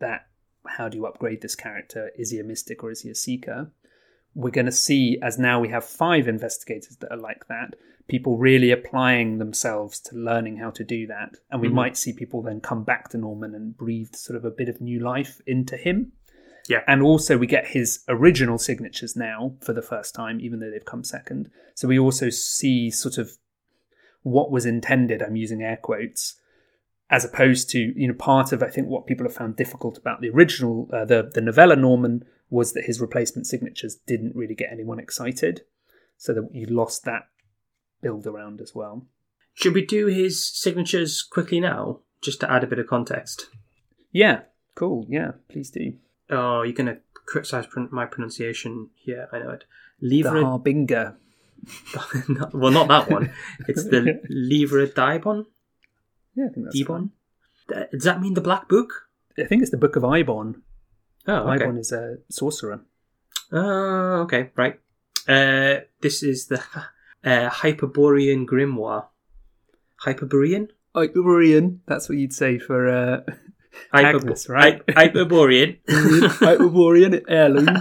that 0.00 0.26
how 0.66 0.88
do 0.88 0.96
you 0.96 1.06
upgrade 1.06 1.42
this 1.42 1.54
character? 1.54 2.10
Is 2.16 2.30
he 2.30 2.40
a 2.40 2.44
mystic 2.44 2.82
or 2.82 2.90
is 2.90 3.02
he 3.02 3.10
a 3.10 3.14
seeker? 3.14 3.70
We're 4.34 4.50
going 4.50 4.66
to 4.66 4.72
see 4.72 5.18
as 5.22 5.38
now 5.38 5.60
we 5.60 5.68
have 5.68 5.84
five 5.84 6.28
investigators 6.28 6.96
that 6.96 7.10
are 7.10 7.16
like 7.16 7.48
that, 7.48 7.74
people 8.08 8.38
really 8.38 8.70
applying 8.70 9.38
themselves 9.38 10.00
to 10.00 10.16
learning 10.16 10.56
how 10.58 10.70
to 10.70 10.84
do 10.84 11.06
that. 11.06 11.36
And 11.50 11.60
we 11.60 11.68
Mhm. 11.68 11.74
might 11.74 11.96
see 11.96 12.12
people 12.12 12.42
then 12.42 12.60
come 12.60 12.84
back 12.84 13.08
to 13.10 13.18
Norman 13.18 13.54
and 13.54 13.76
breathe 13.76 14.14
sort 14.14 14.36
of 14.36 14.44
a 14.44 14.50
bit 14.50 14.68
of 14.68 14.80
new 14.80 15.00
life 15.00 15.40
into 15.46 15.76
him. 15.76 16.12
Yeah. 16.68 16.82
And 16.86 17.02
also, 17.02 17.36
we 17.36 17.46
get 17.46 17.68
his 17.68 18.04
original 18.08 18.58
signatures 18.58 19.16
now 19.16 19.56
for 19.60 19.72
the 19.72 19.82
first 19.82 20.14
time, 20.14 20.40
even 20.40 20.60
though 20.60 20.70
they've 20.70 20.84
come 20.84 21.02
second. 21.02 21.50
So 21.74 21.88
we 21.88 21.98
also 21.98 22.30
see 22.30 22.90
sort 22.90 23.18
of 23.18 23.38
what 24.22 24.50
was 24.50 24.66
intended. 24.66 25.22
I'm 25.22 25.36
using 25.36 25.62
air 25.62 25.78
quotes, 25.78 26.38
as 27.08 27.24
opposed 27.24 27.70
to 27.70 27.78
you 27.78 28.06
know 28.06 28.14
part 28.14 28.52
of 28.52 28.62
I 28.62 28.68
think 28.68 28.86
what 28.88 29.06
people 29.06 29.26
have 29.26 29.34
found 29.34 29.56
difficult 29.56 29.98
about 29.98 30.20
the 30.20 30.28
original 30.30 30.88
uh, 30.92 31.04
the 31.04 31.28
the 31.32 31.40
novella 31.40 31.74
Norman 31.74 32.24
was 32.50 32.72
that 32.72 32.84
his 32.84 33.00
replacement 33.00 33.46
signatures 33.46 33.96
didn't 34.06 34.36
really 34.36 34.54
get 34.54 34.72
anyone 34.72 34.98
excited, 34.98 35.62
so 36.16 36.34
that 36.34 36.48
you 36.52 36.66
lost 36.66 37.04
that 37.04 37.28
build 38.02 38.26
around 38.26 38.60
as 38.60 38.74
well. 38.74 39.06
Should 39.54 39.74
we 39.74 39.84
do 39.84 40.06
his 40.06 40.44
signatures 40.44 41.22
quickly 41.22 41.60
now, 41.60 42.00
just 42.20 42.40
to 42.40 42.50
add 42.50 42.64
a 42.64 42.66
bit 42.66 42.78
of 42.78 42.86
context? 42.86 43.48
Yeah, 44.12 44.42
cool. 44.74 45.06
Yeah, 45.08 45.32
please 45.48 45.70
do. 45.70 45.94
Oh, 46.28 46.62
you're 46.62 46.74
going 46.74 46.86
to 46.86 46.98
criticize 47.26 47.66
my 47.90 48.06
pronunciation 48.06 48.90
here. 48.94 49.28
I 49.32 49.38
know 49.38 49.50
it. 49.50 49.64
The 50.00 50.22
Livre. 50.22 50.42
Harbinger. 50.42 51.16
well, 52.52 52.72
not 52.72 52.88
that 52.88 53.10
one. 53.10 53.32
It's 53.68 53.84
the 53.84 54.20
Livre 54.28 54.86
d'Eibon. 54.86 55.46
Yeah, 56.34 56.46
I 56.46 56.48
think 56.48 56.66
that's 56.66 56.78
d'Eibon. 56.78 57.10
Uh, 57.74 57.84
Does 57.92 58.04
that 58.04 58.20
mean 58.20 58.34
the 58.34 58.40
Black 58.40 58.68
Book? 58.68 59.08
I 59.38 59.44
think 59.44 59.62
it's 59.62 59.70
the 59.70 59.76
Book 59.76 59.96
of 59.96 60.02
Eibon. 60.02 60.62
Oh, 61.30 61.50
okay. 61.50 61.64
Eibon 61.64 61.78
is 61.78 61.92
a 61.92 62.16
sorcerer. 62.28 62.80
Oh, 63.52 64.22
okay, 64.24 64.50
right. 64.56 64.78
Uh, 65.28 65.80
this 66.00 66.22
is 66.22 66.46
the 66.46 66.60
uh, 67.24 67.48
Hyperborean 67.50 68.46
Grimoire. 68.46 69.06
Hyperborean? 70.04 70.68
Hyperborean. 70.94 71.80
That's 71.86 72.08
what 72.08 72.18
you'd 72.18 72.32
say 72.32 72.58
for 72.58 72.88
uh, 72.88 73.20
Hyper- 73.92 74.16
Agnes, 74.18 74.48
right? 74.48 74.82
Hy- 74.88 75.08
Hyperborean. 75.08 75.78
Hyperborean 75.88 77.22
heirloom. 77.28 77.68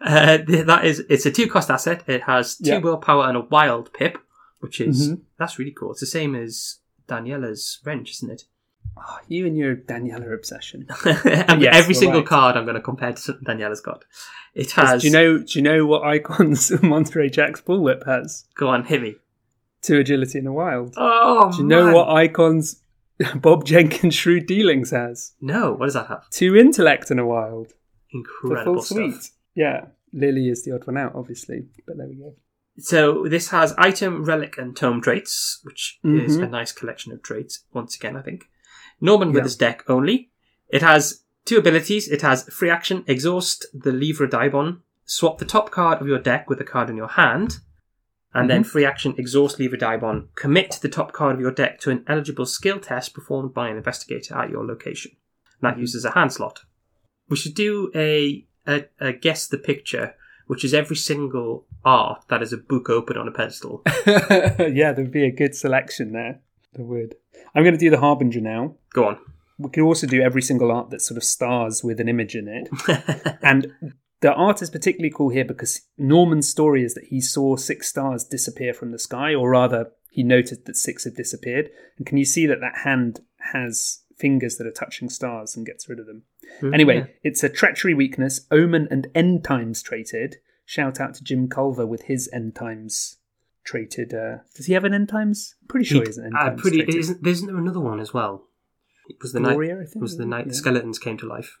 uh, 0.00 0.38
that 0.46 0.80
is, 0.84 1.00
it's 1.08 1.26
a 1.26 1.30
two 1.30 1.48
cost 1.48 1.70
asset. 1.70 2.02
It 2.06 2.22
has 2.22 2.56
two 2.56 2.70
Yeah. 2.70 2.78
willpower 2.78 3.26
and 3.28 3.36
a 3.36 3.40
wild 3.42 3.92
pip, 3.92 4.18
which 4.60 4.80
is 4.80 5.10
Mhm. 5.10 5.20
that's 5.38 5.58
really 5.58 5.72
cool. 5.72 5.92
It's 5.92 6.00
the 6.00 6.06
same 6.06 6.34
as 6.34 6.78
Daniela's 7.08 7.80
wrench, 7.84 8.10
isn't 8.12 8.30
it? 8.30 8.44
Oh, 8.96 9.18
you 9.28 9.46
and 9.46 9.56
your 9.56 9.76
Daniela 9.76 10.32
obsession. 10.34 10.86
Yes, 11.04 11.74
every 11.74 11.94
single 11.94 12.20
right. 12.20 12.28
card 12.28 12.56
I'm 12.56 12.64
going 12.64 12.74
to 12.76 12.80
compare 12.82 13.12
to 13.12 13.20
something 13.20 13.44
Daniela's 13.44 13.80
got. 13.80 14.04
It 14.54 14.72
has. 14.72 15.02
Do 15.02 15.06
you 15.08 15.12
know? 15.12 15.38
Do 15.38 15.58
you 15.58 15.62
know 15.62 15.86
what 15.86 16.02
icons 16.04 16.70
Monterey 16.82 17.30
Jack's 17.30 17.60
bullwhip 17.60 18.04
has? 18.06 18.44
Go 18.56 18.68
on, 18.68 18.84
hit 18.84 19.00
me. 19.02 19.14
Two 19.82 19.98
agility 20.00 20.38
in 20.38 20.46
a 20.46 20.52
wild. 20.52 20.94
Oh, 20.96 21.50
Do 21.52 21.58
you 21.58 21.64
know 21.64 21.92
what 21.94 22.08
icons 22.10 22.82
Bob 23.36 23.64
Jenkins 23.64 24.14
Shrewd 24.14 24.46
Dealings 24.46 24.90
has? 24.90 25.32
No, 25.40 25.72
what 25.72 25.86
does 25.86 25.94
that 25.94 26.08
have? 26.08 26.28
Two 26.30 26.56
intellect 26.56 27.10
in 27.10 27.18
a 27.18 27.26
wild. 27.26 27.68
The 28.12 28.18
Incredible 28.18 28.74
full 28.74 28.82
stuff. 28.82 28.96
suite. 28.96 29.30
Yeah. 29.54 29.86
Lily 30.12 30.48
is 30.48 30.64
the 30.64 30.72
odd 30.74 30.86
one 30.86 30.98
out, 30.98 31.12
obviously. 31.14 31.66
But 31.86 31.96
there 31.96 32.08
we 32.08 32.16
go. 32.16 32.34
So 32.78 33.26
this 33.28 33.50
has 33.50 33.72
item, 33.78 34.24
relic, 34.24 34.58
and 34.58 34.76
tome 34.76 35.00
traits, 35.00 35.60
which 35.62 35.98
is 36.02 36.38
Mhm. 36.38 36.44
a 36.44 36.48
nice 36.48 36.72
collection 36.72 37.12
of 37.12 37.22
traits. 37.22 37.64
Once 37.72 37.94
again, 37.96 38.16
I 38.16 38.22
think 38.22 38.46
Norman 39.00 39.28
with 39.28 39.38
Yeah. 39.38 39.44
his 39.44 39.56
deck 39.56 39.84
only. 39.88 40.30
It 40.68 40.82
has 40.82 41.24
two 41.44 41.58
abilities. 41.58 42.08
It 42.08 42.22
has 42.22 42.48
free 42.48 42.70
action, 42.70 43.04
exhaust 43.06 43.66
the 43.72 43.92
Livre 43.92 44.26
d'Eibon, 44.26 44.80
swap 45.04 45.38
the 45.38 45.44
top 45.44 45.70
card 45.70 46.00
of 46.00 46.06
your 46.06 46.18
deck 46.18 46.48
with 46.48 46.60
a 46.60 46.64
card 46.64 46.90
in 46.90 46.96
your 46.96 47.08
hand, 47.08 47.58
and 48.32 48.48
then 48.48 48.62
Mhm. 48.62 48.66
free 48.66 48.84
action, 48.84 49.14
exhaust 49.18 49.58
Livre 49.58 49.76
d'Eibon, 49.76 50.28
commit 50.36 50.78
the 50.82 50.88
top 50.88 51.12
card 51.12 51.34
of 51.34 51.40
your 51.40 51.50
deck 51.50 51.80
to 51.80 51.90
an 51.90 52.04
eligible 52.06 52.46
skill 52.46 52.78
test 52.78 53.14
performed 53.14 53.52
by 53.52 53.68
an 53.68 53.76
investigator 53.76 54.34
at 54.36 54.50
your 54.50 54.64
location. 54.64 55.12
And 55.60 55.68
that 55.70 55.76
Mhm. 55.76 55.80
uses 55.80 56.04
a 56.04 56.12
hand 56.12 56.32
slot. 56.32 56.60
We 57.28 57.36
should 57.36 57.54
do 57.54 57.90
a, 57.94 58.46
a, 58.68 58.84
a 59.00 59.12
guess 59.12 59.48
the 59.48 59.58
picture, 59.58 60.14
which 60.46 60.64
is 60.64 60.74
every 60.74 60.96
single 60.96 61.66
art 61.84 62.24
that 62.28 62.42
is 62.42 62.52
a 62.52 62.56
book 62.56 62.88
open 62.90 63.16
on 63.16 63.26
a 63.26 63.32
pedestal. 63.32 63.82
yeah, 64.06 64.92
there'd 64.92 65.10
be 65.10 65.24
a 65.24 65.32
good 65.32 65.54
selection 65.54 66.12
there. 66.12 66.40
There 66.74 66.84
would. 66.84 67.16
I'm 67.54 67.62
going 67.64 67.74
to 67.74 67.78
do 67.80 67.90
the 67.90 68.00
Harbinger 68.00 68.40
now. 68.40 68.76
Go 68.92 69.08
on. 69.08 69.18
We 69.58 69.70
could 69.70 69.82
also 69.84 70.06
do 70.06 70.22
every 70.22 70.40
single 70.42 70.70
art 70.72 70.90
that 70.90 71.02
sort 71.02 71.18
of 71.18 71.24
stars 71.24 71.82
with 71.84 72.00
an 72.00 72.08
image 72.08 72.34
in 72.34 72.48
it. 72.48 73.38
and 73.42 73.72
the 74.20 74.32
art 74.32 74.62
is 74.62 74.70
particularly 74.70 75.12
cool 75.14 75.30
here 75.30 75.44
because 75.44 75.82
Norman's 75.98 76.48
story 76.48 76.82
is 76.84 76.94
that 76.94 77.04
he 77.04 77.20
saw 77.20 77.56
six 77.56 77.88
stars 77.88 78.24
disappear 78.24 78.72
from 78.72 78.90
the 78.92 78.98
sky, 78.98 79.34
or 79.34 79.50
rather, 79.50 79.90
he 80.10 80.22
noticed 80.22 80.64
that 80.64 80.76
six 80.76 81.04
had 81.04 81.14
disappeared. 81.14 81.70
And 81.98 82.06
can 82.06 82.16
you 82.18 82.24
see 82.24 82.46
that 82.46 82.60
that 82.60 82.78
hand 82.84 83.20
has 83.52 84.02
fingers 84.16 84.56
that 84.56 84.66
are 84.66 84.72
touching 84.72 85.08
stars 85.10 85.56
and 85.56 85.66
gets 85.66 85.88
rid 85.88 85.98
of 85.98 86.06
them? 86.06 86.22
Hmm, 86.60 86.72
anyway, 86.74 86.96
Yeah. 86.98 87.06
it's 87.22 87.42
a 87.44 87.48
treachery 87.48 87.94
weakness, 87.94 88.46
omen 88.50 88.88
and 88.90 89.08
end 89.14 89.44
times 89.44 89.82
traded. 89.82 90.36
Shout 90.64 91.00
out 91.00 91.14
to 91.14 91.24
Jim 91.24 91.48
Culver 91.48 91.86
with 91.86 92.02
his 92.02 92.30
end 92.32 92.54
times 92.54 93.16
traded. 93.64 94.12
Uh, 94.14 94.38
does 94.56 94.66
he 94.66 94.72
have 94.72 94.84
an 94.84 94.94
end 94.94 95.08
times? 95.08 95.54
Pretty 95.68 95.86
sure 95.86 96.02
he 96.02 96.06
has 96.08 96.18
an 96.18 96.26
end 96.26 96.34
uh, 96.38 96.44
times. 96.50 96.60
pretty. 96.62 96.80
Isn't, 96.98 97.26
isn't 97.26 97.46
there 97.46 97.56
another 97.56 97.80
one 97.80 98.00
as 98.00 98.12
well? 98.14 98.46
It 99.08 99.16
was 99.22 99.32
the 99.32 99.40
night. 99.40 99.52
Gloria, 99.52 99.78
I 99.78 99.82
It 99.82 99.88
think. 99.90 100.02
was 100.02 100.16
the 100.16 100.26
night 100.26 100.46
Yeah. 100.46 100.50
the 100.50 100.54
skeletons 100.54 100.98
came 100.98 101.16
to 101.18 101.26
life. 101.26 101.58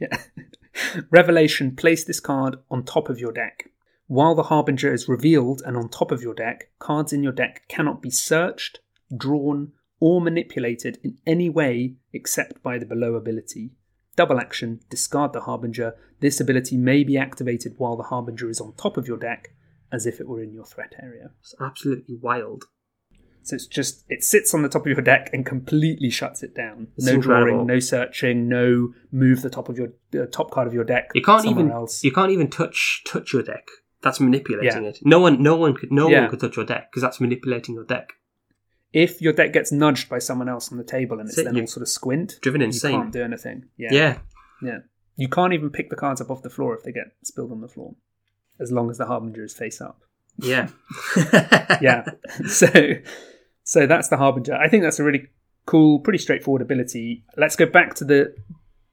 Yeah. 0.00 0.16
Revelation, 1.10 1.74
place 1.74 2.04
this 2.04 2.20
card 2.20 2.56
on 2.70 2.84
top 2.84 3.08
of 3.08 3.18
your 3.18 3.32
deck. 3.32 3.70
While 4.08 4.34
the 4.34 4.44
Harbinger 4.44 4.92
is 4.92 5.08
revealed 5.08 5.62
and 5.66 5.76
on 5.76 5.88
top 5.88 6.12
of 6.12 6.22
your 6.22 6.34
deck, 6.34 6.70
cards 6.78 7.12
in 7.12 7.22
your 7.22 7.32
deck 7.32 7.62
cannot 7.68 8.02
be 8.02 8.10
searched, 8.10 8.78
drawn, 9.16 9.72
or 9.98 10.20
manipulated 10.20 10.98
in 11.02 11.18
any 11.26 11.48
way 11.48 11.96
except 12.12 12.62
by 12.62 12.78
the 12.78 12.86
below 12.86 13.14
ability. 13.14 13.72
Double 14.14 14.38
action, 14.38 14.80
discard 14.90 15.32
the 15.32 15.40
Harbinger. 15.40 15.94
This 16.20 16.40
ability 16.40 16.76
may 16.76 17.02
be 17.04 17.18
activated 17.18 17.74
while 17.78 17.96
the 17.96 18.04
Harbinger 18.04 18.48
is 18.48 18.60
on 18.60 18.74
top 18.74 18.96
of 18.96 19.08
your 19.08 19.18
deck, 19.18 19.54
as 19.92 20.06
if 20.06 20.20
it 20.20 20.28
were 20.28 20.42
in 20.42 20.52
your 20.52 20.64
threat 20.64 20.94
area. 21.02 21.30
It's 21.40 21.54
absolutely 21.60 22.16
wild. 22.16 22.64
So 23.42 23.54
it's 23.54 23.66
just 23.66 24.04
it 24.08 24.24
sits 24.24 24.52
on 24.54 24.62
the 24.62 24.68
top 24.68 24.82
of 24.82 24.86
your 24.88 25.00
deck 25.02 25.30
and 25.32 25.46
completely 25.46 26.10
shuts 26.10 26.42
it 26.42 26.54
down. 26.54 26.88
It's 26.96 27.06
no 27.06 27.12
incredible. 27.12 27.50
drawing, 27.52 27.66
no 27.66 27.78
searching, 27.78 28.48
no 28.48 28.92
move 29.12 29.42
the 29.42 29.50
top 29.50 29.68
of 29.68 29.78
your 29.78 29.90
uh, 30.20 30.26
top 30.32 30.50
card 30.50 30.66
of 30.66 30.74
your 30.74 30.82
deck. 30.82 31.10
You 31.14 31.22
can't 31.22 31.44
even. 31.46 31.70
else. 31.70 32.02
You 32.02 32.10
can't 32.10 32.32
even 32.32 32.50
touch 32.50 33.02
touch 33.06 33.32
your 33.32 33.42
deck. 33.44 33.66
That's 34.02 34.18
manipulating 34.20 34.82
Yeah. 34.82 34.88
it. 34.90 34.98
No 35.04 35.20
one. 35.20 35.40
No 35.42 35.54
one 35.56 35.74
could. 35.74 35.92
No 35.92 36.08
Yeah. 36.08 36.22
one 36.22 36.30
could 36.30 36.40
touch 36.40 36.56
your 36.56 36.66
deck 36.66 36.90
because 36.90 37.02
that's 37.02 37.20
manipulating 37.20 37.74
your 37.74 37.84
deck. 37.84 38.14
if 38.92 39.20
your 39.20 39.32
deck 39.32 39.52
gets 39.52 39.70
nudged 39.70 40.08
by 40.08 40.18
someone 40.18 40.48
else 40.48 40.72
on 40.72 40.78
the 40.78 40.84
table 40.84 41.20
and 41.20 41.28
it's 41.28 41.36
then 41.36 41.58
all 41.60 41.66
sort 41.66 41.82
of 41.82 41.88
squint, 41.88 42.38
Driven 42.40 42.62
insane, 42.62 42.92
you 42.92 42.98
can't 43.00 43.12
do 43.12 43.22
anything. 43.22 43.64
Yeah. 43.76 43.88
Yeah. 43.92 44.18
yeah. 44.62 44.78
You 45.16 45.28
can't 45.28 45.52
even 45.52 45.70
pick 45.70 45.90
the 45.90 45.96
cards 45.96 46.20
up 46.20 46.30
off 46.30 46.42
the 46.42 46.50
floor 46.50 46.74
if 46.76 46.82
they 46.82 46.92
get 46.92 47.08
spilled 47.22 47.52
on 47.52 47.60
the 47.60 47.68
floor, 47.68 47.94
as 48.60 48.72
long 48.72 48.90
as 48.90 48.98
the 48.98 49.06
Harbinger 49.06 49.44
is 49.44 49.54
face 49.54 49.80
up. 49.80 50.00
Yeah. 50.38 50.68
Yeah. 51.80 52.04
so, 52.46 52.68
so 53.62 53.86
that's 53.86 54.08
the 54.08 54.16
Harbinger. 54.16 54.54
I 54.54 54.68
think 54.68 54.82
that's 54.82 54.98
a 54.98 55.04
really 55.04 55.26
cool, 55.66 55.98
pretty 56.00 56.18
straightforward 56.18 56.62
ability. 56.62 57.24
Let's 57.36 57.56
go 57.56 57.66
back 57.66 57.94
to 57.96 58.04
the 58.04 58.34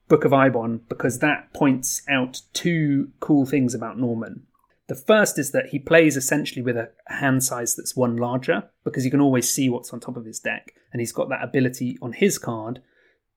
Book 0.09 0.26
of 0.26 0.32
Eibon 0.32 0.82
because 0.89 1.20
that 1.20 1.53
points 1.53 2.01
out 2.09 2.41
two 2.53 3.09
cool 3.20 3.45
things 3.45 3.74
about 3.74 3.97
Norman. 3.97 4.43
The 4.88 4.95
first 4.95 5.39
is 5.39 5.51
that 5.51 5.68
he 5.68 5.80
plays 5.80 6.18
essentially 6.18 6.61
with 6.61 6.76
a 6.76 6.91
hand 7.07 7.43
size 7.43 7.76
that's 7.76 7.95
one 7.95 8.18
larger 8.18 8.70
because 8.84 9.05
you 9.05 9.11
can 9.11 9.22
always 9.22 9.49
see 9.49 9.70
what's 9.70 9.93
on 9.93 9.99
top 9.99 10.18
of 10.18 10.26
his 10.26 10.39
deck. 10.39 10.74
And 10.91 10.99
he's 10.99 11.14
got 11.14 11.30
that 11.30 11.43
ability 11.43 11.97
on 12.01 12.11
his 12.14 12.38
card 12.38 12.82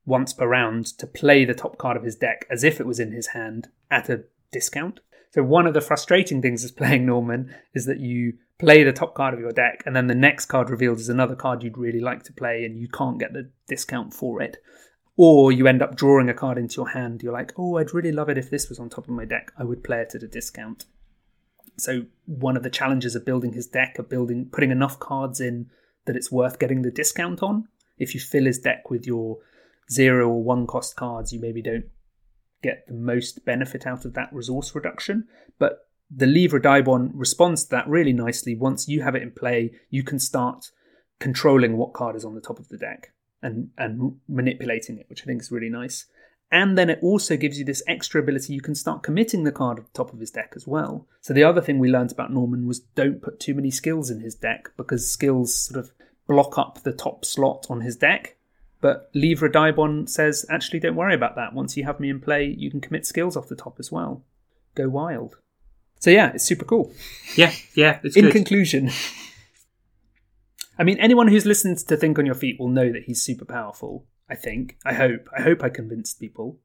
once 0.05 0.33
per 0.33 0.47
round 0.47 0.87
to 0.99 1.07
play 1.07 1.45
the 1.45 1.55
top 1.55 1.79
card 1.79 1.97
of 1.97 2.03
his 2.03 2.17
deck 2.17 2.47
as 2.51 2.65
if 2.65 2.81
it 2.81 2.87
was 2.87 2.99
in 2.99 3.13
his 3.13 3.29
hand 3.29 3.69
at 3.91 4.09
a 4.09 4.25
discount. 4.53 5.01
So, 5.33 5.43
one 5.43 5.67
of 5.67 5.75
the 5.75 5.81
frustrating 5.81 6.43
things 6.43 6.65
as 6.65 6.71
playing 6.81 7.07
Norman 7.07 7.55
is 7.75 7.87
that 7.87 8.01
you 8.01 8.35
play 8.59 8.83
the 8.83 8.93
top 8.93 9.15
card 9.15 9.35
of 9.35 9.41
your 9.41 9.53
deck 9.53 9.83
and 9.85 9.95
then 9.95 10.07
the 10.07 10.15
next 10.15 10.47
card 10.47 10.71
revealed 10.71 10.99
is 10.99 11.11
another 11.11 11.37
card 11.37 11.63
you'd 11.63 11.77
really 11.77 12.01
like 12.01 12.23
to 12.23 12.33
play 12.33 12.65
and 12.65 12.79
you 12.79 12.89
can't 12.89 13.21
get 13.21 13.33
the 13.33 13.51
discount 13.69 14.15
for 14.15 14.41
it. 14.41 14.57
Or 15.19 15.51
you 15.51 15.67
end 15.67 15.83
up 15.83 15.97
drawing 15.97 16.29
a 16.29 16.35
card 16.35 16.59
into 16.59 16.77
your 16.77 16.91
hand. 16.91 17.23
You're 17.23 17.33
like, 17.33 17.53
oh, 17.59 17.77
I'd 17.77 17.95
really 17.95 18.13
love 18.13 18.29
it 18.29 18.39
if 18.39 18.51
this 18.51 18.69
was 18.69 18.79
on 18.79 18.91
top 18.91 19.05
of 19.05 19.15
my 19.15 19.25
deck. 19.25 19.51
I 19.59 19.65
would 19.65 19.83
play 19.83 20.01
it 20.01 20.15
at 20.15 20.23
a 20.23 20.29
discount. 20.29 20.85
So 21.79 22.07
one 22.27 22.57
of 22.57 22.63
the 22.63 22.71
challenges 22.71 23.15
of 23.15 23.25
building 23.25 23.53
his 23.53 23.67
deck, 23.67 23.99
of 23.99 24.09
building, 24.09 24.49
putting 24.51 24.71
enough 24.71 24.99
cards 24.99 25.41
in 25.41 25.71
that 26.07 26.17
it's 26.17 26.33
worth 26.33 26.59
getting 26.59 26.83
the 26.83 26.91
discount 26.91 27.43
on. 27.43 27.69
If 27.99 28.15
you 28.15 28.21
fill 28.21 28.45
his 28.45 28.59
deck 28.59 28.91
with 28.91 29.07
your 29.07 29.39
zero 29.91 30.29
or 30.29 30.43
one 30.43 30.67
cost 30.67 30.97
cards, 30.97 31.33
you 31.33 31.41
maybe 31.41 31.63
don't 31.63 31.87
get 32.63 32.87
the 32.87 32.95
most 32.95 33.45
benefit 33.45 33.87
out 33.87 34.05
of 34.05 34.15
that 34.15 34.33
resource 34.33 34.75
reduction. 34.75 35.27
But 35.59 35.89
the 36.15 36.27
Livre 36.27 36.59
d'Eibon 36.59 37.11
responds 37.15 37.65
to 37.65 37.71
that 37.71 37.89
really 37.89 38.13
nicely. 38.13 38.55
Once 38.55 38.89
you 38.89 39.03
have 39.03 39.15
it 39.15 39.23
in 39.23 39.33
play, 39.33 39.73
you 39.91 40.03
can 40.03 40.19
start 40.19 40.71
controlling 41.19 41.77
what 41.77 41.95
card 41.95 42.17
is 42.17 42.25
on 42.25 42.35
the 42.35 42.41
top 42.41 42.59
of 42.59 42.69
the 42.69 42.79
deck 42.79 43.13
and, 43.43 43.71
and 43.77 44.17
manipulating 44.29 44.99
it, 44.99 45.07
which 45.09 45.23
I 45.23 45.27
think 45.27 45.43
is 45.43 45.51
really 45.51 45.69
nice. 45.69 46.07
And 46.51 46.79
then 46.79 46.91
it 46.91 47.01
also 47.03 47.37
gives 47.37 47.59
you 47.59 47.65
this 47.65 47.83
extra 47.89 48.21
ability 48.21 48.55
you 48.55 48.61
can 48.61 48.77
start 48.77 49.03
committing 49.03 49.43
the 49.43 49.53
card 49.53 49.79
at 49.79 49.87
the 49.87 49.93
top 49.93 50.13
of 50.13 50.21
his 50.21 50.31
deck 50.31 50.53
as 50.55 50.67
well. 50.67 51.09
So 51.21 51.35
the 51.35 51.43
other 51.43 51.61
thing 51.61 51.79
we 51.79 51.91
learned 51.91 52.13
about 52.13 52.33
Norman 52.33 52.67
was 52.67 52.81
don't 52.81 53.21
put 53.21 53.41
too 53.41 53.55
many 53.55 53.71
skills 53.71 54.11
in 54.11 54.21
his 54.21 54.37
deck 54.37 54.71
because 54.77 55.11
skills 55.11 55.57
sort 55.57 55.85
of 55.85 55.93
block 56.29 56.57
up 56.57 56.83
the 56.83 56.93
top 56.93 57.25
slot 57.25 57.67
on 57.69 57.81
his 57.81 57.97
deck. 57.97 58.36
But 58.81 59.11
Livre 59.15 59.49
d'Eibon 59.49 60.07
says, 60.09 60.45
actually, 60.51 60.81
don't 60.81 60.97
worry 60.97 61.15
about 61.15 61.35
that. 61.37 61.55
Once 61.55 61.77
you 61.77 61.85
have 61.85 61.99
me 61.99 62.11
in 62.11 62.21
play, 62.21 62.45
you 62.59 62.71
can 62.71 62.81
commit 62.81 63.07
skills 63.07 63.37
off 63.37 63.49
the 63.49 63.57
top 63.57 63.77
as 63.79 63.91
well. 63.91 64.23
Go 64.75 64.89
wild. 64.89 65.39
So 66.01 66.11
yeah, 66.11 66.33
it's 66.35 66.45
super 66.45 66.65
cool. 66.67 66.93
Yeah, 67.37 67.53
yeah, 67.75 68.01
it's 68.05 68.17
In 68.17 68.25
good. 68.27 68.33
conclusion, 68.33 68.91
I 70.79 70.85
mean, 70.85 70.99
anyone 70.99 71.29
who's 71.29 71.47
listened 71.47 71.79
to 71.79 71.97
Think 71.97 72.19
on 72.19 72.27
Your 72.27 72.35
Feet 72.35 72.61
will 72.61 72.69
know 72.69 72.93
that 72.93 73.05
he's 73.05 73.23
super 73.23 73.45
powerful. 73.47 74.07
I 74.29 74.35
think. 74.35 74.77
I 74.85 74.93
hope. 74.93 75.29
I 75.37 75.41
hope 75.41 75.63
I 75.63 75.69
convinced 75.71 76.21
people. 76.21 76.59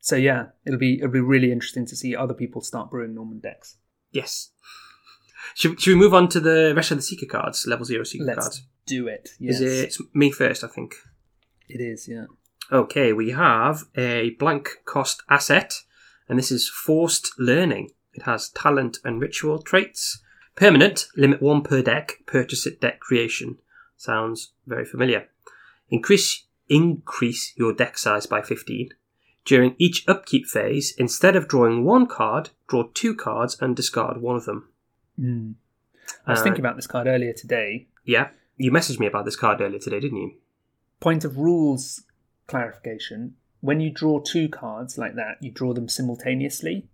So 0.00 0.16
yeah, 0.16 0.46
it'll 0.64 0.78
be 0.78 0.98
it'll 0.98 1.10
be 1.10 1.20
really 1.20 1.52
interesting 1.52 1.84
to 1.86 1.96
see 1.96 2.16
other 2.16 2.34
people 2.34 2.60
start 2.62 2.90
brewing 2.90 3.14
Norman 3.14 3.40
decks. 3.40 3.76
yes. 4.10 4.50
Should, 5.54 5.80
should 5.80 5.90
we 5.94 5.98
move 6.00 6.14
on 6.14 6.28
to 6.30 6.40
the 6.40 6.72
rest 6.74 6.92
of 6.92 6.96
the 6.98 7.02
Seeker 7.02 7.26
cards, 7.26 7.66
level 7.66 7.84
zero 7.84 8.04
Seeker 8.04 8.24
Let's 8.24 8.38
cards? 8.46 8.62
do 8.86 9.06
it. 9.08 9.30
Yes, 9.38 9.60
Is 9.60 9.60
it 9.60 9.84
it's 9.86 10.00
me 10.14 10.30
first? 10.30 10.64
I 10.64 10.68
think. 10.68 10.94
It 11.74 11.80
is. 11.80 12.08
Yeah. 12.08 12.26
Okay, 12.70 13.12
we 13.12 13.30
have 13.30 13.84
a 13.96 14.30
blank 14.38 14.78
cost 14.84 15.22
asset, 15.28 15.74
and 16.28 16.38
this 16.38 16.50
is 16.50 16.68
forced 16.68 17.32
learning. 17.38 17.90
It 18.14 18.22
has 18.22 18.48
talent 18.50 18.98
and 19.04 19.20
ritual 19.20 19.60
traits. 19.60 20.22
Permanent, 20.54 21.06
limit 21.16 21.40
one 21.42 21.62
per 21.62 21.82
deck, 21.82 22.18
purchase 22.26 22.66
it 22.66 22.80
deck 22.80 23.00
creation. 23.00 23.58
Sounds 23.96 24.52
very 24.66 24.84
familiar. 24.84 25.28
Increase 25.90 26.44
increase 26.68 27.52
your 27.56 27.72
deck 27.74 27.98
size 27.98 28.26
by 28.26 28.40
15. 28.40 28.90
During 29.44 29.74
each 29.78 30.04
upkeep 30.08 30.46
phase, 30.46 30.94
instead 30.96 31.36
of 31.36 31.48
drawing 31.48 31.84
one 31.84 32.06
card, 32.06 32.50
draw 32.68 32.84
two 32.94 33.14
cards 33.14 33.56
and 33.60 33.74
discard 33.76 34.22
one 34.22 34.36
of 34.36 34.44
them. 34.44 34.68
Mm. 35.20 35.54
I 36.26 36.30
was 36.30 36.40
Uh, 36.40 36.44
thinking 36.44 36.60
about 36.60 36.76
this 36.76 36.86
card 36.86 37.06
earlier 37.06 37.32
today. 37.32 37.88
Yeah, 38.04 38.30
you 38.56 38.70
messaged 38.70 39.00
me 39.00 39.06
about 39.06 39.24
this 39.24 39.36
card 39.36 39.60
earlier 39.60 39.80
today, 39.80 40.00
didn't 40.00 40.18
you? 40.18 40.34
Point 41.02 41.24
of 41.24 41.36
rules 41.36 42.04
clarification: 42.46 43.34
when 43.60 43.80
you 43.80 43.90
draw 43.90 44.20
two 44.20 44.48
cards 44.48 44.96
like 44.96 45.16
that, 45.16 45.42
you 45.42 45.50
draw 45.50 45.72
them 45.74 45.88
simultaneously, 45.88 46.86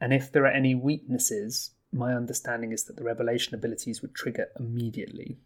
and 0.00 0.12
if 0.12 0.30
there 0.30 0.44
are 0.44 0.52
any 0.52 0.76
weaknesses, 0.76 1.72
my 1.92 2.14
understanding 2.14 2.70
is 2.70 2.84
that 2.84 2.94
the 2.94 3.02
revelation 3.02 3.56
abilities 3.56 4.00
would 4.00 4.14
trigger 4.14 4.46
immediately. 4.60 5.38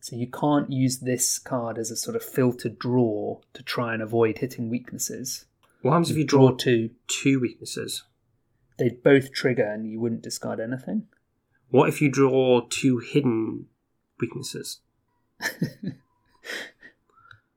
So 0.00 0.16
you 0.16 0.26
can't 0.26 0.72
use 0.72 1.00
this 1.00 1.38
card 1.38 1.76
as 1.76 1.90
a 1.90 1.96
sort 1.96 2.16
of 2.16 2.22
filtered 2.22 2.78
draw 2.78 3.40
to 3.52 3.62
try 3.62 3.92
and 3.92 4.02
avoid 4.02 4.38
hitting 4.38 4.70
weaknesses. 4.70 5.44
What 5.82 5.92
happens 5.92 6.10
if 6.10 6.16
you 6.16 6.24
draw 6.24 6.48
Draw 6.48 6.56
two, 6.56 6.90
two 7.06 7.38
weaknesses? 7.38 8.04
they'd 8.78 9.02
both 9.02 9.30
trigger 9.30 9.64
and 9.64 9.86
you 9.86 10.00
wouldn't 10.00 10.22
discard 10.22 10.58
anything. 10.58 11.06
What 11.68 11.88
if 11.88 12.00
you 12.00 12.08
draw 12.08 12.62
two 12.68 12.98
hidden 12.98 13.66
weaknesses? 14.18 14.80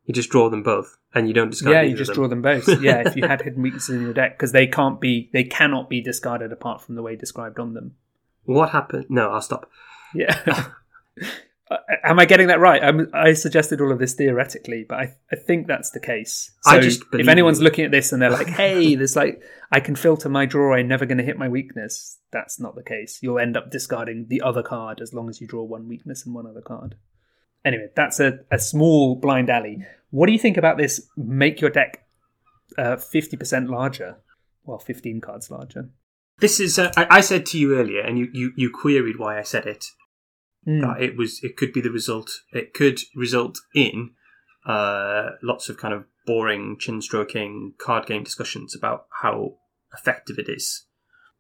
you 0.07 0.13
just 0.13 0.29
draw 0.29 0.49
them 0.49 0.63
both, 0.63 0.97
and 1.13 1.27
you 1.27 1.33
don't 1.33 1.51
discard. 1.51 1.75
yeah, 1.75 1.81
you 1.81 1.95
just 1.95 2.09
them. 2.09 2.15
draw 2.15 2.27
them 2.27 2.41
both. 2.41 2.67
Yeah, 2.81 3.03
if 3.05 3.15
you 3.15 3.27
had 3.27 3.41
hidden 3.41 3.61
weaknesses 3.61 3.95
in 3.95 4.01
your 4.01 4.13
deck, 4.13 4.37
because 4.37 4.53
they 4.53 4.65
can't 4.65 4.99
be, 4.99 5.29
they 5.33 5.43
cannot 5.43 5.89
be 5.89 6.01
discarded 6.01 6.51
apart 6.51 6.81
from 6.81 6.95
the 6.95 7.03
way 7.03 7.15
described 7.15 7.59
on 7.59 7.73
them. 7.73 7.95
What 8.45 8.69
happened? 8.69 9.07
No, 9.09 9.31
I'll 9.31 9.41
stop. 9.41 9.69
Yeah. 10.15 10.69
Uh, 11.69 11.75
Am 12.03 12.17
I 12.17 12.23
getting 12.23 12.47
that 12.47 12.61
right? 12.61 12.81
I'm, 12.81 13.09
I 13.13 13.33
suggested 13.33 13.81
all 13.81 13.91
of 13.91 13.99
this 13.99 14.13
theoretically, 14.13 14.85
but 14.87 14.99
I, 14.99 15.15
I 15.31 15.35
think 15.35 15.67
that's 15.67 15.91
the 15.91 15.99
case. 15.99 16.51
So 16.61 16.71
I 16.71 16.79
just 16.79 17.03
if 17.11 17.27
anyone's 17.27 17.59
you. 17.59 17.65
looking 17.65 17.83
at 17.83 17.91
this 17.91 18.13
and 18.13 18.21
they're 18.21 18.29
like, 18.29 18.47
"Hey, 18.47 18.95
there's 18.95 19.17
like 19.17 19.41
I 19.69 19.81
can 19.81 19.97
filter 19.97 20.29
my 20.29 20.45
draw. 20.45 20.75
I'm 20.75 20.87
never 20.87 21.05
going 21.05 21.17
to 21.17 21.25
hit 21.25 21.37
my 21.37 21.49
weakness." 21.49 22.19
That's 22.31 22.57
not 22.57 22.75
the 22.75 22.83
case. 22.83 23.19
You'll 23.21 23.39
end 23.39 23.57
up 23.57 23.69
discarding 23.69 24.27
the 24.29 24.41
other 24.43 24.63
card 24.63 25.01
as 25.01 25.13
long 25.13 25.27
as 25.27 25.41
you 25.41 25.47
draw 25.47 25.61
one 25.61 25.89
weakness 25.89 26.25
and 26.25 26.33
one 26.33 26.47
other 26.47 26.61
card. 26.61 26.95
Anyway, 27.65 27.89
that's 27.97 28.21
a, 28.21 28.39
a 28.49 28.59
small 28.59 29.15
blind 29.15 29.49
alley. 29.49 29.85
What 30.09 30.27
do 30.27 30.33
you 30.33 30.39
think 30.39 30.57
about 30.57 30.77
this? 30.77 31.07
Make 31.17 31.61
your 31.61 31.69
deck 31.69 32.05
uh, 32.77 32.97
fifty 32.97 33.37
percent 33.37 33.69
larger. 33.69 34.17
Well, 34.63 34.79
fifteen 34.79 35.21
cards 35.21 35.51
larger. 35.51 35.89
This 36.39 36.59
is. 36.59 36.77
Uh, 36.77 36.91
I, 36.95 37.07
I 37.09 37.21
said 37.21 37.45
to 37.47 37.57
you 37.57 37.77
earlier, 37.77 38.01
and 38.01 38.17
you, 38.17 38.29
you, 38.31 38.51
you 38.55 38.69
queried 38.69 39.17
why 39.17 39.39
I 39.39 39.43
said 39.43 39.65
it. 39.65 39.85
Hmm. 40.65 40.81
That 40.81 41.01
it 41.01 41.17
was. 41.17 41.39
It 41.43 41.57
could 41.57 41.73
be 41.73 41.81
the 41.81 41.91
result. 41.91 42.31
It 42.51 42.73
could 42.73 42.99
result 43.15 43.57
in 43.73 44.11
uh, 44.65 45.31
lots 45.41 45.69
of 45.69 45.77
kind 45.77 45.93
of 45.93 46.05
boring 46.25 46.77
chin 46.79 47.01
stroking 47.01 47.73
card 47.79 48.05
game 48.05 48.23
discussions 48.23 48.75
about 48.75 49.07
how 49.21 49.57
effective 49.93 50.37
it 50.37 50.49
is. 50.49 50.85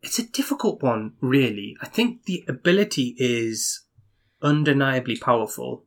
It's 0.01 0.19
a 0.19 0.27
difficult 0.27 0.81
one, 0.81 1.13
really. 1.21 1.75
I 1.81 1.87
think 1.87 2.23
the 2.23 2.45
ability 2.47 3.15
is 3.17 3.83
undeniably 4.41 5.17
powerful. 5.17 5.86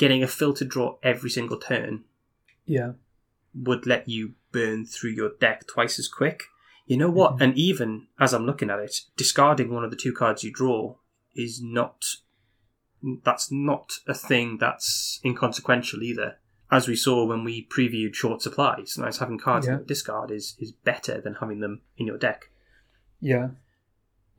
Getting 0.00 0.22
a 0.22 0.26
filtered 0.26 0.70
draw 0.70 0.96
every 1.02 1.28
single 1.28 1.58
turn 1.58 2.04
Yeah. 2.64 2.92
would 3.54 3.84
let 3.86 4.08
you 4.08 4.32
burn 4.50 4.86
through 4.86 5.10
your 5.10 5.32
deck 5.38 5.66
twice 5.66 5.98
as 5.98 6.08
quick. 6.08 6.44
You 6.86 6.96
know 6.96 7.10
what? 7.10 7.34
Mm-hmm. 7.34 7.42
And 7.42 7.58
even 7.58 8.06
as 8.18 8.32
I'm 8.32 8.46
looking 8.46 8.70
at 8.70 8.78
it, 8.78 8.96
discarding 9.18 9.70
one 9.72 9.84
of 9.84 9.90
the 9.90 9.96
two 9.98 10.14
cards 10.14 10.42
you 10.42 10.50
draw 10.50 10.96
is 11.36 11.60
not. 11.62 12.02
That's 13.24 13.52
not 13.52 13.92
a 14.08 14.14
thing 14.14 14.56
that's 14.58 15.20
inconsequential 15.22 16.02
either. 16.02 16.38
As 16.70 16.88
we 16.88 16.96
saw 16.96 17.24
when 17.26 17.44
we 17.44 17.66
previewed 17.66 18.14
short 18.14 18.40
supplies, 18.40 18.96
nice 18.96 19.18
having 19.18 19.38
cards 19.38 19.66
Yeah. 19.66 19.76
that 19.76 19.86
discard 19.86 20.30
is, 20.30 20.56
is 20.58 20.72
better 20.72 21.20
than 21.20 21.34
having 21.34 21.60
them 21.60 21.82
in 21.98 22.06
your 22.06 22.16
deck. 22.18 22.50
Yeah. 23.20 23.50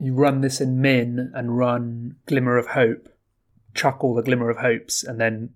You 0.00 0.14
run 0.14 0.40
this 0.40 0.60
in 0.60 0.78
Minh 0.78 1.30
and 1.34 1.56
run 1.56 2.16
Glimmer 2.26 2.56
of 2.58 2.68
Hope, 2.68 3.08
chuck 3.74 4.02
all 4.04 4.14
the 4.14 4.22
Glimmer 4.22 4.50
of 4.50 4.58
Hopes, 4.58 5.02
and 5.04 5.20
then 5.20 5.50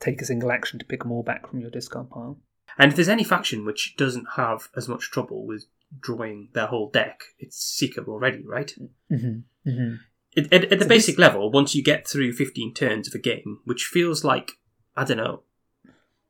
take 0.00 0.20
a 0.20 0.24
single 0.26 0.52
action 0.52 0.78
to 0.78 0.84
pick 0.84 1.02
them 1.02 1.12
all 1.12 1.22
back 1.22 1.48
from 1.48 1.60
your 1.60 1.70
discard 1.70 2.10
pile. 2.10 2.38
And 2.78 2.90
if 2.90 2.96
there's 2.96 3.08
any 3.08 3.24
faction 3.24 3.64
which 3.64 3.96
doesn't 3.96 4.26
have 4.36 4.68
as 4.76 4.88
much 4.88 5.10
trouble 5.10 5.46
with 5.46 5.66
drawing 6.00 6.48
their 6.54 6.66
whole 6.66 6.90
deck, 6.90 7.20
it's 7.38 7.56
Seeker 7.56 8.04
already, 8.08 8.42
right? 8.44 8.74
Mm-hmm. 9.10 9.68
Mm-hmm. 9.70 9.94
At, 10.36 10.52
at, 10.52 10.64
at 10.72 10.78
the 10.80 10.84
So 10.84 10.88
basic 10.88 11.14
this- 11.14 11.20
level, 11.20 11.50
once 11.52 11.74
you 11.76 11.82
get 11.84 12.08
through 12.08 12.32
15 12.32 12.74
turns 12.74 13.06
of 13.08 13.14
a 13.14 13.18
game, 13.18 13.60
which 13.64 13.84
feels 13.84 14.24
like, 14.24 14.52
I 14.96 15.04
don't 15.04 15.18
know, 15.18 15.42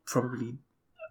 probably 0.06 0.58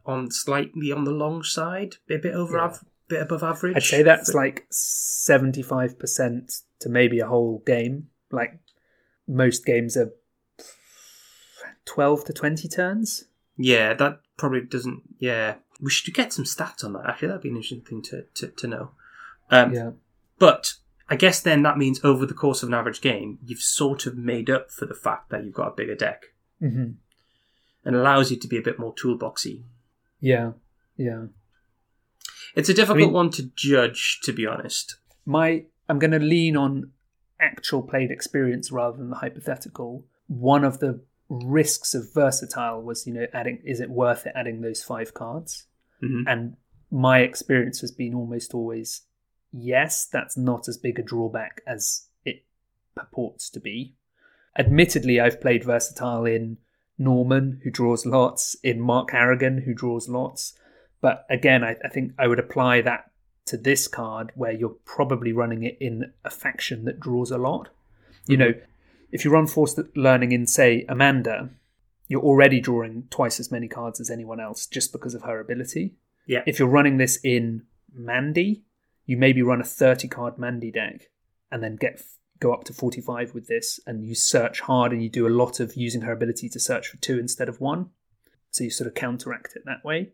on 0.06 0.30
slightly 0.30 0.92
on 0.92 1.04
the 1.06 1.12
long 1.12 1.42
side, 1.44 1.96
a 2.10 2.18
bit 2.18 2.36
over, 2.36 2.58
Yeah. 2.58 2.66
av- 2.66 2.86
bit 3.08 3.22
above 3.24 3.42
average. 3.42 3.76
I'd 3.76 3.84
say 3.84 4.04
that's 4.04 4.32
But- 4.32 4.38
like 4.38 4.68
75% 4.72 6.62
to 6.82 6.90
maybe 6.90 7.20
a 7.20 7.28
whole 7.28 7.64
game. 7.66 8.10
Like 8.32 8.60
most 9.28 9.66
games 9.66 9.96
are 9.98 10.12
12 11.86 12.26
to 12.26 12.34
20 12.34 12.68
turns. 12.68 13.26
yeah, 13.58 13.94
that 13.94 14.20
probably 14.38 14.62
doesn't. 14.62 15.02
Yeah, 15.20 15.56
we 15.80 15.92
should 15.92 16.14
get 16.14 16.34
some 16.34 16.46
stats 16.46 16.84
on 16.84 16.94
that. 16.94 17.06
Actually, 17.08 17.28
that'd 17.30 17.44
be 17.44 17.50
an 17.50 17.56
interesting 17.58 17.82
thing 17.82 18.02
to 18.04 18.24
to, 18.36 18.48
to 18.48 18.68
know. 18.68 18.92
Um, 19.52 19.74
Yeah. 19.74 19.92
But 20.40 20.74
I 21.10 21.16
guess 21.16 21.40
then 21.42 21.62
that 21.64 21.78
means 21.78 22.00
over 22.04 22.26
the 22.26 22.34
course 22.34 22.64
of 22.64 22.70
an 22.70 22.74
average 22.76 23.02
game, 23.02 23.38
you've 23.46 23.60
sort 23.62 24.06
of 24.06 24.18
made 24.18 24.50
up 24.50 24.72
for 24.72 24.86
the 24.86 24.96
fact 24.96 25.30
that 25.30 25.44
you've 25.44 25.54
got 25.54 25.68
a 25.68 25.76
bigger 25.76 25.96
deck 25.96 26.26
Mm-hmm. 26.62 26.92
and 27.86 27.96
allows 27.96 28.32
you 28.32 28.38
to 28.38 28.48
be 28.48 28.58
a 28.58 28.62
bit 28.62 28.80
more 28.80 28.96
toolboxy. 28.96 29.64
Yeah. 30.22 30.54
Yeah. 30.96 31.26
It's 32.56 32.70
a 32.70 32.74
difficult 32.74 32.98
mean- 33.00 33.12
one 33.12 33.30
to 33.32 33.52
judge, 33.56 34.20
to 34.24 34.32
be 34.32 34.48
honest. 34.48 34.96
my 35.26 35.66
I'm 35.90 36.00
going 36.00 36.12
to 36.12 36.20
lean 36.20 36.56
on 36.56 36.92
actual 37.44 37.82
played 37.82 38.10
experience 38.10 38.72
rather 38.72 38.98
than 38.98 39.10
the 39.10 39.18
hypothetical. 39.18 40.06
One 40.28 40.64
of 40.64 40.80
the 40.80 41.02
risks 41.30 41.94
of 41.94 42.14
versatile 42.14 42.82
was, 42.82 43.06
you 43.06 43.14
know, 43.14 43.28
adding 43.34 43.62
is 43.64 43.80
it 43.80 43.90
worth 43.90 44.26
it 44.26 44.34
adding 44.36 44.62
those 44.62 44.84
five 44.84 45.14
cards? 45.14 45.68
Mhm. 46.02 46.24
And 46.28 46.58
my 46.90 47.20
experience 47.20 47.82
has 47.82 47.92
been 47.92 48.14
almost 48.14 48.54
always 48.54 49.02
yes, 49.52 50.06
that's 50.06 50.36
not 50.36 50.68
as 50.68 50.78
big 50.78 51.00
a 51.00 51.04
drawback 51.04 51.62
as 51.68 52.08
it 52.26 52.44
purports 52.96 53.50
to 53.52 53.60
be. 53.60 53.94
Admittedly, 54.58 55.20
I've 55.20 55.42
played 55.42 55.64
versatile 55.64 56.26
in 56.26 56.58
Norman, 56.98 57.62
who 57.64 57.72
draws 57.72 58.06
lots, 58.06 58.56
in 58.64 58.80
Mark 58.80 59.12
Harrigan, 59.12 59.60
who 59.60 59.74
draws 59.74 60.10
lots. 60.10 60.58
But 61.02 61.26
again, 61.30 61.64
I, 61.64 61.76
I 61.84 61.90
think 61.90 62.14
I 62.18 62.28
would 62.28 62.40
apply 62.40 62.82
that 62.82 63.12
to 63.46 63.58
this 63.58 63.88
card 63.88 64.32
where 64.36 64.52
you're 64.52 64.78
probably 64.86 65.34
running 65.34 65.64
it 65.64 65.78
in 65.80 66.14
a 66.24 66.30
faction 66.30 66.86
that 66.86 67.00
draws 67.00 67.32
a 67.32 67.38
lot. 67.38 67.70
You 68.26 68.38
know, 68.38 68.54
if 69.12 69.26
you 69.26 69.32
run 69.32 69.48
forced 69.48 69.80
learning 69.96 70.32
in, 70.32 70.48
say, 70.48 70.86
Amanda, 70.88 71.50
you're 72.08 72.22
already 72.22 72.60
drawing 72.60 73.08
twice 73.10 73.40
as 73.40 73.52
many 73.52 73.68
cards 73.68 74.00
as 74.00 74.10
anyone 74.10 74.40
else 74.40 74.66
just 74.66 74.92
because 74.92 75.14
of 75.14 75.24
her 75.24 75.40
ability. 75.40 75.96
Yeah. 76.26 76.44
If 76.46 76.58
you're 76.58 76.70
running 76.70 76.98
this 76.98 77.18
in 77.24 77.64
Mandy, 77.94 78.64
you 79.06 79.18
maybe 79.18 79.42
run 79.42 79.62
a 79.62 79.66
30 79.66 80.08
card 80.08 80.38
Mandy 80.38 80.72
deck 80.72 81.10
and 81.52 81.62
then 81.62 81.76
get 81.76 82.02
go 82.40 82.54
up 82.54 82.66
to 82.66 82.74
45 82.74 83.34
with 83.34 83.48
this 83.48 83.80
and 83.88 84.04
you 84.04 84.16
search 84.16 84.62
hard 84.62 84.92
and 84.92 85.02
you 85.02 85.10
do 85.10 85.26
a 85.26 85.30
lot 85.30 85.60
of 85.60 85.76
using 85.76 86.02
her 86.02 86.12
ability 86.12 86.50
to 86.50 86.60
search 86.60 86.88
for 86.88 86.98
two 86.98 87.18
instead 87.18 87.48
of 87.48 87.62
one. 87.62 87.90
So 88.52 88.64
you 88.66 88.70
sort 88.70 88.88
of 88.88 88.96
counteract 88.96 89.56
it 89.56 89.64
that 89.66 89.84
way. 89.84 90.12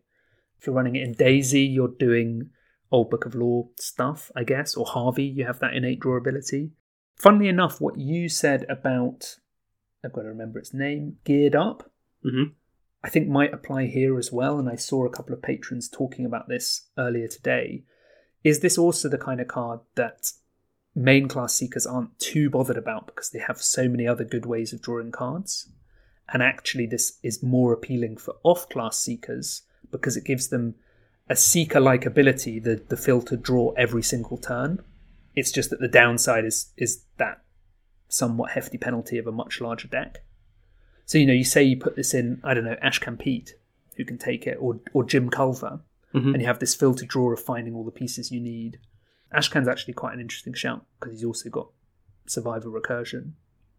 If 0.59 0.67
you're 0.67 0.75
running 0.75 0.95
it 0.95 1.03
in 1.03 1.13
Daisy, 1.13 1.61
you're 1.61 1.87
doing 1.87 2.51
Old 2.91 3.09
Book 3.09 3.25
of 3.25 3.35
Lore 3.35 3.69
stuff, 3.79 4.31
I 4.35 4.43
guess, 4.43 4.75
or 4.75 4.85
Harvey, 4.85 5.25
you 5.25 5.45
have 5.45 5.59
that 5.59 5.73
innate 5.73 5.99
draw 5.99 6.17
ability. 6.17 6.71
Funnily 7.15 7.47
enough, 7.47 7.81
what 7.81 7.97
you 7.97 8.29
said 8.29 8.65
about, 8.69 9.37
I've 10.03 10.13
got 10.13 10.21
to 10.21 10.29
remember 10.29 10.59
its 10.59 10.73
name, 10.73 11.17
Geared 11.25 11.55
Up, 11.55 11.91
Mm-hmm. 12.25 12.53
I 13.03 13.09
think 13.09 13.27
might 13.27 13.53
apply 13.53 13.85
here 13.85 14.17
as 14.17 14.31
well. 14.31 14.59
And 14.59 14.69
I 14.69 14.75
saw 14.75 15.05
a 15.05 15.09
couple 15.09 15.33
of 15.33 15.41
patrons 15.41 15.89
talking 15.89 16.25
about 16.25 16.47
this 16.47 16.87
earlier 16.97 17.27
today. 17.27 17.83
Is 18.43 18.59
this 18.59 18.77
also 18.77 19.09
the 19.09 19.17
kind 19.17 19.41
of 19.41 19.47
card 19.47 19.81
that 19.95 20.31
main 20.95 21.27
class 21.27 21.53
seekers 21.53 21.85
aren't 21.85 22.17
too 22.19 22.49
bothered 22.49 22.77
about 22.77 23.07
because 23.07 23.29
they 23.29 23.39
have 23.39 23.61
so 23.61 23.87
many 23.87 24.07
other 24.07 24.23
good 24.23 24.45
ways 24.45 24.73
of 24.73 24.81
drawing 24.81 25.11
cards? 25.11 25.71
And 26.31 26.43
actually, 26.43 26.85
this 26.85 27.17
is 27.23 27.41
more 27.41 27.73
appealing 27.73 28.17
for 28.17 28.35
off 28.43 28.69
class 28.69 28.99
seekers 28.99 29.63
because 29.91 30.15
it 30.15 30.25
gives 30.25 30.49
them 30.49 30.75
a 31.29 31.35
seeker 31.35 31.79
like 31.79 32.05
ability, 32.05 32.59
the, 32.59 32.81
the 32.89 32.97
filter 32.97 33.35
draw 33.35 33.71
every 33.77 34.01
single 34.03 34.37
turn. 34.37 34.83
It's 35.35 35.51
just 35.51 35.69
that 35.69 35.79
the 35.79 35.87
downside 35.87 36.45
is 36.45 36.71
is 36.77 37.03
that 37.17 37.41
somewhat 38.07 38.51
hefty 38.51 38.77
penalty 38.77 39.17
of 39.17 39.27
a 39.27 39.31
much 39.31 39.61
larger 39.61 39.87
deck. 39.87 40.23
So 41.05 41.17
you 41.17 41.25
know, 41.25 41.33
you 41.33 41.43
say 41.43 41.63
you 41.63 41.77
put 41.77 41.95
this 41.95 42.13
in, 42.13 42.39
I 42.43 42.53
don't 42.53 42.65
know, 42.65 42.75
Ashcan 42.83 43.17
Pete, 43.19 43.53
who 43.97 44.05
can 44.05 44.17
take 44.17 44.47
it, 44.47 44.57
or 44.59 44.79
or 44.93 45.03
Jim 45.03 45.29
Culver, 45.29 45.81
Mhm. 46.13 46.33
and 46.33 46.41
you 46.41 46.47
have 46.47 46.59
this 46.59 46.73
filter 46.75 47.05
draw 47.05 47.31
of 47.31 47.39
finding 47.39 47.75
all 47.75 47.85
the 47.85 47.91
pieces 47.91 48.31
you 48.31 48.39
need. 48.41 48.79
Ashcan's 49.33 49.67
actually 49.67 49.93
quite 49.93 50.13
an 50.15 50.19
interesting 50.19 50.53
shout 50.53 50.85
because 50.99 51.13
he's 51.13 51.23
also 51.23 51.49
got 51.49 51.69
survivor 52.27 52.69
recursion. 52.69 53.33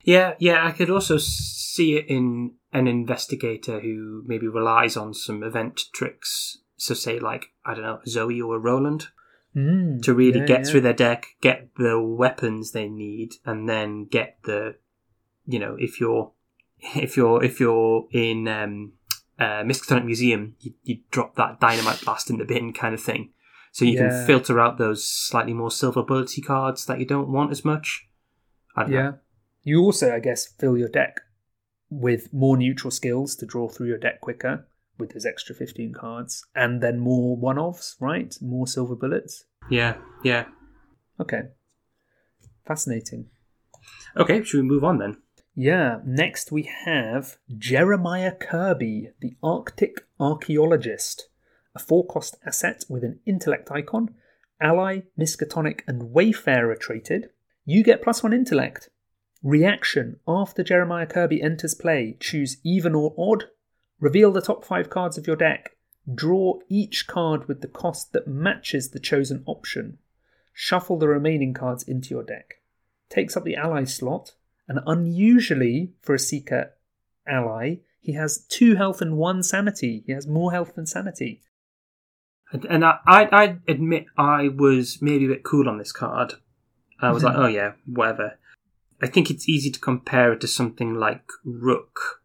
Yeah, 0.05 0.35
yeah, 0.39 0.65
I 0.67 0.71
could 0.71 0.89
also 0.91 1.19
see 1.19 1.97
it 1.97 2.07
in 2.09 2.55
an 2.73 2.87
investigator 2.87 3.81
who 3.81 4.23
maybe 4.27 4.47
relies 4.49 4.97
on 4.97 5.13
some 5.13 5.43
event 5.43 5.83
tricks. 5.93 6.59
So, 6.83 6.95
say, 6.95 7.19
like, 7.19 7.47
I 7.65 7.75
don't 7.75 7.83
know, 7.83 8.01
Zoey 8.07 8.43
or 8.43 8.59
Roland, 8.59 9.09
Mm, 9.55 10.01
to 10.05 10.15
really 10.15 10.39
yeah, 10.39 10.47
get 10.47 10.61
yeah. 10.65 10.71
through 10.71 10.81
their 10.83 10.93
deck, 10.95 11.27
get 11.43 11.69
the 11.77 12.01
weapons 12.01 12.71
they 12.71 12.89
need, 12.89 13.33
and 13.45 13.69
then 13.69 14.05
get 14.05 14.39
the, 14.45 14.77
you 15.45 15.59
know, 15.59 15.77
if 15.79 16.01
you're, 16.01 16.31
if 16.97 17.17
you're, 17.17 17.43
if 17.43 17.59
you're 17.61 18.07
in 18.13 18.47
um, 18.49 18.93
uh, 19.39 19.63
Miskatonic 19.65 20.05
Museum, 20.05 20.55
you, 20.61 20.73
you 20.85 20.99
drop 21.11 21.35
that 21.35 21.59
dynamite 21.61 22.01
blast 22.03 22.31
in 22.31 22.39
the 22.39 22.45
bin 22.45 22.73
kind 22.73 22.95
of 22.95 23.03
thing. 23.03 23.31
So 23.73 23.85
you 23.85 23.95
Yeah. 23.95 24.09
can 24.09 24.27
filter 24.27 24.59
out 24.61 24.79
those 24.79 25.05
slightly 25.05 25.53
more 25.53 25.71
silver 25.73 26.03
bullety 26.05 26.43
cards 26.45 26.87
that 26.87 27.01
you 27.01 27.05
don't 27.07 27.31
want 27.33 27.51
as 27.51 27.65
much. 27.65 28.07
I 28.77 28.83
don't 28.85 28.93
know. 28.93 28.99
Yeah. 28.99 29.13
You 29.65 29.81
also, 29.83 30.15
I 30.15 30.21
guess, 30.21 30.47
fill 30.47 30.79
your 30.79 30.89
deck 30.89 31.21
with 31.91 32.33
more 32.33 32.57
neutral 32.57 32.93
skills 32.93 33.35
to 33.37 33.47
draw 33.47 33.69
through 33.69 33.89
your 33.89 33.99
deck 33.99 34.21
quicker 34.21 34.67
with 35.01 35.13
those 35.13 35.27
extra 35.27 35.55
15 35.55 35.93
cards, 35.95 36.45
and 36.55 36.83
then 36.83 36.99
more 36.99 37.37
one 37.37 37.59
offs, 37.59 37.97
right? 38.01 38.37
More 38.41 38.67
silver 38.67 38.95
bullets. 38.95 39.45
Yeah, 39.71 39.97
yeah. 40.23 40.47
Okay. 41.19 41.43
Fascinating. 42.67 43.27
Okay, 44.17 44.43
should 44.43 44.63
we 44.63 44.69
move 44.69 44.85
on 44.85 44.99
then? 44.99 45.17
Yeah, 45.55 45.99
next 46.07 46.53
we 46.53 46.71
have 46.85 47.37
Jeremiah 47.59 48.33
Kirby, 48.33 49.11
the 49.21 49.35
Arctic 49.43 50.07
Archaeologist, 50.19 51.29
a 51.75 51.79
four 51.79 52.07
cost 52.07 52.37
asset 52.47 52.85
with 52.89 53.03
an 53.03 53.21
intellect 53.27 53.71
icon, 53.71 54.15
ally, 54.61 55.01
Miskatonic, 55.19 55.81
and 55.87 56.13
Wayfarer 56.13 56.77
traded. 56.77 57.31
You 57.65 57.83
get 57.83 58.03
plus 58.03 58.23
one 58.23 58.33
intellect. 58.33 58.91
Reaction 59.43 60.21
after 60.29 60.63
Jeremiah 60.63 61.07
Kirby 61.07 61.43
enters 61.43 61.75
play, 61.75 62.17
choose 62.21 62.59
even 62.63 62.95
or 62.95 63.15
odd. 63.19 63.47
Reveal 64.01 64.33
the 64.33 64.41
top 64.41 64.65
five 64.65 64.91
cards 64.91 65.19
of 65.19 65.27
your 65.27 65.37
deck. 65.37 65.77
Draw 66.13 66.61
each 66.69 67.07
card 67.07 67.47
with 67.47 67.61
the 67.61 67.69
cost 67.69 68.13
that 68.13 68.27
matches 68.27 68.91
the 68.91 68.99
chosen 68.99 69.43
option. 69.47 69.99
Shuffle 70.53 70.99
the 70.99 71.09
remaining 71.09 71.55
cards 71.55 71.83
into 71.83 72.11
your 72.11 72.25
deck. 72.25 72.63
Takes 73.09 73.37
up 73.37 73.45
the 73.45 73.57
ally 73.57 73.85
slot, 73.85 74.33
and 74.67 74.81
unusually 74.87 75.93
for 76.01 76.15
a 76.15 76.19
Seeker 76.19 76.73
ally, 77.27 77.77
he 78.01 78.13
has 78.13 78.45
two 78.49 78.77
health 78.77 79.01
and 79.01 79.17
one 79.17 79.43
sanity. 79.43 80.03
He 80.07 80.13
has 80.13 80.27
more 80.27 80.53
health 80.53 80.75
than 80.75 80.87
sanity. 80.87 81.43
And, 82.53 82.65
and 82.65 82.85
I, 82.85 82.99
I, 83.07 83.29
I 83.31 83.57
admit 83.69 84.07
I 84.17 84.49
was 84.49 85.01
maybe 85.01 85.27
a 85.27 85.29
bit 85.29 85.45
cool 85.45 85.69
on 85.69 85.79
this 85.79 85.93
card. 85.93 86.35
I 87.01 87.13
was 87.13 87.23
like, 87.23 87.35
oh 87.39 87.47
yeah, 87.47 87.73
whatever. 87.87 88.39
I 89.03 89.07
think 89.07 89.31
it's 89.31 89.49
easy 89.49 89.71
to 89.71 89.81
compare 89.81 90.33
it 90.33 90.41
to 90.41 90.47
something 90.47 90.95
like 90.95 91.25
Rook, 91.45 92.20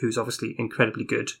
who's 0.00 0.18
obviously 0.18 0.54
incredibly 0.58 1.04
good 1.04 1.32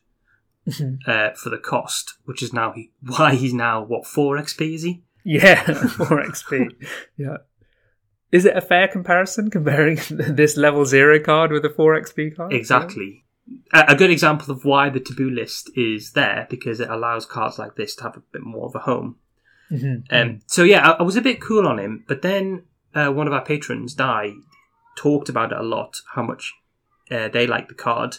uh, 1.06 1.30
for 1.32 1.50
the 1.50 1.58
cost, 1.58 2.14
which 2.24 2.42
is 2.42 2.52
now 2.52 2.72
he, 2.72 2.90
why 3.06 3.34
he's 3.34 3.54
now 3.54 3.82
what 3.82 4.06
four 4.06 4.36
XP 4.36 4.74
is 4.74 4.82
he? 4.82 5.02
Yeah, 5.24 5.62
4 5.74 6.22
XP. 6.22 6.70
yeah. 7.16 7.38
Is 8.30 8.44
it 8.44 8.56
a 8.56 8.60
fair 8.60 8.88
comparison 8.88 9.48
comparing 9.48 9.98
this 10.10 10.56
level 10.56 10.84
0 10.84 11.20
card 11.20 11.50
with 11.52 11.64
a 11.64 11.70
4 11.70 12.00
XP 12.00 12.36
card? 12.36 12.52
Exactly. 12.52 13.24
A, 13.72 13.84
a 13.88 13.94
good 13.94 14.10
example 14.10 14.50
of 14.52 14.64
why 14.64 14.90
the 14.90 15.00
taboo 15.00 15.30
list 15.30 15.70
is 15.76 16.12
there 16.12 16.46
because 16.50 16.78
it 16.80 16.90
allows 16.90 17.24
cards 17.26 17.58
like 17.58 17.76
this 17.76 17.94
to 17.96 18.02
have 18.04 18.16
a 18.16 18.22
bit 18.32 18.42
more 18.42 18.66
of 18.66 18.74
a 18.74 18.80
home. 18.80 19.16
Mhm. 19.70 20.04
Um, 20.10 20.40
so 20.46 20.62
yeah, 20.62 20.86
I, 20.86 20.92
I 20.98 21.02
was 21.02 21.16
a 21.16 21.22
bit 21.22 21.40
cool 21.40 21.66
on 21.66 21.78
him, 21.78 22.04
but 22.06 22.20
then 22.22 22.64
uh, 22.94 23.08
one 23.08 23.26
of 23.26 23.32
our 23.32 23.44
patrons, 23.44 23.94
Di, 23.94 24.34
talked 24.96 25.28
about 25.28 25.52
it 25.52 25.58
a 25.58 25.62
lot. 25.62 26.00
How 26.14 26.22
much 26.22 26.52
uh, 27.10 27.28
they 27.28 27.46
like 27.46 27.68
the 27.68 27.74
card, 27.74 28.18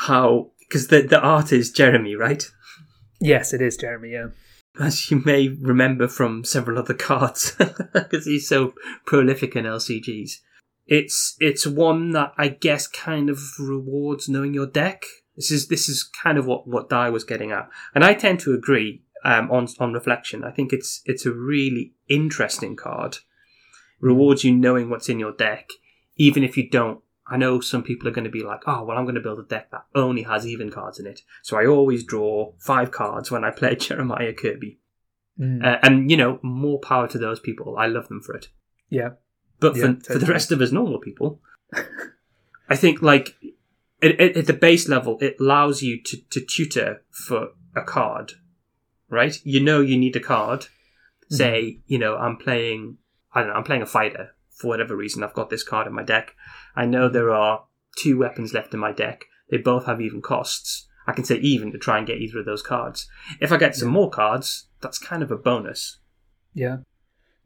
how 0.00 0.50
because 0.60 0.88
the 0.88 1.02
the 1.02 1.20
art 1.20 1.52
is 1.52 1.70
Jeremy, 1.70 2.14
right? 2.14 2.44
Yes, 3.20 3.52
it 3.52 3.60
is, 3.60 3.76
Jeremy, 3.76 4.12
yeah. 4.12 4.28
As 4.80 5.10
you 5.10 5.22
may 5.24 5.48
remember 5.48 6.08
from 6.08 6.44
several 6.44 6.78
other 6.78 6.94
cards, 6.94 7.54
because 7.92 8.24
he's 8.24 8.48
so 8.48 8.72
prolific 9.04 9.56
in 9.56 9.64
LCGs. 9.66 10.32
It's 10.86 11.36
it's 11.38 11.66
one 11.66 12.10
that 12.12 12.32
I 12.38 12.48
guess 12.48 12.86
kind 12.86 13.28
of 13.28 13.40
rewards 13.58 14.28
knowing 14.28 14.54
your 14.54 14.66
deck. 14.66 15.04
This 15.36 15.50
is 15.50 15.68
this 15.68 15.88
is 15.88 16.08
kind 16.22 16.38
of 16.38 16.46
what 16.46 16.66
what 16.66 16.88
Di 16.88 17.10
was 17.10 17.24
getting 17.24 17.52
at, 17.52 17.68
and 17.94 18.04
I 18.04 18.14
tend 18.14 18.40
to 18.40 18.54
agree. 18.54 19.02
Um, 19.22 19.50
on 19.50 19.68
on 19.78 19.92
reflection, 19.92 20.44
I 20.44 20.50
think 20.50 20.72
it's 20.72 21.02
it's 21.04 21.26
a 21.26 21.32
really 21.32 21.92
interesting 22.08 22.74
card. 22.74 23.18
Rewards 24.00 24.44
you 24.44 24.56
knowing 24.56 24.88
what's 24.88 25.10
in 25.10 25.18
your 25.20 25.32
deck, 25.32 25.68
even 26.16 26.42
if 26.42 26.56
you 26.56 26.70
don't. 26.70 27.00
I 27.30 27.36
know 27.36 27.60
some 27.60 27.84
people 27.84 28.08
are 28.08 28.12
going 28.12 28.24
to 28.24 28.30
be 28.30 28.42
like, 28.42 28.62
"Oh, 28.66 28.82
well, 28.82 28.98
I'm 28.98 29.04
going 29.04 29.14
to 29.14 29.20
build 29.20 29.38
a 29.38 29.44
deck 29.44 29.70
that 29.70 29.84
only 29.94 30.22
has 30.22 30.46
even 30.46 30.70
cards 30.70 30.98
in 30.98 31.06
it." 31.06 31.20
So 31.42 31.56
I 31.56 31.66
always 31.66 32.04
draw 32.04 32.52
five 32.58 32.90
cards 32.90 33.30
when 33.30 33.44
I 33.44 33.50
play 33.50 33.74
Jeremiah 33.76 34.34
Kirby. 34.34 34.80
Mm. 35.38 35.64
Uh, 35.64 35.78
and 35.82 36.10
you 36.10 36.16
know, 36.16 36.40
more 36.42 36.80
power 36.80 37.06
to 37.08 37.18
those 37.18 37.38
people. 37.38 37.76
I 37.78 37.86
love 37.86 38.08
them 38.08 38.20
for 38.20 38.34
it. 38.34 38.48
yeah. 38.90 39.10
But 39.60 39.76
Yeah, 39.76 39.94
for, 39.94 40.14
for 40.14 40.18
the 40.18 40.26
rest 40.26 40.50
of 40.50 40.60
us 40.60 40.72
normal 40.72 40.98
people, 40.98 41.40
I 42.68 42.76
think 42.76 43.00
like 43.00 43.36
at, 44.02 44.20
at, 44.20 44.36
at 44.36 44.46
the 44.46 44.52
base 44.52 44.88
level, 44.88 45.18
it 45.20 45.36
allows 45.38 45.82
you 45.82 46.02
to, 46.02 46.16
to 46.30 46.40
tutor 46.40 47.02
for 47.10 47.50
a 47.76 47.82
card, 47.82 48.32
right? 49.08 49.38
You 49.44 49.60
know, 49.60 49.80
you 49.80 49.96
need 49.96 50.16
a 50.16 50.20
card. 50.20 50.62
Mm-hmm. 50.62 51.34
Say, 51.36 51.80
you 51.86 51.98
know, 51.98 52.16
I'm 52.16 52.36
playing. 52.36 52.96
I 53.32 53.40
don't 53.40 53.50
know. 53.50 53.54
I'm 53.54 53.64
playing 53.64 53.82
a 53.82 53.86
fighter 53.86 54.34
for 54.60 54.68
whatever 54.68 54.94
reason. 54.94 55.22
I've 55.22 55.34
got 55.34 55.50
this 55.50 55.64
card 55.64 55.86
in 55.86 55.94
my 55.94 56.02
deck. 56.02 56.34
I 56.76 56.84
know 56.84 57.08
there 57.08 57.32
are 57.32 57.64
two 57.96 58.18
weapons 58.18 58.52
left 58.52 58.74
in 58.74 58.80
my 58.80 58.92
deck. 58.92 59.24
They 59.50 59.56
both 59.56 59.86
have 59.86 60.00
even 60.00 60.20
costs. 60.22 60.86
I 61.06 61.12
can 61.12 61.24
say 61.24 61.36
even 61.36 61.72
to 61.72 61.78
try 61.78 61.98
and 61.98 62.06
get 62.06 62.18
either 62.18 62.40
of 62.40 62.46
those 62.46 62.62
cards. 62.62 63.08
If 63.40 63.50
I 63.50 63.56
get 63.56 63.74
some 63.74 63.88
more 63.88 64.10
cards, 64.10 64.66
that's 64.80 64.98
kind 64.98 65.22
of 65.22 65.30
a 65.30 65.36
bonus. 65.36 65.98
Yeah. 66.54 66.78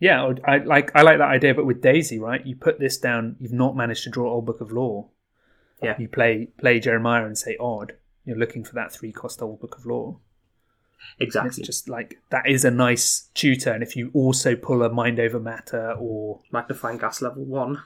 Yeah, 0.01 0.33
I 0.45 0.59
like 0.59 0.91
I 0.95 1.03
like 1.03 1.19
that 1.19 1.29
idea, 1.29 1.55
but 1.55 1.67
with 1.67 1.81
Daisy, 1.81 2.19
right? 2.19 2.45
You 2.45 2.57
put 2.57 2.81
this 2.81 2.99
down, 2.99 3.37
you've 3.39 3.53
not 3.53 3.77
managed 3.77 4.05
to 4.05 4.11
draw 4.11 4.31
Old 4.31 4.45
Book 4.45 4.61
of 4.61 4.73
Lore. 4.73 5.09
Yeah. 5.83 5.95
You 5.99 6.09
play 6.09 6.49
play 6.59 6.81
Jeremiah 6.81 7.25
and 7.25 7.39
say 7.39 7.57
odd. 7.61 7.93
You're 8.25 8.37
looking 8.37 8.65
for 8.65 8.75
that 8.75 8.93
three 8.93 9.13
cost 9.13 9.41
Old 9.41 9.61
Book 9.61 9.77
of 9.79 9.87
Lore. 9.87 10.19
And 11.19 11.27
It's 11.29 11.37
Exactly. 11.37 11.63
just 11.65 11.89
like 11.89 12.19
that 12.31 12.47
is 12.49 12.65
a 12.65 12.71
nice 12.71 13.29
tutor, 13.35 13.73
and 13.73 13.83
if 13.83 13.95
you 13.97 14.11
also 14.15 14.57
pull 14.57 14.83
a 14.83 14.91
mind 14.91 15.21
over 15.21 15.39
matter 15.41 15.93
or 15.99 16.41
magnifying 16.53 16.99
gas 16.99 17.23
level 17.23 17.45
one. 17.45 17.83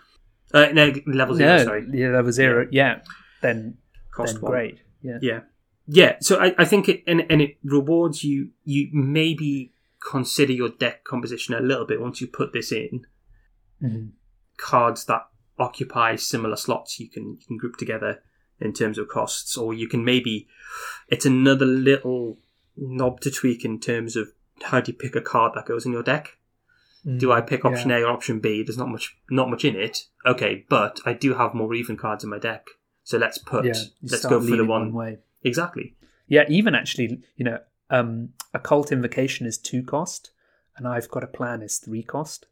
Uh, 0.55 0.67
no, 0.73 0.93
level 1.07 1.35
zero. 1.35 1.57
no, 1.59 1.65
sorry, 1.65 1.87
yeah, 1.93 2.09
level 2.09 2.33
zero, 2.33 2.67
yeah, 2.71 3.01
then 3.43 3.77
cost 4.13 4.35
then 4.35 4.43
one. 4.43 4.51
great, 4.53 4.81
yeah, 5.03 5.19
Yeah, 5.21 5.41
yeah. 5.87 6.17
So 6.21 6.39
I, 6.41 6.55
I 6.57 6.65
think 6.65 6.89
it 6.89 7.03
and, 7.07 7.25
and 7.31 7.43
it 7.43 7.59
rewards 7.63 8.25
you. 8.25 8.51
You 8.65 8.89
maybe 8.93 9.75
consider 10.11 10.53
your 10.55 10.71
deck 10.71 11.05
composition 11.05 11.55
a 11.55 11.61
little 11.61 11.85
bit 11.87 12.01
once 12.01 12.21
you 12.23 12.29
put 12.29 12.53
this 12.55 12.73
in. 12.73 13.05
Mhm. 13.83 14.13
Cards 14.57 15.05
that 15.05 15.27
occupy 15.59 16.17
similar 16.17 16.57
slots 16.57 16.99
you 16.99 17.09
can 17.11 17.33
you 17.41 17.47
can 17.47 17.57
group 17.59 17.77
together 17.77 18.23
in 18.61 18.73
terms 18.73 18.97
of 18.99 19.07
costs, 19.09 19.57
or 19.57 19.75
you 19.75 19.87
can 19.87 20.05
maybe 20.05 20.49
it's 21.09 21.27
another 21.27 21.67
little 21.67 22.39
knob 22.81 23.21
to 23.21 23.31
tweak 23.31 23.65
in 23.65 23.81
terms 23.81 24.17
of 24.17 24.33
how 24.63 24.81
do 24.81 24.93
you 24.93 24.99
pick 24.99 25.15
a 25.17 25.21
card 25.21 25.53
that 25.55 25.67
goes 25.67 25.85
in 25.87 25.93
your 25.93 26.03
deck. 26.03 26.37
Do 27.17 27.33
I 27.33 27.41
pick 27.41 27.65
option 27.65 27.89
Yeah. 27.91 27.99
A 27.99 28.03
or 28.05 28.09
option 28.11 28.39
B? 28.41 28.63
There's 28.63 28.77
not 28.77 28.89
much 28.89 29.17
not 29.31 29.49
much 29.49 29.65
in 29.65 29.77
it. 29.77 30.07
Okay, 30.27 30.67
but 30.69 31.01
I 31.07 31.13
do 31.15 31.35
have 31.35 31.55
more 31.55 31.73
even 31.75 31.97
cards 31.97 32.23
in 32.25 32.29
my 32.31 32.39
deck. 32.39 32.67
So 33.03 33.17
let's 33.17 33.39
put 33.39 33.65
Yeah, 33.65 33.73
let's 34.03 34.25
go 34.25 34.41
for 34.41 34.45
the 34.47 34.53
leaning 34.53 34.67
one 34.67 34.93
way. 34.93 35.19
exactly. 35.43 35.95
Yeah, 36.27 36.45
even 36.49 36.75
actually, 36.75 37.23
you 37.37 37.45
know, 37.45 37.61
um, 37.89 38.35
occult 38.53 38.93
invocation 38.93 39.47
is 39.47 39.57
two 39.57 39.83
cost, 39.83 40.33
and 40.77 40.87
I've 40.87 41.09
got 41.09 41.25
a 41.25 41.29
plan 41.29 41.63
is 41.63 41.79
three 41.79 42.03
cost. 42.03 42.47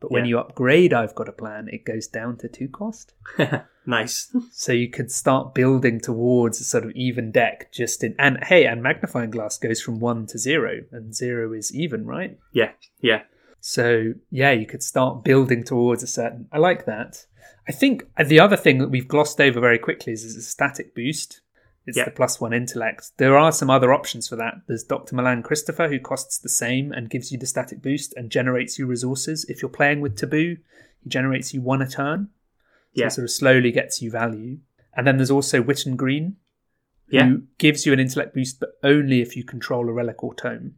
But 0.00 0.10
when 0.10 0.24
Yeah. 0.24 0.30
you 0.30 0.38
upgrade, 0.38 0.92
I've 0.94 1.14
got 1.14 1.28
a 1.28 1.32
plan, 1.32 1.68
it 1.70 1.84
goes 1.84 2.06
down 2.08 2.38
to 2.38 2.48
two 2.48 2.68
cost. 2.68 3.12
nice. 3.86 4.34
So 4.52 4.72
you 4.72 4.88
could 4.88 5.10
start 5.10 5.54
building 5.54 6.00
towards 6.00 6.60
a 6.60 6.64
sort 6.64 6.84
of 6.84 6.90
even 6.92 7.30
deck 7.30 7.70
just 7.72 8.02
in 8.02 8.14
and 8.18 8.42
hey, 8.44 8.66
and 8.66 8.82
magnifying 8.82 9.30
glass 9.30 9.58
goes 9.58 9.80
from 9.80 10.00
one 10.00 10.26
to 10.26 10.38
zero, 10.38 10.80
and 10.92 11.14
zero 11.14 11.52
is 11.52 11.74
even, 11.74 12.06
right? 12.06 12.38
yeah, 12.52 12.72
yeah. 13.00 13.22
So 13.60 14.14
yeah, 14.30 14.52
you 14.52 14.66
could 14.66 14.82
start 14.82 15.22
building 15.22 15.64
towards 15.64 16.02
a 16.02 16.06
certain. 16.06 16.48
I 16.50 16.58
like 16.58 16.86
that. 16.86 17.26
I 17.68 17.72
think 17.72 18.04
the 18.18 18.40
other 18.40 18.56
thing 18.56 18.78
that 18.78 18.88
we've 18.88 19.06
glossed 19.06 19.40
over 19.40 19.60
very 19.60 19.78
quickly 19.78 20.12
is, 20.14 20.24
is 20.24 20.34
a 20.36 20.42
static 20.42 20.94
boost. 20.94 21.40
It's 21.90 21.98
Yeah. 21.98 22.04
the 22.06 22.10
plus 22.12 22.40
one 22.40 22.52
intellect. 22.52 23.10
There 23.18 23.36
are 23.36 23.52
some 23.52 23.68
other 23.68 23.92
options 23.92 24.28
for 24.28 24.36
that. 24.36 24.54
There's 24.66 24.84
Dr. 24.84 25.14
Milan 25.16 25.42
Christopher, 25.42 25.88
who 25.88 25.98
costs 26.00 26.38
the 26.38 26.48
same 26.48 26.92
and 26.92 27.10
gives 27.10 27.30
you 27.32 27.38
the 27.38 27.46
static 27.46 27.82
boost 27.82 28.14
and 28.16 28.30
generates 28.30 28.78
you 28.78 28.86
resources. 28.86 29.44
If 29.48 29.60
you're 29.60 29.68
playing 29.70 30.00
with 30.00 30.16
Taboo, 30.16 30.56
he 31.02 31.08
generates 31.08 31.52
you 31.52 31.60
one 31.60 31.82
a 31.82 31.88
turn. 31.88 32.28
So 32.94 33.00
Yeah. 33.02 33.06
it 33.06 33.10
sort 33.10 33.24
of 33.24 33.30
slowly 33.30 33.72
gets 33.72 34.00
you 34.00 34.10
value. 34.10 34.58
And 34.96 35.06
then 35.06 35.16
there's 35.18 35.30
also 35.30 35.62
Whitton 35.62 35.96
Greene, 35.96 36.36
who 37.08 37.16
Yeah. 37.16 37.36
gives 37.58 37.86
you 37.86 37.92
an 37.92 38.00
intellect 38.00 38.34
boost, 38.34 38.60
but 38.60 38.78
only 38.82 39.20
if 39.20 39.36
you 39.36 39.44
control 39.44 39.88
a 39.88 39.92
relic 39.92 40.22
or 40.24 40.34
tome. 40.34 40.76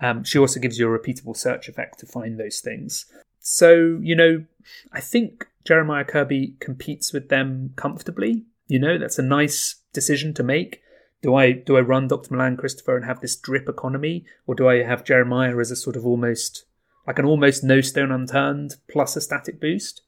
Um, 0.00 0.24
she 0.24 0.38
also 0.38 0.60
gives 0.60 0.78
you 0.78 0.92
a 0.92 0.98
repeatable 0.98 1.36
search 1.36 1.68
effect 1.68 1.98
to 2.00 2.06
find 2.06 2.38
those 2.38 2.60
things. 2.60 3.06
So, 3.40 3.98
you 4.02 4.14
know, 4.16 4.44
I 4.92 5.00
think 5.00 5.46
Jeremiah 5.64 6.04
Kirby 6.04 6.56
competes 6.60 7.12
with 7.12 7.28
them 7.28 7.72
comfortably. 7.76 8.44
You 8.74 8.80
know, 8.80 8.98
that's 8.98 9.20
a 9.20 9.22
nice 9.22 9.76
decision 9.92 10.34
to 10.34 10.42
make. 10.42 10.82
Do 11.22 11.36
I 11.36 11.52
do 11.52 11.76
I 11.76 11.80
run 11.80 12.08
Dr. 12.08 12.34
Milan 12.34 12.56
Christopher 12.56 12.96
and 12.96 13.04
have 13.04 13.20
this 13.20 13.36
drip 13.36 13.68
economy, 13.68 14.24
or 14.48 14.56
do 14.56 14.68
I 14.68 14.82
have 14.82 15.04
Jeremiah 15.04 15.56
as 15.58 15.70
a 15.70 15.76
sort 15.76 15.94
of 15.94 16.04
almost 16.04 16.64
like 17.06 17.20
an 17.20 17.24
almost 17.24 17.62
no 17.62 17.80
stone 17.80 18.10
unturned 18.10 18.74
plus 18.90 19.14
a 19.14 19.20
static 19.20 19.60
boost? 19.60 20.02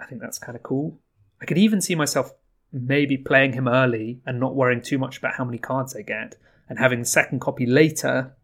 I 0.00 0.06
think 0.06 0.22
that's 0.22 0.38
kind 0.38 0.56
of 0.56 0.62
cool. 0.62 0.98
I 1.42 1.44
could 1.44 1.58
even 1.58 1.82
see 1.82 1.94
myself 1.94 2.32
maybe 2.72 3.18
playing 3.18 3.52
him 3.52 3.68
early 3.68 4.22
and 4.24 4.40
not 4.40 4.56
worrying 4.56 4.80
too 4.80 4.96
much 4.96 5.18
about 5.18 5.34
how 5.34 5.44
many 5.44 5.58
cards 5.58 5.94
I 5.94 6.00
get, 6.00 6.36
and 6.70 6.78
having 6.78 7.00
the 7.00 7.04
second 7.04 7.42
copy 7.42 7.66
later 7.66 8.34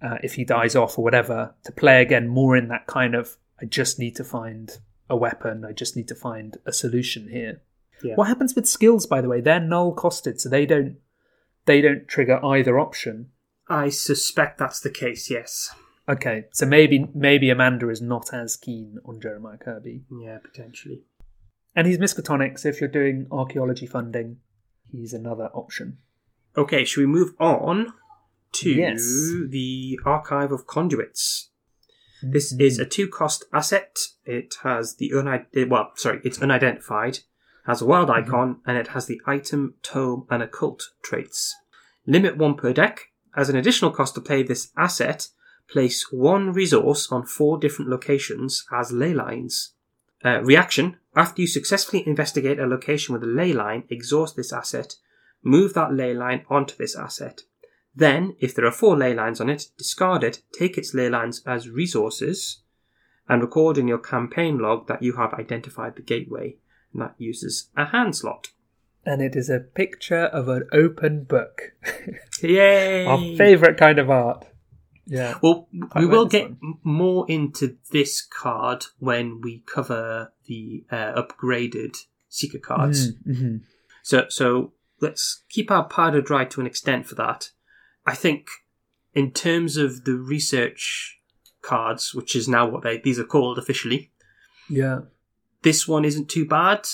uh, 0.00 0.18
if 0.22 0.34
he 0.34 0.44
dies 0.44 0.76
off 0.76 1.00
or 1.00 1.02
whatever 1.02 1.56
to 1.64 1.72
play 1.72 2.00
again 2.00 2.28
more 2.28 2.56
in 2.56 2.68
that 2.68 2.86
kind 2.86 3.16
of 3.16 3.38
I 3.60 3.64
just 3.64 3.98
need 3.98 4.14
to 4.14 4.24
find 4.24 4.78
a 5.10 5.16
weapon, 5.16 5.64
I 5.64 5.72
just 5.72 5.96
need 5.96 6.06
to 6.06 6.14
find 6.14 6.58
a 6.64 6.72
solution 6.72 7.28
here. 7.28 7.60
Yeah. 8.02 8.14
What 8.14 8.28
happens 8.28 8.54
with 8.54 8.68
skills, 8.68 9.06
by 9.06 9.20
the 9.20 9.28
way? 9.28 9.40
They're 9.40 9.60
null 9.60 9.94
costed, 9.94 10.40
so 10.40 10.48
they 10.48 10.66
don't 10.66 10.96
they 11.64 11.80
don't 11.80 12.06
trigger 12.06 12.44
either 12.44 12.78
option. 12.78 13.30
I 13.68 13.88
suspect 13.88 14.58
that's 14.58 14.80
the 14.80 14.90
case. 14.90 15.30
Yes. 15.30 15.74
Okay, 16.08 16.44
so 16.52 16.66
maybe 16.66 17.08
maybe 17.14 17.50
Amanda 17.50 17.88
is 17.88 18.00
not 18.00 18.32
as 18.32 18.56
keen 18.56 18.98
on 19.04 19.20
Jeremiah 19.20 19.58
Kirby. 19.58 20.04
Yeah, 20.10 20.38
potentially. 20.38 21.02
And 21.74 21.86
he's 21.86 21.98
Miskatonic, 21.98 22.58
so 22.58 22.68
if 22.68 22.80
you're 22.80 22.88
doing 22.88 23.26
archaeology 23.30 23.86
funding, 23.86 24.38
he's 24.90 25.12
another 25.12 25.50
option. 25.52 25.98
Okay, 26.56 26.84
should 26.84 27.00
we 27.00 27.06
move 27.06 27.34
on 27.38 27.92
to 28.52 28.70
Yes. 28.70 29.02
the 29.48 29.98
Archive 30.06 30.52
of 30.52 30.66
Conduits? 30.66 31.50
This 32.22 32.52
mm-hmm. 32.52 32.62
is 32.62 32.78
a 32.78 32.86
two-cost 32.86 33.44
asset. 33.52 33.98
It 34.24 34.54
has 34.62 34.96
the 34.96 35.06
unid- 35.06 35.46
eh, 35.54 35.64
well, 35.68 35.92
sorry, 35.96 36.20
it's 36.24 36.40
unidentified, 36.40 37.18
has 37.66 37.82
a 37.82 37.86
wild 37.86 38.10
icon, 38.10 38.60
and 38.66 38.78
it 38.78 38.88
has 38.88 39.06
the 39.06 39.20
item, 39.26 39.74
tome, 39.82 40.26
and 40.30 40.42
occult 40.42 40.90
traits. 41.02 41.54
Limit 42.06 42.36
one 42.36 42.54
per 42.54 42.72
deck. 42.72 43.10
As 43.36 43.48
an 43.48 43.56
additional 43.56 43.90
cost 43.90 44.14
to 44.14 44.20
play 44.20 44.42
this 44.42 44.70
asset, 44.76 45.28
place 45.68 46.06
one 46.10 46.52
resource 46.52 47.10
on 47.10 47.26
four 47.26 47.58
different 47.58 47.90
locations 47.90 48.64
as 48.72 48.92
ley 48.92 49.12
lines. 49.12 49.72
Uh, 50.24 50.40
reaction: 50.42 50.96
After 51.14 51.42
you 51.42 51.48
successfully 51.48 52.06
investigate 52.06 52.58
a 52.58 52.66
location 52.66 53.12
with 53.12 53.22
a 53.22 53.26
ley 53.26 53.52
line, 53.52 53.84
exhaust 53.90 54.36
this 54.36 54.52
asset. 54.52 54.94
Move 55.42 55.74
that 55.74 55.92
ley 55.92 56.14
line 56.14 56.44
onto 56.48 56.76
this 56.76 56.96
asset. 56.96 57.42
Then, 57.94 58.36
if 58.40 58.54
there 58.54 58.66
are 58.66 58.72
four 58.72 58.96
ley 58.96 59.14
lines 59.14 59.40
on 59.40 59.50
it, 59.50 59.68
discard 59.76 60.22
it, 60.22 60.42
take 60.52 60.76
its 60.78 60.94
ley 60.94 61.08
lines 61.08 61.42
as 61.46 61.68
resources, 61.68 62.62
and 63.28 63.42
record 63.42 63.78
in 63.78 63.88
your 63.88 63.98
campaign 63.98 64.58
log 64.58 64.86
that 64.86 65.02
you 65.02 65.14
have 65.14 65.34
identified 65.34 65.96
the 65.96 66.02
gateway. 66.02 66.56
And 66.96 67.02
that 67.02 67.14
uses 67.18 67.68
a 67.76 67.84
hand 67.84 68.16
slot. 68.16 68.48
And 69.04 69.20
it 69.20 69.36
is 69.36 69.50
a 69.50 69.60
picture 69.60 70.24
of 70.24 70.48
an 70.48 70.66
open 70.72 71.24
book. 71.24 71.72
Yay! 72.42 73.04
Our 73.04 73.18
favourite 73.36 73.76
kind 73.76 73.98
of 73.98 74.08
art. 74.08 74.46
Yeah. 75.04 75.34
Well, 75.42 75.68
we 75.94 76.06
will 76.06 76.24
get 76.24 76.50
one. 76.60 76.78
more 76.82 77.26
into 77.28 77.76
this 77.92 78.22
card 78.22 78.86
when 78.98 79.42
we 79.42 79.62
cover 79.66 80.32
the 80.46 80.84
uh, 80.90 81.22
upgraded 81.22 81.96
Seeker 82.30 82.58
cards. 82.58 83.12
Mhm. 83.28 83.60
So, 84.02 84.24
so 84.30 84.72
let's 85.02 85.44
keep 85.50 85.70
our 85.70 85.84
powder 85.84 86.22
dry 86.22 86.46
to 86.46 86.60
an 86.62 86.66
extent 86.66 87.06
for 87.06 87.14
that. 87.16 87.50
I 88.06 88.14
think, 88.14 88.48
in 89.12 89.32
terms 89.32 89.76
of 89.76 90.04
the 90.06 90.14
research 90.16 91.20
cards, 91.60 92.14
which 92.14 92.34
is 92.34 92.48
now 92.48 92.66
what 92.66 92.82
they 92.84 92.98
these 92.98 93.18
are 93.18 93.24
called 93.24 93.58
officially, 93.58 94.12
Yeah. 94.70 95.00
This 95.66 95.88
one 95.88 96.04
isn't 96.04 96.28
too 96.30 96.46
bad. 96.46 96.86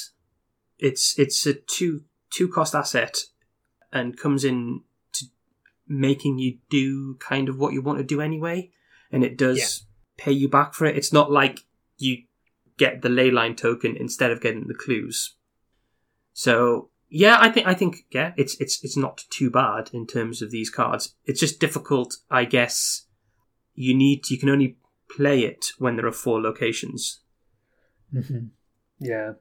It's 0.78 1.18
it's 1.18 1.44
a 1.46 1.52
two 1.52 2.04
two 2.30 2.48
cost 2.48 2.74
asset, 2.74 3.18
and 3.92 4.18
comes 4.18 4.44
in 4.44 4.80
to 5.12 5.26
making 5.86 6.38
you 6.38 6.56
do 6.70 7.16
kind 7.16 7.50
of 7.50 7.58
what 7.58 7.74
you 7.74 7.82
want 7.82 7.98
to 7.98 8.04
do 8.04 8.22
anyway, 8.22 8.70
and 9.10 9.22
it 9.22 9.36
does 9.36 9.84
pay 10.16 10.32
you 10.32 10.48
back 10.48 10.72
for 10.72 10.86
it. 10.86 10.96
It's 10.96 11.12
not 11.12 11.30
like 11.30 11.60
you 11.98 12.22
get 12.78 13.02
the 13.02 13.10
ley 13.10 13.30
line 13.30 13.56
token 13.56 13.94
instead 13.94 14.30
of 14.30 14.40
getting 14.40 14.68
the 14.68 14.74
clues. 14.74 15.34
So 16.32 16.88
yeah, 17.10 17.36
I 17.38 17.50
think 17.50 17.66
I 17.66 17.74
think 17.74 18.06
yeah, 18.10 18.32
it's 18.38 18.58
it's 18.58 18.82
it's 18.82 18.96
not 18.96 19.26
too 19.28 19.50
bad 19.50 19.90
in 19.92 20.06
terms 20.06 20.40
of 20.40 20.50
these 20.50 20.70
cards. 20.70 21.14
It's 21.26 21.40
just 21.40 21.60
difficult, 21.60 22.16
I 22.30 22.46
guess. 22.46 23.02
You 23.74 23.94
need 23.94 24.30
you 24.30 24.38
can 24.38 24.48
only 24.48 24.78
play 25.14 25.40
it 25.40 25.66
when 25.76 25.96
there 25.96 26.06
are 26.06 26.12
four 26.24 26.40
locations. 26.40 27.20
hmm 28.10 28.46
Yeah. 29.02 29.32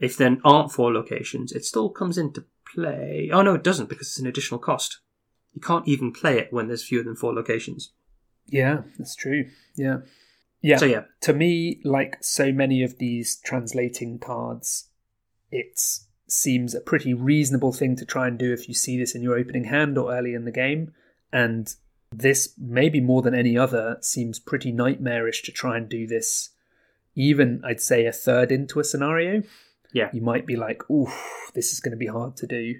If 0.00 0.16
there 0.16 0.36
aren't 0.44 0.72
four 0.72 0.92
locations, 0.92 1.52
it 1.52 1.64
still 1.64 1.88
comes 1.88 2.18
into 2.18 2.44
play. 2.74 3.30
Oh 3.32 3.42
no, 3.42 3.54
it 3.54 3.64
doesn't 3.64 3.88
because 3.88 4.08
it's 4.08 4.18
an 4.18 4.26
additional 4.26 4.60
cost. 4.60 5.00
You 5.54 5.60
can't 5.60 5.88
even 5.88 6.12
play 6.12 6.38
it 6.38 6.52
when 6.52 6.68
there's 6.68 6.84
fewer 6.86 7.02
than 7.02 7.16
four 7.16 7.32
locations. 7.32 7.92
Yeah, 8.46 8.82
that's 8.98 9.14
true. 9.14 9.48
Yeah. 9.74 9.98
Yeah. 10.60 10.76
So 10.76 10.86
yeah, 10.86 11.04
to 11.22 11.32
me, 11.32 11.80
like 11.84 12.18
so 12.22 12.52
many 12.52 12.82
of 12.82 12.98
these 12.98 13.40
translating 13.44 14.18
cards, 14.18 14.90
it 15.50 15.80
seems 16.28 16.74
a 16.74 16.80
pretty 16.80 17.14
reasonable 17.14 17.72
thing 17.72 17.96
to 17.96 18.04
try 18.04 18.26
and 18.26 18.38
do 18.38 18.52
if 18.52 18.68
you 18.68 18.74
see 18.74 18.98
this 18.98 19.14
in 19.14 19.22
your 19.22 19.38
opening 19.38 19.64
hand 19.64 19.96
or 19.96 20.12
early 20.12 20.34
in 20.34 20.44
the 20.44 20.52
game. 20.52 20.92
And 21.32 21.72
this, 22.12 22.54
maybe 22.58 23.00
more 23.00 23.22
than 23.22 23.34
any 23.34 23.56
other, 23.56 23.98
seems 24.00 24.38
pretty 24.38 24.72
nightmarish 24.72 25.42
to 25.44 25.52
try 25.52 25.76
and 25.76 25.88
do 25.88 26.06
this, 26.06 26.50
even 27.16 27.62
I'd 27.64 27.80
say 27.80 28.06
a 28.06 28.12
third 28.12 28.52
into 28.52 28.78
a 28.78 28.84
scenario. 28.84 29.42
Yeah. 29.92 30.10
You 30.12 30.20
might 30.20 30.46
be 30.46 30.56
like, 30.56 30.88
ooh, 30.90 31.10
this 31.54 31.72
is 31.72 31.80
going 31.80 31.92
to 31.92 31.96
be 31.96 32.06
hard 32.06 32.36
to 32.36 32.46
do. 32.46 32.74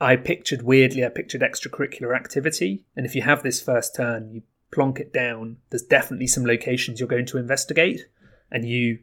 I 0.00 0.16
pictured 0.16 0.62
weirdly, 0.62 1.04
I 1.04 1.08
pictured 1.08 1.42
extracurricular 1.42 2.16
activity. 2.16 2.84
And 2.96 3.04
if 3.04 3.14
you 3.14 3.22
have 3.22 3.42
this 3.42 3.60
first 3.60 3.94
turn, 3.94 4.30
you 4.32 4.42
plonk 4.72 4.98
it 4.98 5.12
down, 5.12 5.58
there's 5.70 5.82
definitely 5.82 6.26
some 6.26 6.44
locations 6.44 6.98
you're 6.98 7.08
going 7.08 7.26
to 7.26 7.38
investigate, 7.38 8.06
and 8.50 8.64
you 8.64 9.00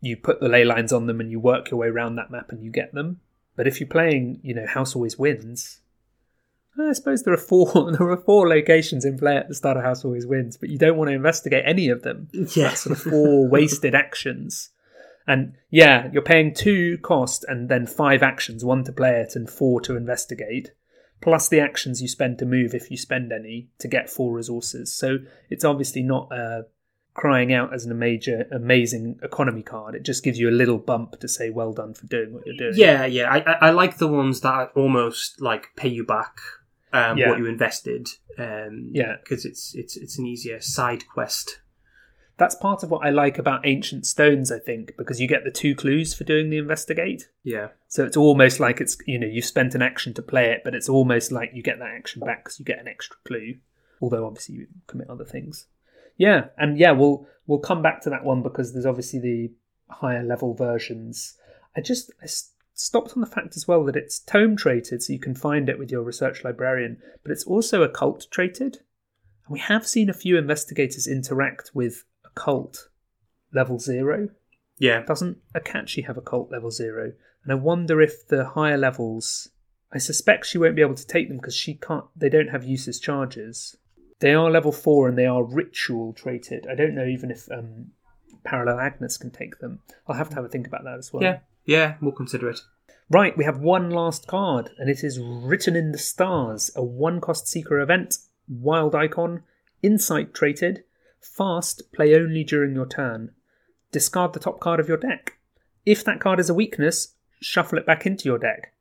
you 0.00 0.16
put 0.16 0.40
the 0.40 0.48
ley 0.48 0.64
lines 0.64 0.92
on 0.92 1.06
them 1.06 1.20
and 1.20 1.30
you 1.30 1.40
work 1.40 1.70
your 1.70 1.80
way 1.80 1.88
around 1.88 2.16
that 2.16 2.30
map 2.30 2.50
and 2.50 2.62
you 2.62 2.70
get 2.70 2.94
them. 2.94 3.20
But 3.56 3.66
if 3.66 3.80
you're 3.80 3.88
playing, 3.88 4.40
you 4.42 4.54
know, 4.54 4.66
House 4.66 4.94
Always 4.94 5.18
Wins, 5.18 5.80
I 6.78 6.92
suppose 6.92 7.22
there 7.22 7.34
are 7.34 7.38
four 7.38 7.92
there 7.98 8.10
are 8.10 8.16
four 8.16 8.48
locations 8.48 9.04
in 9.04 9.18
play 9.18 9.36
at 9.36 9.48
the 9.48 9.54
start 9.54 9.76
of 9.76 9.82
House 9.82 10.04
Always 10.04 10.26
Wins, 10.26 10.56
but 10.56 10.68
you 10.68 10.78
don't 10.78 10.96
want 10.96 11.08
to 11.08 11.14
investigate 11.14 11.64
any 11.66 11.88
of 11.88 12.02
them. 12.02 12.28
yeah, 12.32 12.68
That's 12.68 12.82
sort 12.82 12.96
of 12.96 13.02
four 13.02 13.48
wasted 13.50 13.94
actions. 13.94 14.70
And 15.26 15.54
yeah, 15.70 16.08
you're 16.12 16.22
paying 16.22 16.54
two 16.54 16.98
cost 16.98 17.44
and 17.48 17.68
then 17.68 17.86
five 17.86 18.22
actions, 18.22 18.64
one 18.64 18.84
to 18.84 18.92
play 18.92 19.20
it 19.20 19.34
and 19.34 19.50
four 19.50 19.80
to 19.80 19.96
investigate, 19.96 20.70
plus 21.20 21.48
the 21.48 21.58
actions 21.58 22.00
you 22.00 22.06
spend 22.06 22.38
to 22.38 22.46
move 22.46 22.74
if 22.74 22.90
you 22.92 22.96
spend 22.96 23.32
any 23.32 23.68
to 23.80 23.88
get 23.88 24.08
four 24.08 24.32
resources. 24.34 24.94
So 24.94 25.18
it's 25.50 25.64
obviously 25.64 26.04
not 26.04 26.30
uh, 26.30 26.62
crying 27.14 27.52
out 27.52 27.74
as 27.74 27.86
a 27.86 27.94
major, 27.94 28.46
amazing 28.52 29.18
economy 29.20 29.64
card. 29.64 29.96
It 29.96 30.04
just 30.04 30.22
gives 30.22 30.38
you 30.38 30.48
a 30.48 30.52
little 30.52 30.78
bump 30.78 31.18
to 31.18 31.26
say, 31.26 31.50
well 31.50 31.72
done 31.72 31.94
for 31.94 32.06
doing 32.06 32.32
what 32.32 32.46
you're 32.46 32.56
doing. 32.56 32.74
yeah, 32.76 33.04
yeah. 33.06 33.28
I 33.28 33.68
I 33.68 33.70
like 33.70 33.98
the 33.98 34.06
ones 34.06 34.42
that 34.42 34.70
almost 34.76 35.40
like 35.40 35.70
pay 35.74 35.88
you 35.88 36.04
back 36.04 36.38
um, 36.96 37.18
Yeah. 37.18 37.30
what 37.30 37.38
you 37.38 37.46
invested. 37.46 38.08
Um, 38.38 38.90
Yeah. 38.92 39.16
because 39.22 39.44
it's 39.44 39.74
it's 39.74 39.96
it's 39.96 40.18
an 40.18 40.26
easier 40.26 40.60
side 40.60 41.04
quest. 41.12 41.60
That's 42.38 42.54
part 42.54 42.82
of 42.82 42.90
what 42.90 43.06
I 43.06 43.08
like 43.10 43.38
about 43.38 43.66
Ancient 43.66 44.04
Stones, 44.04 44.52
I 44.52 44.58
think, 44.58 44.94
because 44.98 45.20
you 45.22 45.26
get 45.26 45.44
the 45.44 45.50
two 45.50 45.74
clues 45.74 46.12
for 46.12 46.24
doing 46.24 46.50
the 46.50 46.58
investigate. 46.58 47.30
Yeah, 47.42 47.68
So 47.88 48.04
it's 48.04 48.16
almost 48.16 48.60
like 48.60 48.78
it's, 48.78 48.98
you 49.06 49.18
know, 49.18 49.26
you've 49.26 49.46
spent 49.46 49.74
an 49.74 49.80
action 49.80 50.12
to 50.14 50.22
play 50.22 50.50
it, 50.50 50.60
but 50.62 50.74
it's 50.74 50.88
almost 50.90 51.32
like 51.32 51.52
you 51.54 51.62
get 51.62 51.78
that 51.78 51.88
action 51.96 52.20
back 52.20 52.44
because 52.44 52.58
you 52.58 52.66
get 52.66 52.78
an 52.78 52.88
extra 52.88 53.16
clue. 53.26 53.54
Although 54.02 54.26
obviously 54.26 54.56
you 54.56 54.66
commit 54.86 55.08
other 55.08 55.24
things. 55.24 55.66
Yeah, 56.18 56.48
and 56.58 56.76
yeah, 56.78 56.90
we'll 56.92 57.26
we'll 57.46 57.58
come 57.60 57.80
back 57.80 58.02
to 58.02 58.10
that 58.10 58.24
one 58.24 58.42
because 58.42 58.74
there's 58.74 58.84
obviously 58.84 59.18
the 59.20 59.52
higher 59.88 60.22
level 60.22 60.52
versions. 60.52 61.38
I 61.74 61.80
just 61.80 62.10
I 62.22 62.26
stopped 62.78 63.12
on 63.14 63.20
the 63.20 63.26
fact 63.26 63.56
as 63.56 63.66
well 63.66 63.84
that 63.84 63.96
it's 63.96 64.20
tome 64.20 64.56
traded, 64.56 65.02
so 65.02 65.12
you 65.12 65.18
can 65.18 65.34
find 65.34 65.68
it 65.68 65.78
with 65.78 65.90
your 65.90 66.02
research 66.02 66.44
librarian, 66.44 66.98
but 67.22 67.32
it's 67.32 67.44
also 67.44 67.82
occult 67.82 68.26
traded. 68.30 68.76
And 69.46 69.52
we 69.52 69.58
have 69.60 69.86
seen 69.86 70.08
a 70.08 70.14
few 70.14 70.36
investigators 70.36 71.06
interact 71.06 71.70
with 71.74 72.04
occult 72.24 72.88
level 73.52 73.78
zero. 73.78 74.28
yeah. 74.78 75.02
Doesn't 75.02 75.38
Akachi 75.54 76.06
have 76.06 76.16
occult 76.18 76.50
level 76.52 76.70
zero? 76.70 77.12
And 77.42 77.52
I 77.52 77.56
wonder 77.56 78.00
if 78.00 78.26
the 78.28 78.44
higher 78.44 78.76
levels. 78.76 79.48
I 79.92 79.98
suspect 79.98 80.46
she 80.46 80.58
won't 80.58 80.74
be 80.76 80.82
able 80.82 80.96
to 80.96 81.06
take 81.06 81.28
them 81.28 81.38
because 81.38 81.54
she 81.54 81.74
can't. 81.74 82.04
They 82.16 82.28
don't 82.28 82.48
have 82.48 82.64
uses 82.64 82.98
charges. 83.00 83.76
They 84.18 84.34
are 84.34 84.50
level 84.50 84.72
four 84.72 85.08
and 85.08 85.16
they 85.16 85.26
are 85.26 85.44
ritual 85.44 86.12
traded. 86.12 86.66
I 86.70 86.74
don't 86.74 86.94
know 86.94 87.06
even 87.06 87.30
if 87.30 87.48
um, 87.50 87.92
Parallel 88.44 88.80
Agnes 88.80 89.16
can 89.16 89.30
take 89.30 89.60
them. 89.60 89.80
I'll 90.06 90.16
have 90.16 90.28
to 90.30 90.34
have 90.34 90.44
a 90.44 90.48
think 90.48 90.66
about 90.66 90.84
that 90.84 90.98
as 90.98 91.12
well. 91.12 91.22
Yeah, 91.22 91.38
yeah, 91.66 91.96
we'll 92.00 92.12
consider 92.12 92.48
it. 92.48 92.60
Right, 93.10 93.36
we 93.36 93.44
have 93.44 93.58
one 93.58 93.90
last 93.90 94.26
card, 94.26 94.70
and 94.78 94.88
it 94.88 95.04
is 95.04 95.20
Written 95.20 95.76
in 95.76 95.92
the 95.92 95.98
Stars, 95.98 96.70
a 96.74 96.82
one 96.82 97.20
cost 97.20 97.46
seeker 97.46 97.78
event, 97.80 98.16
wild 98.48 98.94
icon, 98.94 99.42
insight 99.82 100.34
traded, 100.34 100.82
fast, 101.20 101.92
play 101.92 102.14
only 102.14 102.42
during 102.42 102.74
your 102.74 102.86
turn. 102.86 103.32
Discard 103.92 104.32
the 104.32 104.40
top 104.40 104.58
card 104.58 104.80
of 104.80 104.88
your 104.88 104.96
deck. 104.96 105.38
If 105.84 106.02
that 106.04 106.20
card 106.20 106.40
is 106.40 106.50
a 106.50 106.54
weakness, 106.54 107.14
shuffle 107.40 107.78
it 107.78 107.86
back 107.86 108.06
into 108.06 108.24
your 108.24 108.38
deck 108.38 108.72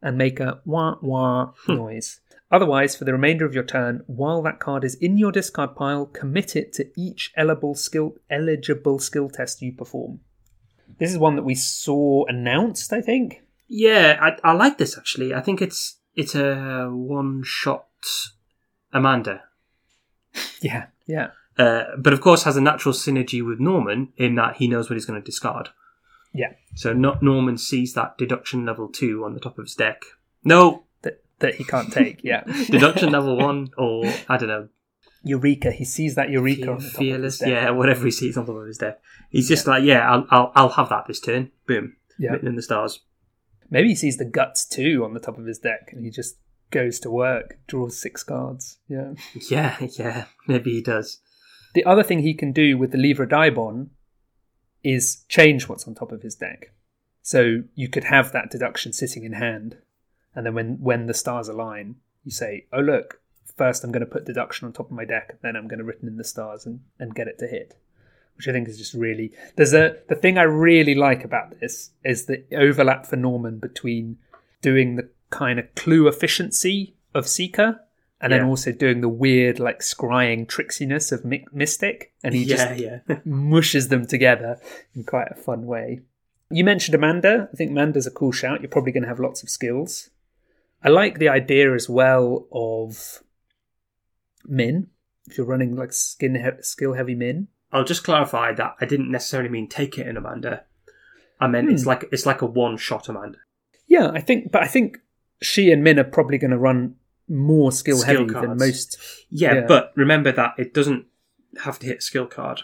and 0.00 0.16
make 0.16 0.40
a 0.40 0.60
wah 0.64 0.96
wah 1.02 1.52
hmm. 1.66 1.74
noise. 1.74 2.20
Otherwise, 2.50 2.94
for 2.94 3.04
the 3.04 3.12
remainder 3.12 3.44
of 3.44 3.54
your 3.54 3.64
turn, 3.64 4.02
while 4.06 4.40
that 4.42 4.60
card 4.60 4.84
is 4.84 4.94
in 4.94 5.18
your 5.18 5.32
discard 5.32 5.74
pile, 5.74 6.06
commit 6.06 6.54
it 6.54 6.72
to 6.74 6.88
each 6.96 7.32
eligible 7.36 7.74
skill 7.74 8.14
eligible 8.30 8.98
skill 8.98 9.28
test 9.28 9.60
you 9.60 9.72
perform. 9.72 10.20
This 10.98 11.10
is 11.10 11.18
one 11.18 11.36
that 11.36 11.42
we 11.44 11.54
saw 11.54 12.24
announced, 12.26 12.92
I 12.92 13.00
think. 13.00 13.42
Yeah, 13.68 14.18
I, 14.20 14.50
I 14.50 14.52
like 14.52 14.78
this 14.78 14.96
actually. 14.98 15.34
I 15.34 15.40
think 15.40 15.60
it's 15.62 15.98
it's 16.14 16.34
a 16.34 16.88
one 16.90 17.42
shot 17.44 17.86
Amanda, 18.92 19.42
Yeah, 20.60 20.86
yeah, 21.06 21.30
uh, 21.58 21.84
but 21.98 22.12
of 22.12 22.20
course 22.20 22.44
has 22.44 22.56
a 22.56 22.60
natural 22.60 22.94
synergy 22.94 23.44
with 23.44 23.58
Norman 23.60 24.12
in 24.16 24.34
that 24.36 24.56
he 24.56 24.68
knows 24.68 24.88
what 24.88 24.94
he's 24.96 25.06
going 25.06 25.20
to 25.20 25.24
discard. 25.24 25.70
yeah. 26.32 26.52
So 26.76 26.92
not 26.92 27.22
Norman 27.22 27.56
sees 27.58 27.94
that 27.94 28.18
deduction 28.18 28.64
level 28.66 28.88
two 28.88 29.24
on 29.24 29.34
the 29.34 29.40
top 29.40 29.58
of 29.58 29.64
his 29.64 29.74
deck. 29.74 30.02
No, 30.44 30.84
That 31.02 31.22
that 31.38 31.54
he 31.56 31.64
can't 31.64 31.92
take. 31.92 32.22
Yeah, 32.22 32.42
deduction 32.70 33.10
level 33.10 33.36
one, 33.36 33.70
or 33.78 34.04
I 34.28 34.36
don't 34.36 34.48
know, 34.48 34.68
Eureka. 35.24 35.70
He 35.72 35.84
sees 35.84 36.14
that 36.14 36.30
Eureka 36.30 36.70
on 36.72 36.78
the 36.78 36.84
top 36.84 36.84
of 36.84 36.90
his 36.90 36.96
fearless. 36.98 37.42
Yeah, 37.44 37.70
whatever 37.70 38.04
he 38.04 38.10
sees 38.10 38.36
on 38.36 38.46
the 38.46 38.52
top 38.52 38.60
of 38.60 38.66
his 38.66 38.78
deck. 38.78 39.00
He's 39.30 39.48
just 39.48 39.66
like, 39.66 39.82
yeah, 39.84 40.08
I'll, 40.10 40.26
I'll 40.30 40.52
I'll 40.54 40.68
have 40.70 40.88
that 40.90 41.06
this 41.06 41.20
turn. 41.20 41.50
Boom, 41.66 41.96
Yeah. 42.18 42.30
written 42.32 42.48
in 42.48 42.56
the 42.56 42.62
stars. 42.62 43.00
Maybe 43.70 43.88
he 43.88 43.94
sees 43.94 44.18
the 44.18 44.24
guts 44.24 44.66
too 44.68 45.02
on 45.04 45.14
the 45.14 45.20
top 45.20 45.38
of 45.38 45.46
his 45.46 45.58
deck, 45.58 45.90
and 45.92 46.04
he 46.04 46.10
just 46.10 46.36
goes 46.70 47.00
to 47.00 47.10
work, 47.10 47.58
draws 47.66 47.98
six 48.00 48.22
cards. 48.22 48.78
Yeah. 48.88 49.14
Yeah, 49.50 49.76
yeah, 49.98 50.24
maybe 50.46 50.72
he 50.72 50.80
does. 50.82 51.18
The 51.74 51.84
other 51.84 52.02
thing 52.04 52.20
he 52.20 52.34
can 52.34 52.52
do 52.52 52.78
with 52.78 52.92
the 52.92 52.98
Livre 52.98 53.26
d'Eibon 53.26 53.90
is 54.82 55.24
change 55.28 55.68
what's 55.68 55.88
on 55.88 55.94
top 55.94 56.12
of 56.12 56.22
his 56.22 56.34
deck. 56.36 56.72
So 57.22 57.62
you 57.74 57.88
could 57.88 58.04
have 58.04 58.32
that 58.32 58.50
deduction 58.50 58.92
sitting 58.92 59.24
in 59.24 59.32
hand, 59.32 59.78
and 60.34 60.44
then 60.44 60.54
when 60.54 60.76
when 60.80 61.06
the 61.06 61.14
stars 61.14 61.48
align, 61.48 61.96
you 62.22 62.30
say, 62.30 62.66
"Oh 62.72 62.80
look, 62.80 63.20
first 63.56 63.84
I'm 63.84 63.92
going 63.92 64.04
to 64.04 64.10
put 64.10 64.24
deduction 64.24 64.66
on 64.66 64.72
top 64.72 64.86
of 64.86 64.96
my 64.96 65.04
deck, 65.04 65.38
then 65.42 65.56
I'm 65.56 65.68
going 65.68 65.78
to 65.78 65.84
written 65.84 66.08
in 66.08 66.16
the 66.16 66.24
stars 66.24 66.66
and 66.66 66.80
and 66.98 67.14
get 67.14 67.28
it 67.28 67.38
to 67.38 67.46
hit." 67.46 67.76
Which 68.36 68.48
I 68.48 68.52
think 68.52 68.68
is 68.68 68.78
just 68.78 68.94
really 68.94 69.32
there's 69.56 69.74
a 69.74 69.96
the 70.08 70.16
thing 70.16 70.38
I 70.38 70.42
really 70.42 70.94
like 70.94 71.24
about 71.24 71.60
this 71.60 71.90
is 72.04 72.26
the 72.26 72.44
overlap 72.52 73.06
for 73.06 73.16
Norman 73.16 73.58
between 73.58 74.18
doing 74.60 74.96
the 74.96 75.08
kind 75.30 75.58
of 75.58 75.72
clue 75.74 76.08
efficiency 76.08 76.94
of 77.14 77.28
Seeker 77.28 77.80
and 78.24 78.32
then 78.32 78.44
also 78.44 78.72
doing 78.72 79.02
the 79.02 79.08
weird 79.08 79.60
like 79.60 79.80
scrying 79.80 80.46
tricksiness 80.46 81.12
of 81.12 81.26
Mi- 81.26 81.46
Mystic, 81.52 82.14
and 82.22 82.34
he 82.34 82.44
yeah, 82.44 82.56
just 82.56 82.80
yeah. 82.80 83.16
mushes 83.24 83.88
them 83.88 84.06
together 84.06 84.58
in 84.94 85.04
quite 85.04 85.28
a 85.30 85.34
fun 85.34 85.66
way. 85.66 86.00
You 86.50 86.64
mentioned 86.64 86.94
Amanda. 86.94 87.50
I 87.52 87.56
think 87.56 87.70
Amanda's 87.70 88.06
a 88.06 88.10
cool 88.10 88.32
shout. 88.32 88.62
You're 88.62 88.70
probably 88.70 88.92
going 88.92 89.02
to 89.02 89.08
have 89.08 89.20
lots 89.20 89.42
of 89.42 89.50
skills. 89.50 90.08
I 90.82 90.88
like 90.88 91.18
the 91.18 91.28
idea 91.28 91.74
as 91.74 91.88
well 91.88 92.46
of 92.50 93.22
Minh. 94.50 94.86
If 95.26 95.38
you're 95.38 95.46
running 95.46 95.74
like 95.76 95.92
skin 95.92 96.34
he- 96.34 96.62
skill 96.62 96.92
heavy 96.94 97.14
Minh, 97.14 97.46
I'll 97.72 97.84
just 97.84 98.04
clarify 98.04 98.52
that 98.54 98.76
I 98.80 98.84
didn't 98.86 99.10
necessarily 99.10 99.48
mean 99.48 99.68
take 99.68 99.98
it 99.98 100.06
in 100.06 100.16
Amanda. 100.16 100.64
I 101.40 101.46
meant 101.48 101.68
Hmm. 101.68 101.74
it's 101.74 101.86
like 101.86 102.04
it's 102.12 102.26
like 102.26 102.42
a 102.42 102.46
one 102.46 102.76
shot 102.76 103.08
Amanda. 103.08 103.38
yeah, 103.86 104.10
I 104.12 104.20
think. 104.20 104.50
But 104.52 104.62
I 104.62 104.66
think 104.66 104.98
she 105.42 105.70
and 105.72 105.84
Minh 105.84 105.98
are 105.98 106.04
probably 106.04 106.38
going 106.38 106.50
to 106.52 106.58
run 106.58 106.96
more 107.28 107.72
skill, 107.72 107.96
Skill 107.98 108.28
heavy 108.28 108.32
than 108.46 108.58
most. 108.58 108.98
Yeah, 109.30 109.54
Yeah. 109.54 109.66
but 109.66 109.92
remember 109.96 110.30
that 110.32 110.54
it 110.58 110.72
doesn't 110.74 111.06
have 111.64 111.78
to 111.80 111.86
hit 111.86 111.98
a 111.98 112.02
skill 112.02 112.26
card. 112.26 112.62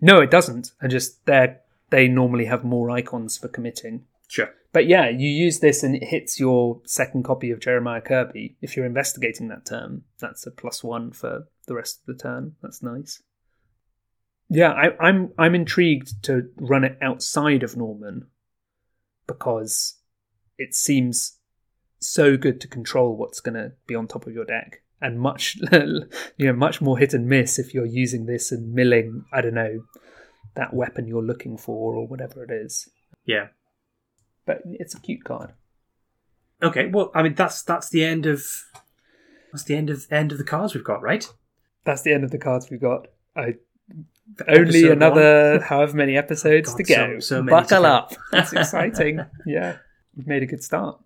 No, 0.00 0.20
it 0.20 0.30
doesn't. 0.30 0.72
And 0.80 0.90
just 0.90 1.24
they 1.26 1.56
they 1.90 2.08
normally 2.08 2.44
have 2.46 2.64
more 2.64 2.90
icons 2.90 3.36
for 3.38 3.48
committing. 3.48 4.04
Sure. 4.28 4.50
But 4.72 4.86
yeah, 4.86 5.08
you 5.08 5.28
use 5.28 5.60
this 5.60 5.82
and 5.82 5.96
it 5.96 6.04
hits 6.04 6.38
your 6.38 6.82
second 6.84 7.24
copy 7.24 7.50
of 7.50 7.60
Jeremiah 7.60 8.02
Kirby. 8.02 8.56
If 8.60 8.76
you're 8.76 8.86
investigating 8.86 9.48
that 9.48 9.66
term, 9.66 10.04
that's 10.20 10.46
a 10.46 10.50
plus 10.50 10.84
one 10.84 11.10
for 11.10 11.48
the 11.66 11.74
rest 11.74 12.00
of 12.00 12.14
the 12.14 12.22
turn. 12.22 12.52
That's 12.62 12.82
nice. 12.82 13.22
Yeah, 14.50 14.72
I, 14.72 14.96
I'm 15.00 15.32
I'm 15.38 15.54
intrigued 15.54 16.22
to 16.24 16.48
run 16.56 16.84
it 16.84 16.98
outside 17.02 17.62
of 17.62 17.76
Norman 17.76 18.28
because 19.26 19.98
it 20.56 20.74
seems 20.74 21.38
so 21.98 22.36
good 22.36 22.60
to 22.60 22.68
control 22.68 23.16
what's 23.16 23.40
going 23.40 23.54
to 23.54 23.72
be 23.86 23.94
on 23.94 24.06
top 24.06 24.26
of 24.26 24.32
your 24.32 24.46
deck, 24.46 24.82
and 25.02 25.20
much 25.20 25.56
you 25.72 26.46
know 26.46 26.52
much 26.52 26.80
more 26.80 26.98
hit 26.98 27.12
and 27.12 27.26
miss 27.26 27.58
if 27.58 27.74
you're 27.74 27.84
using 27.84 28.26
this 28.26 28.50
and 28.50 28.72
milling. 28.72 29.24
I 29.32 29.42
don't 29.42 29.54
know 29.54 29.80
that 30.54 30.74
weapon 30.74 31.06
you're 31.06 31.22
looking 31.22 31.56
for 31.56 31.94
or 31.94 32.06
whatever 32.06 32.42
it 32.42 32.50
is 32.50 32.88
Yeah. 33.24 33.48
But 34.48 34.62
it's 34.64 34.94
a 34.96 35.00
cute 35.00 35.22
card. 35.22 35.52
Okay. 36.60 36.86
Well, 36.86 37.12
I 37.14 37.22
mean 37.22 37.34
that's 37.34 37.62
that's 37.62 37.88
the 37.90 38.04
end 38.04 38.26
of 38.26 38.44
that's 39.52 39.62
the 39.64 39.76
end 39.76 39.90
of 39.90 40.06
end 40.10 40.32
of 40.32 40.38
the 40.38 40.44
cards 40.44 40.74
we've 40.74 40.82
got, 40.82 41.02
right? 41.02 41.24
That's 41.84 42.02
the 42.02 42.12
end 42.12 42.24
of 42.24 42.32
the 42.32 42.38
cards 42.38 42.68
we've 42.70 42.80
got. 42.80 43.06
I 43.36 43.54
only 44.48 44.90
another 44.90 45.60
however 45.68 45.96
many 45.96 46.16
episodes 46.16 46.70
God, 46.70 46.76
to 46.78 46.82
go. 46.82 47.18
so- 47.20 47.36
so 47.36 47.42
Buckle 47.44 47.86
up. 47.86 48.14
It's 48.32 48.52
exciting. 48.62 49.20
yeah, 49.46 49.76
we've 50.16 50.26
made 50.26 50.42
a 50.42 50.46
good 50.46 50.62
start. 50.64 50.98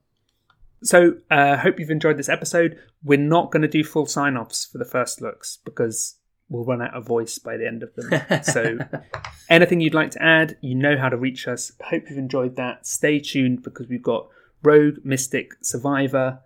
So, 0.85 1.15
uh, 1.31 1.59
hope 1.59 1.79
you've 1.79 1.91
enjoyed 1.91 2.17
this 2.17 2.29
episode. 2.29 2.77
We're 3.05 3.19
not 3.19 3.53
going 3.53 3.63
to 3.63 3.69
do 3.69 3.85
full 3.85 4.07
sign 4.07 4.37
offs 4.37 4.65
for 4.65 4.79
the 4.79 4.85
first 4.85 5.21
looks 5.21 5.59
because 5.65 6.17
we'll 6.53 6.65
run 6.65 6.83
out 6.83 6.95
of 6.95 7.07
voice 7.07 7.39
by 7.39 7.57
the 7.57 7.67
end 7.67 7.83
of 7.83 7.95
them. 7.95 8.43
so, 8.43 8.79
anything 9.49 9.81
you'd 9.81 9.95
like 9.95 10.11
to 10.13 10.23
add, 10.23 10.57
you 10.61 10.75
know 10.75 10.97
how 10.97 11.09
to 11.09 11.17
reach 11.17 11.49
us. 11.49 11.73
Hope 11.85 12.09
you've 12.09 12.19
enjoyed 12.19 12.57
that. 12.57 12.87
Stay 12.87 13.19
tuned 13.19 13.63
because 13.63 13.89
we've 13.89 14.03
got 14.03 14.29
Rogue, 14.63 14.99
Mystic, 15.05 15.55
Survivor, 15.63 16.41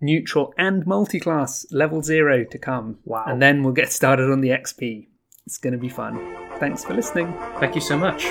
Neutral, 0.00 0.52
and 0.56 0.84
Multiclass 0.84 1.66
level 1.70 2.02
zero 2.02 2.44
to 2.44 2.58
come. 2.58 2.98
Wow. 3.04 3.24
And 3.26 3.40
then 3.42 3.62
we'll 3.62 3.72
get 3.72 3.92
started 3.92 4.30
on 4.30 4.40
the 4.40 4.50
XP. 4.50 5.06
It's 5.46 5.58
going 5.58 5.72
to 5.72 5.78
be 5.78 5.88
fun. 5.88 6.36
Thanks 6.58 6.84
for 6.84 6.94
listening. 6.94 7.32
Thank 7.58 7.74
you 7.74 7.80
so 7.80 7.96
much. 7.96 8.26